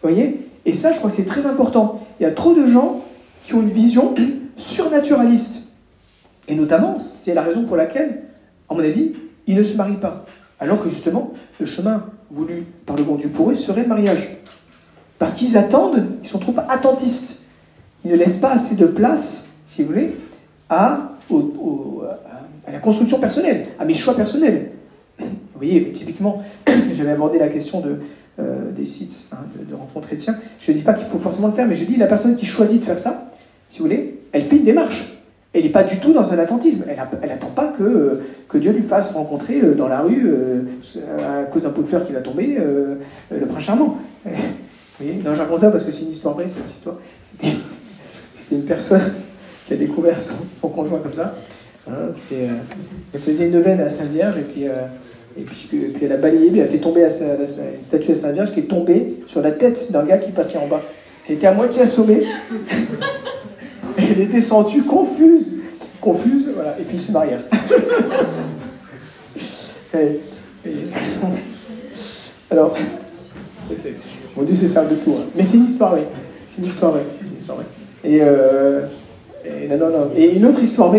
[0.02, 0.48] Vous voyez?
[0.66, 2.06] Et ça, je crois que c'est très important.
[2.20, 3.04] Il y a trop de gens
[3.46, 4.16] qui ont une vision
[4.58, 5.62] surnaturaliste.
[6.48, 8.24] Et notamment, c'est la raison pour laquelle,
[8.70, 9.14] à mon avis,
[9.48, 10.26] ils ne se marient pas.
[10.60, 14.38] Alors que justement, le chemin voulu par le bon Dieu pour eux serait le mariage.
[15.22, 17.38] Parce qu'ils attendent, ils sont trop attentistes.
[18.04, 20.16] Ils ne laissent pas assez de place, si vous voulez,
[20.68, 21.12] à,
[22.68, 24.72] la construction personnelle, à mes choix personnels.
[25.20, 26.42] Vous voyez, typiquement,
[26.94, 27.84] j'avais abordé la question
[28.40, 30.38] euh, des sites hein, de, rencontres chrétiens.
[30.58, 32.48] Je ne dis pas qu'il faut forcément le faire, mais je dis la personne qui
[32.48, 33.32] choisit de faire ça,
[33.70, 35.08] si vous voulez, elle fait une démarche.
[35.54, 36.84] Elle n'est pas du tout dans un attentisme.
[36.88, 40.64] Elle n'attend pas que, que Dieu lui fasse rencontrer euh, dans la rue, euh,
[41.20, 44.00] à cause d'un pot de fleurs qui va tomber, le prince charmant.
[45.00, 46.98] Vous voyez non, raconte ça parce que c'est une histoire vraie, cette histoire.
[47.40, 47.56] C'était
[48.52, 49.14] une personne
[49.68, 50.18] qui a découvert
[50.62, 51.36] son conjoint comme ça.
[51.90, 52.48] Hein, euh,
[53.14, 54.74] elle faisait une neuvaine à Sainte-Vierge et puis, euh,
[55.38, 58.54] et puis, puis, elle a balayé, puis elle a fait tomber une statue à Sainte-Vierge
[58.54, 60.84] qui est tombée sur la tête d'un gars qui passait en bas.
[61.28, 62.24] Elle était à moitié assommée.
[63.98, 65.48] elle est descendue confuse.
[66.00, 66.76] Confuse, voilà.
[66.80, 67.42] Et puis ils se marièrent.
[72.52, 72.78] alors,
[74.36, 75.12] mon Dieu, c'est ça de tout.
[75.12, 75.26] Hein.
[75.36, 76.02] Mais c'est une histoire, oui.
[76.48, 77.02] C'est une histoire, oui.
[77.22, 77.66] C'est une histoire, oui.
[78.04, 78.86] Et euh,
[79.46, 80.94] et, non, non, Et une autre histoire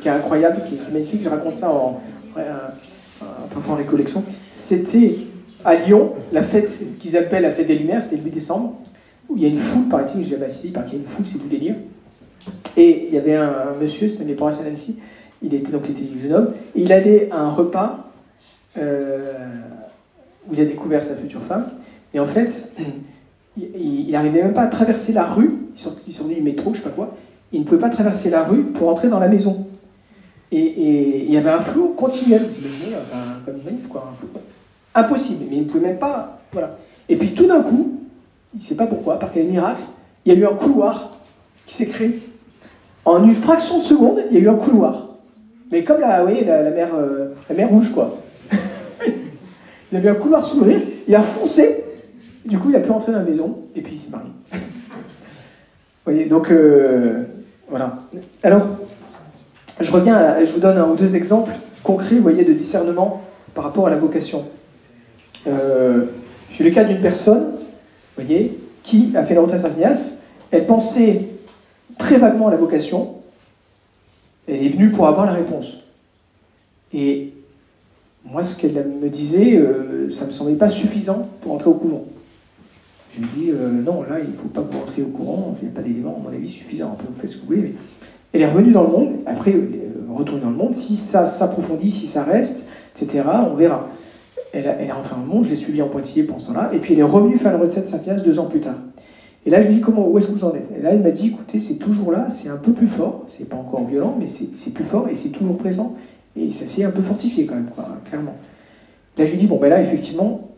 [0.00, 2.00] qui est incroyable, qui est magnifique, je raconte ça en,
[2.36, 4.22] en, en récollection.
[4.52, 5.16] C'était
[5.64, 8.74] à Lyon, la fête qu'ils appellent la fête des Lumières, c'était le 8 décembre,
[9.28, 11.10] où il y a une foule, paraît-il, j'ai jamais assisté, parce qu'il y a une
[11.10, 11.76] foule, c'est du délire.
[12.76, 14.98] Et il y avait un, monsieur, c'était mes parents à Nancy,
[15.42, 18.10] il était donc il était jeune homme, et il allait à un repas
[18.76, 19.32] euh,
[20.48, 21.66] où il a découvert sa future femme,
[22.14, 22.70] et en fait,
[23.56, 26.90] il n'arrivait même pas à traverser la rue, il sortait, du métro, je sais pas
[26.90, 27.16] quoi,
[27.52, 29.66] il ne pouvait pas traverser la rue pour entrer dans la maison.
[30.50, 32.96] Et, il y avait un flou continuel, vous imaginez,
[33.44, 34.28] comme une manif, quoi, un flou.
[34.94, 36.40] Impossible, mais il ne pouvait même pas.
[36.52, 36.78] Voilà.
[37.08, 37.98] Et puis tout d'un coup,
[38.54, 39.82] il ne sait pas pourquoi, par quel miracle,
[40.24, 41.18] il y a eu un couloir
[41.66, 42.20] qui s'est créé.
[43.04, 45.08] En une fraction de seconde, il y a eu un couloir.
[45.70, 48.18] Mais comme la, la, mer, euh, la mer rouge, quoi.
[49.92, 51.84] il a vu un couloir s'ouvrir, il a foncé,
[52.48, 54.30] du coup, il a pu entrer dans la maison, et puis il s'est marié.
[54.52, 54.58] vous
[56.04, 57.24] voyez, donc, euh,
[57.68, 57.98] voilà.
[58.42, 58.62] Alors,
[59.78, 63.22] je reviens, je vous donne un ou deux exemples concrets, vous voyez, de discernement
[63.54, 64.46] par rapport à la vocation.
[65.46, 66.06] Euh,
[66.50, 70.14] J'ai le cas d'une personne, vous voyez, qui a fait la retraite à Saint-Ignace.
[70.50, 71.26] Elle pensait
[71.98, 73.16] très vaguement à la vocation.
[74.48, 75.76] Elle est venue pour avoir la réponse.
[76.94, 77.34] Et
[78.24, 81.74] moi, ce qu'elle me disait, euh, ça ne me semblait pas suffisant pour entrer au
[81.74, 82.04] couvent.
[83.18, 85.56] Je lui dis, euh, non, là, il ne faut pas que vous rentriez au courant,
[85.60, 86.96] il n'y a pas d'éléments, à mon avis, suffisants.
[87.00, 87.62] vous faites ce que vous voulez.
[87.62, 87.72] Mais...
[88.32, 89.62] Elle est revenue dans le monde, après, euh,
[90.08, 92.64] retourner dans le monde, si ça s'approfondit, si ça reste,
[92.94, 93.88] etc., on verra.
[94.52, 96.78] Elle, est rentrée dans le monde, je l'ai suivie en Poitiers pendant ce temps-là, et
[96.78, 98.76] puis elle est revenue faire la recette Saint-Ignace deux ans plus tard.
[99.44, 100.68] Et là, je lui dis, comment, où est-ce que vous en êtes?
[100.78, 103.48] Et là, elle m'a dit, écoutez, c'est toujours là, c'est un peu plus fort, c'est
[103.48, 105.96] pas encore violent, mais c'est plus fort et c'est toujours présent.
[106.36, 107.70] Et ça s'est un peu fortifié quand même,
[108.08, 108.36] clairement.
[109.16, 110.52] Là, je lui dis, bon, ben là, effectivement,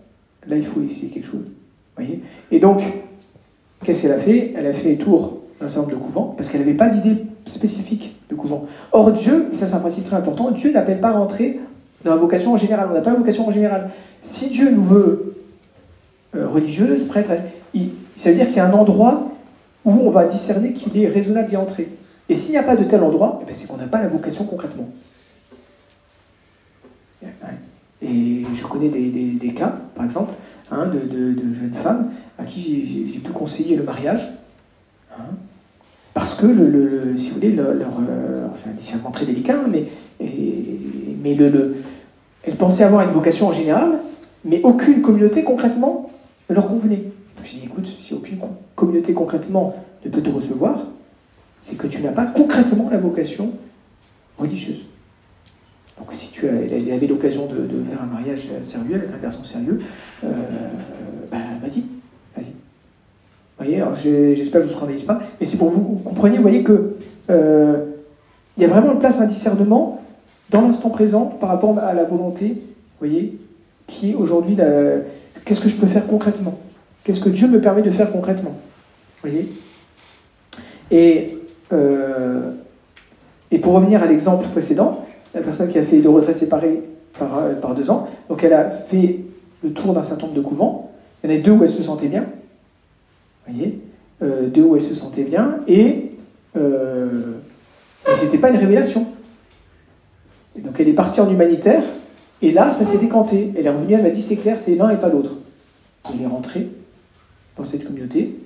[0.46, 1.46] là, il faut essayer quelque chose
[2.50, 2.82] et donc,
[3.84, 4.52] qu'est-ce qu'elle a fait?
[4.56, 8.16] Elle a fait tour d'un certain nombre de couvents, parce qu'elle n'avait pas d'idée spécifique
[8.30, 8.66] de couvent.
[8.92, 11.60] Or, Dieu, et ça c'est un principe très important, Dieu n'appelle pas à rentrer
[12.04, 12.88] dans la vocation en général.
[12.90, 13.90] On n'a pas la vocation en général.
[14.22, 15.34] Si Dieu nous veut
[16.36, 17.30] euh, religieuse, prêtre,
[18.16, 19.28] ça veut dire qu'il y a un endroit
[19.84, 21.88] où on va discerner qu'il est raisonnable d'y entrer.
[22.28, 24.08] Et s'il n'y a pas de tel endroit, eh ben, c'est qu'on n'a pas la
[24.08, 24.88] vocation concrètement.
[28.02, 30.32] Et je connais des, cas, par exemple,
[30.70, 34.26] hein, de, jeunes femmes à qui j'ai pu conseiller le mariage,
[35.12, 35.24] hein,
[36.14, 37.70] parce que, le, si vous voulez, leur,
[38.08, 39.86] euh, c'est un discernement très délicat, mais,
[41.22, 41.76] mais le,
[42.42, 43.98] elles pensaient avoir une vocation en général,
[44.44, 46.10] mais aucune communauté concrètement
[46.48, 47.04] ne leur convenait.
[47.44, 48.38] J'ai dit, écoute, si aucune
[48.74, 49.74] communauté concrètement
[50.04, 50.78] ne peut te recevoir,
[51.60, 53.52] c'est que tu n'as pas concrètement la vocation
[54.38, 54.88] religieuse.
[56.00, 59.80] Donc si tu avais l'occasion de, faire un mariage sérieux avec un garçon sérieux,
[60.24, 60.28] euh,
[61.30, 61.84] bah, vas-y,
[62.34, 62.46] vas-y.
[63.58, 66.36] Vous voyez, j'espère que je ne vous scandalise pas, mais c'est pour que vous compreniez,
[66.36, 66.96] vous voyez que
[67.28, 67.84] euh,
[68.56, 70.02] il y a vraiment une place à un discernement
[70.48, 73.38] dans l'instant présent par rapport à la volonté, vous voyez,
[73.86, 74.56] qui est aujourd'hui
[75.44, 76.58] qu'est-ce que je peux faire concrètement?
[77.04, 78.56] Qu'est-ce que Dieu me permet de faire concrètement?
[79.22, 79.48] Vous voyez?
[80.90, 81.38] Et,
[81.72, 82.52] euh,
[83.50, 86.82] et pour revenir à l'exemple précédent, la personne qui a fait le retrait séparé
[87.18, 89.20] par, euh, par deux ans, donc elle a fait
[89.62, 90.92] le tour d'un certain nombre de couvents.
[91.22, 92.26] Il y en a deux où elle se sentait bien.
[93.46, 93.78] Vous voyez?
[94.22, 95.56] Euh, Deux où elle se sentait bien.
[95.66, 96.12] Et
[96.56, 97.08] euh,
[98.06, 99.06] ce n'était pas une révélation.
[100.58, 101.82] Donc elle est partie en humanitaire.
[102.42, 103.52] Et là, ça s'est décanté.
[103.56, 105.32] Elle est revenue, elle m'a dit c'est clair, c'est l'un et pas l'autre.
[106.12, 106.68] Elle est rentrée
[107.56, 108.36] dans cette communauté.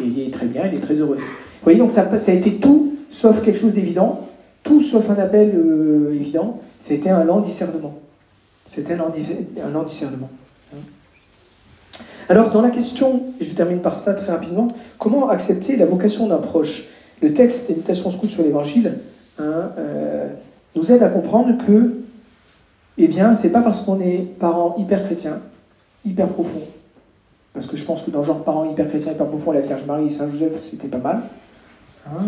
[0.00, 1.20] Et il est très bien, elle est très heureuse.
[1.20, 4.28] Vous voyez, donc ça a été tout sauf quelque chose d'évident
[4.64, 7.94] tout sauf un appel euh, évident, c'était un lent discernement.
[8.66, 10.30] C'était un lent, discernement.
[12.28, 16.26] Alors, dans la question, et je termine par cela très rapidement, comment accepter la vocation
[16.26, 16.84] d'un proche?
[17.20, 18.98] Le texte d'imitation scout sur l'évangile
[19.38, 20.28] hein, euh,
[20.74, 22.00] nous aide à comprendre que,
[22.96, 25.40] eh bien, c'est pas parce qu'on est parents hyper chrétiens,
[26.04, 26.62] hyper profonds,
[27.52, 29.84] parce que je pense que dans le genre parents hyper chrétiens, hyper profonds, la Vierge
[29.86, 31.20] Marie et Saint Joseph, c'était pas mal,
[32.06, 32.24] hein,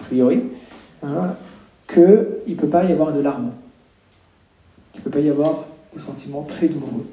[0.00, 0.42] a priori.
[1.02, 1.34] Hein,
[1.86, 3.52] qu'il ne peut pas y avoir de larmes,
[4.92, 7.06] qu'il ne peut pas y avoir de sentiments très douloureux.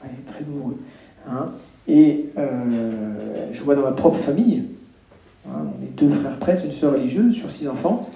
[0.00, 0.78] très douloureux.
[1.28, 1.52] Hein.
[1.86, 4.64] Et euh, je vois dans ma propre famille,
[5.46, 8.10] hein, on est deux frères prêtres, une sœur religieuse sur six enfants.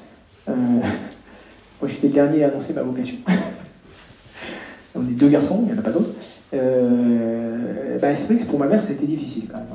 [0.48, 0.52] Euh,
[1.80, 3.16] moi, j'étais le dernier à annoncer ma vocation.
[4.94, 6.14] on est deux garçons, il n'y en a pas d'autres.
[6.52, 9.68] Euh, bah, c'est vrai que pour ma mère, été difficile quand même.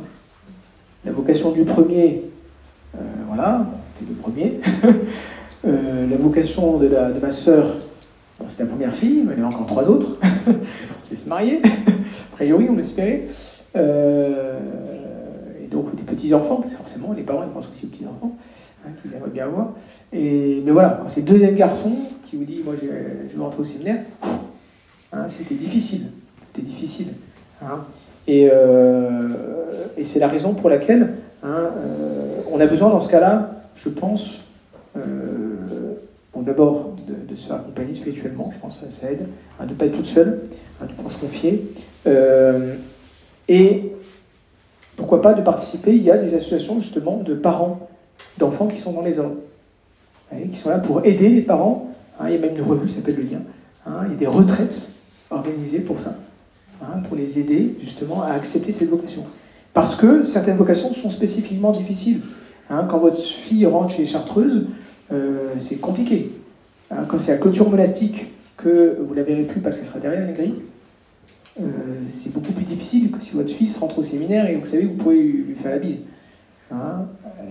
[1.05, 2.24] La vocation du premier,
[3.27, 4.59] voilà, c'était le premier.
[5.65, 6.88] Euh, la vocation de,
[7.21, 7.65] ma sœur,
[8.49, 10.17] c'était la première fille, mais il y en a encore trois autres.
[11.09, 13.27] qui se marier, a priori, on l'espérait.
[13.75, 14.57] Euh,
[15.63, 18.38] et donc des petits-enfants, parce que forcément, les parents, ils pensent aussi aux petits-enfants,
[18.85, 19.73] hein, qu'ils aimeraient bien avoir.
[20.13, 21.91] Et, mais voilà, quand c'est le deuxième garçon
[22.25, 24.03] qui vous dit, moi, je, vais rentrer au séminaire,
[25.11, 26.03] hein, c'était difficile.
[26.53, 27.07] C'était difficile.
[27.61, 27.79] Hein.
[28.27, 29.29] Et, euh,
[29.97, 31.15] et c'est la raison pour laquelle
[32.57, 34.41] on a besoin, dans ce cas-là, je pense,
[34.97, 35.01] euh,
[36.33, 39.27] bon, d'abord de, se faire accompagner spirituellement, je pense que ça aide,
[39.59, 40.41] hein, de ne pas être toute seule,
[40.81, 41.71] hein, de pouvoir se confier.
[42.07, 42.73] Euh,
[43.47, 43.91] et
[44.95, 47.87] pourquoi pas de participer Il y a des associations justement de parents
[48.39, 49.37] d'enfants qui sont dans les ordres,
[50.51, 51.93] qui sont là pour aider les parents.
[52.19, 53.41] Hein, il y a même une revue qui s'appelle Le Lien.
[54.05, 54.81] il y a des retraites
[55.29, 56.15] organisées pour ça,
[57.07, 59.25] pour les aider justement à accepter cette vocation.
[59.75, 62.21] Parce que certaines vocations sont spécifiquement difficiles.
[62.69, 64.68] Quand votre fille rentre chez les Chartreuses,
[65.11, 66.31] euh, c'est compliqué.
[66.91, 68.27] Hein, quand c'est la clôture monastique
[68.57, 70.56] que vous la verrez plus parce qu'elle sera derrière la grille,
[71.60, 71.64] euh,
[72.11, 74.95] c'est beaucoup plus difficile que si votre fils rentre au séminaire et vous savez, vous
[74.95, 75.98] pouvez lui faire la bise.
[76.72, 77.06] Hein,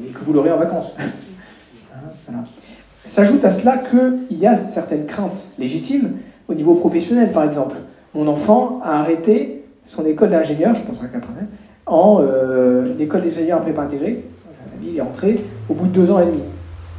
[0.06, 0.92] et que vous l'aurez en vacances.
[2.28, 2.44] Hein,
[3.06, 6.16] S'ajoute à cela qu'il y a certaines craintes légitimes
[6.46, 7.76] au niveau professionnel, par exemple.
[8.14, 11.34] Mon enfant a arrêté son école d'ingénieur, je pense à 80,
[11.86, 14.24] en euh, école d'ingénieur à prépa intégrée.
[14.82, 16.42] Il est entré au bout de deux ans et demi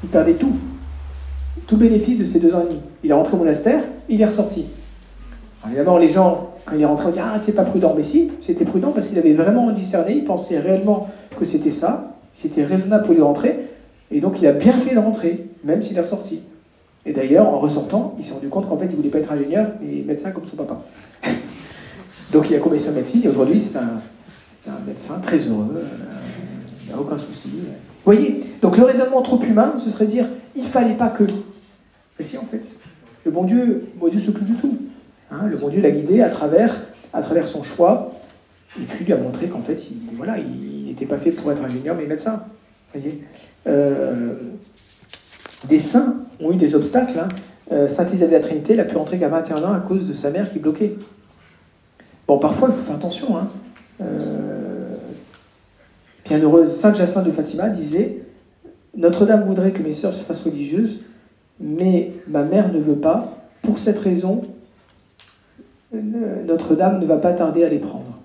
[0.03, 0.53] il perdait tout,
[1.65, 2.79] tout bénéfice de ces deux ans et demi.
[3.03, 4.65] Il est rentré au monastère, il est ressorti.
[5.65, 7.93] évidemment, les gens, quand il est rentré, on dit Ah, c'est pas prudent.
[7.95, 12.15] Mais si, c'était prudent parce qu'il avait vraiment discerné, il pensait réellement que c'était ça,
[12.33, 13.67] c'était raisonnable pour lui rentrer,
[14.11, 16.41] et donc il a bien fait de rentrer, même s'il est ressorti.
[17.05, 19.67] Et d'ailleurs, en ressortant, il s'est rendu compte qu'en fait, il voulait pas être ingénieur,
[19.81, 20.81] mais médecin comme son papa.
[22.33, 24.01] donc il a commencé sa médecine, et aujourd'hui, c'est un,
[24.69, 26.26] un, médecin très heureux, euh,
[26.88, 27.49] il n'y a aucun souci
[28.07, 31.26] voyez Donc le raisonnement trop humain, ce serait dire il fallait pas que.
[32.18, 32.64] Mais si, en fait,
[33.26, 34.77] le bon Dieu, bon Dieu s'occupe de tout.
[35.30, 35.47] Hein.
[35.47, 36.73] le bon Dieu l'a guidé à travers,
[37.14, 38.14] à travers son choix,
[38.80, 42.05] et puis lui a montré qu'en fait, il n'était pas fait pour être ingénieur, mais
[42.05, 42.43] médecin.
[42.93, 43.22] Voyez
[43.68, 44.35] euh,
[45.68, 47.19] des saints ont eu des obstacles.
[47.19, 47.27] Hein.
[47.73, 50.14] Euh, Sainte Isabelle de la Trinité n'a pu rentrer qu'à 21 ans à cause de
[50.14, 50.95] sa mère qui bloquait.
[52.27, 53.38] Bon, parfois, il faut faire attention.
[53.38, 53.49] Hein.
[54.01, 54.80] Euh,
[56.27, 58.17] Bienheureuse Sainte Jacinthe de Fatima disait
[58.97, 60.99] Notre-Dame voudrait que mes sœurs se fassent religieuses,
[61.57, 63.33] mais ma mère ne veut pas.
[63.61, 64.41] Pour cette raison,
[65.93, 68.21] Notre-Dame ne va pas tarder à les prendre.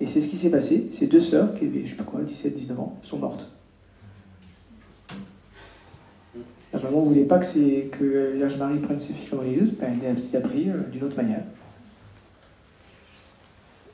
[0.00, 0.88] Et c'est ce qui s'est passé.
[0.90, 3.46] Ces deux sœurs, qui avaient, je sais pas quoi, 17, 19 ans, sont mortes.
[6.72, 10.16] La maman ne voulait pas que, que Vierge Marie prenne ses filles religieuses, ben, elle
[10.16, 11.44] a appris euh, d'une autre manière.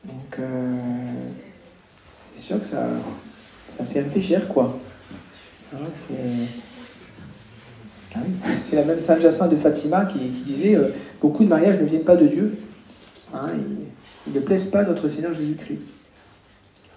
[0.05, 0.75] Donc, euh,
[2.41, 2.87] c'est sûr que ça,
[3.77, 4.79] ça fait réfléchir, quoi.
[5.75, 5.79] Hein,
[8.15, 8.19] ah
[8.59, 10.89] c'est la même Saint Jacinthe de Fatima qui, disait euh,
[11.21, 12.55] Beaucoup de mariages ne viennent pas de Dieu.
[13.35, 13.49] Hein,
[14.27, 15.81] ils, ne plaisent pas à notre Seigneur Jésus-Christ.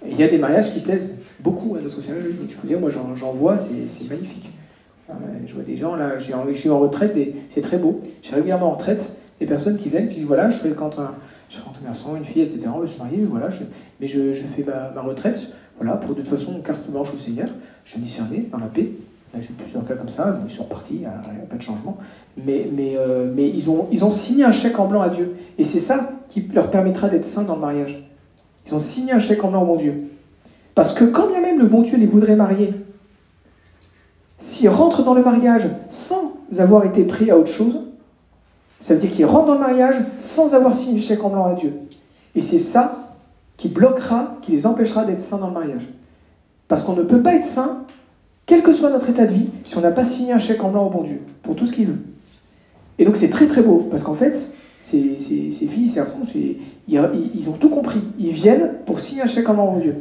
[0.10, 2.52] il y a des mariages qui plaisent beaucoup à notre Seigneur Jésus-Christ.
[2.52, 4.50] Je peux dire, moi j'en vois, c'est magnifique.
[5.10, 5.14] Ah
[5.46, 7.16] je vois des gens, là, je suis en retraite,
[7.50, 8.00] c'est très beau.
[8.22, 9.04] Suis régulièrement en retraite,
[9.42, 11.16] des personnes qui viennent, qui disent Voilà, je fais quand un,
[11.58, 12.62] un garçon, une fille, etc.
[12.74, 13.50] On veut se marier, voilà,
[14.04, 17.48] mais je, fais ma, retraite, voilà, pour de toute façon, carte blanche au Seigneur,
[17.86, 18.92] je discerner dans la paix.
[19.40, 21.98] J'ai plusieurs cas comme ça, ils sont repartis, il a, pas de changement.
[22.46, 25.38] Mais, mais, euh, mais ils, ont, ils ont signé un chèque en blanc à Dieu.
[25.58, 28.04] Et c'est ça qui leur permettra d'être saints dans le mariage.
[28.68, 30.10] Ils ont signé un chèque en blanc au bon Dieu.
[30.76, 32.74] Parce que quand bien même le bon Dieu les voudrait marier,
[34.40, 37.80] s'ils rentrent dans le mariage sans avoir été pris à autre chose,
[38.82, 41.46] ça veut dire qu'ils rentrent dans le mariage sans avoir signé le chèque en blanc
[41.46, 41.74] à Dieu.
[42.36, 43.03] Et c'est ça
[43.64, 45.84] qui bloquera, qui les empêchera d'être saints dans le mariage.
[46.68, 47.86] Parce qu'on ne peut pas être saint
[48.46, 50.70] quel que soit notre état de vie, si on n'a pas signé un chèque en
[50.70, 52.00] blanc au bon Dieu, pour tout ce qu'il veut.
[53.00, 54.38] Et donc c'est très très beau, parce qu'en fait,
[54.82, 56.18] ces, filles, ces garçons,
[56.90, 58.02] ils, ont tout compris.
[58.20, 59.96] Ils viennent pour signer un chèque en blanc au bon Dieu.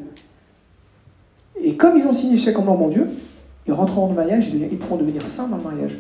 [1.63, 3.07] Et comme ils ont signé un chèque en blanc au bon Dieu,
[3.69, 5.99] ils rentreront dans le mariage et ils pourront devenir saints dans le mariage.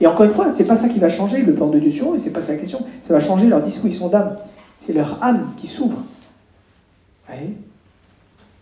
[0.00, 2.14] Et encore une fois, c'est pas ça qui va changer le plan de Dieu sur
[2.14, 2.86] eux, c'est pas ça la question.
[3.00, 4.36] Ça va changer leur disposition d'âme.
[4.78, 5.98] C'est leur âme qui s'ouvre.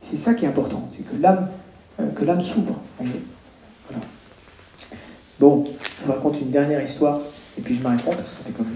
[0.02, 1.48] C'est ça qui est important, c'est que l'âme
[2.00, 2.78] euh, que l'âme s'ouvre.
[5.38, 7.20] Bon, je vous raconte une dernière histoire,
[7.58, 8.66] et puis je m'arrêterai parce que ça fait comme.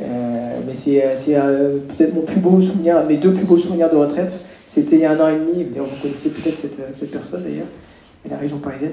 [0.00, 1.02] Euh, mais c'est
[1.36, 4.38] euh, peut-être mon plus beau souvenir, mes deux plus beaux souvenirs de retraite.
[4.68, 7.66] C'était il y a un an et demi, vous connaissez peut-être cette, cette, personne d'ailleurs,
[8.28, 8.92] la région parisienne.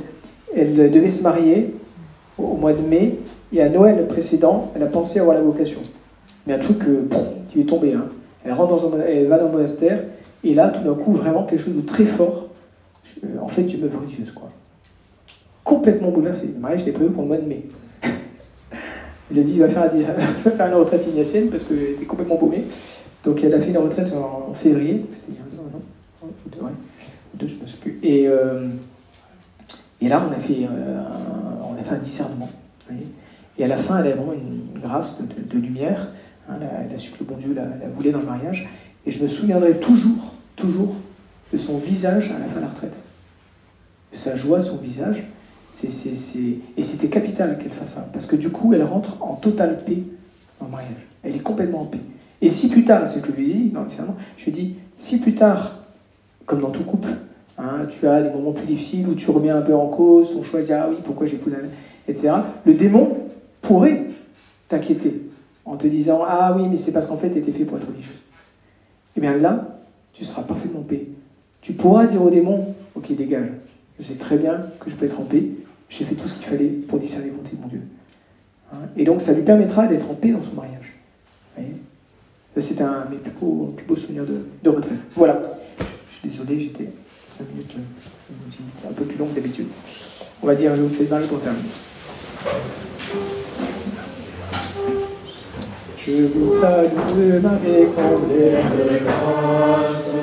[0.56, 1.74] Elle devait se marier
[2.38, 3.18] au, mois de mai,
[3.52, 5.80] et à Noël précédent, elle a pensé avoir la vocation.
[6.48, 6.80] Mais un truc
[7.50, 7.94] qui lui est tombé.
[7.94, 8.06] Hein.
[8.46, 10.00] Elle, rentre dans elle va dans le monastère,
[10.44, 12.50] et là, tout d'un coup, vraiment quelque chose de très fort
[13.24, 14.50] euh, en fait, je me religieuse, quoi.
[15.64, 16.48] Complètement bouleversé.
[16.54, 17.66] Le mariage, l'ai prévu pour le mois de mai.
[19.32, 22.66] Il a dit, il va faire, une retraite ignatienne parce qu'il était complètement paumé.
[23.24, 25.06] Donc, elle a fait une retraite en, février.
[25.14, 25.82] C'était il y a un an,
[26.62, 26.70] non
[27.34, 28.00] Deux, je ne sais plus.
[28.04, 28.68] Et, euh,
[30.02, 32.50] et là, on a, fait, euh, un, on a fait un discernement.
[33.58, 36.10] et à la fin, elle a vraiment une grâce de, lumière.
[36.50, 36.56] Hein,
[36.88, 38.70] elle, a, su que le bon Dieu la voulait dans le mariage.
[39.06, 40.96] Et je me souviendrai toujours, toujours
[41.52, 42.96] de son visage à la fin de la retraite
[44.16, 45.24] sa joie, son visage.
[45.84, 48.08] Et c'était capital qu'elle fasse ça.
[48.14, 49.98] Parce que du coup, elle rentre en totale paix
[50.60, 51.08] dans le mariage.
[51.24, 52.00] Elle est complètement en paix.
[52.42, 53.86] Et si plus tard, c'est ce que je lui ai dit, non,
[54.38, 55.80] je lui ai dit, si plus tard,
[56.46, 57.10] comme dans tout couple,
[57.58, 60.44] hein, tu as des moments plus difficiles où tu remets un peu en cause ton
[60.44, 61.56] choix, ah oui, pourquoi j'ai épousé
[62.08, 62.34] etc.
[62.66, 63.18] Le démon
[63.62, 64.06] pourrait
[64.68, 65.22] t'inquiéter
[65.66, 67.88] en te disant, ah oui, mais c'est parce qu'en fait, tu étais fait pour être
[67.88, 68.14] religieuse.
[69.16, 69.73] Et eh bien là,
[70.14, 71.08] tu seras parfaitement paix.
[71.62, 73.48] Tu pourras dire au démon, ok, dégage,
[74.00, 75.44] je sais très bien que je peux être en paix.
[75.90, 77.82] J'ai fait tout ce qu'il fallait pour discerner la volonté de mon Dieu.
[78.72, 78.78] Hein?
[78.98, 80.94] Et donc, ça lui permettra d'être en paix dans son mariage.
[82.60, 85.00] C'est un de mes plus beaux, souvenirs de, retraite.
[85.16, 85.42] Voilà.
[85.80, 86.88] Je suis désolé, j'étais
[87.24, 89.68] 5 minutes euh, un peu plus long que d'habitude.
[90.42, 91.70] On va dire, je vous salue Marie pour terminer.
[96.06, 100.14] Je vous salue Marie, comblée de grâce.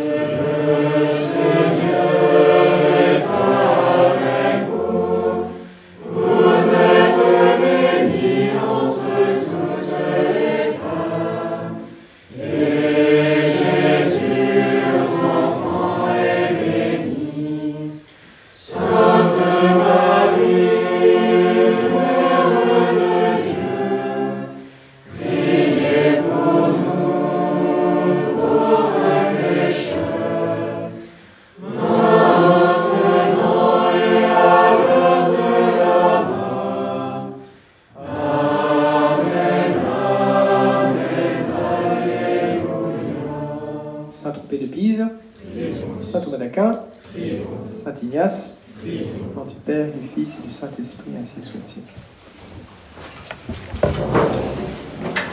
[50.60, 51.82] Saint-Esprit, ainsi soit-il.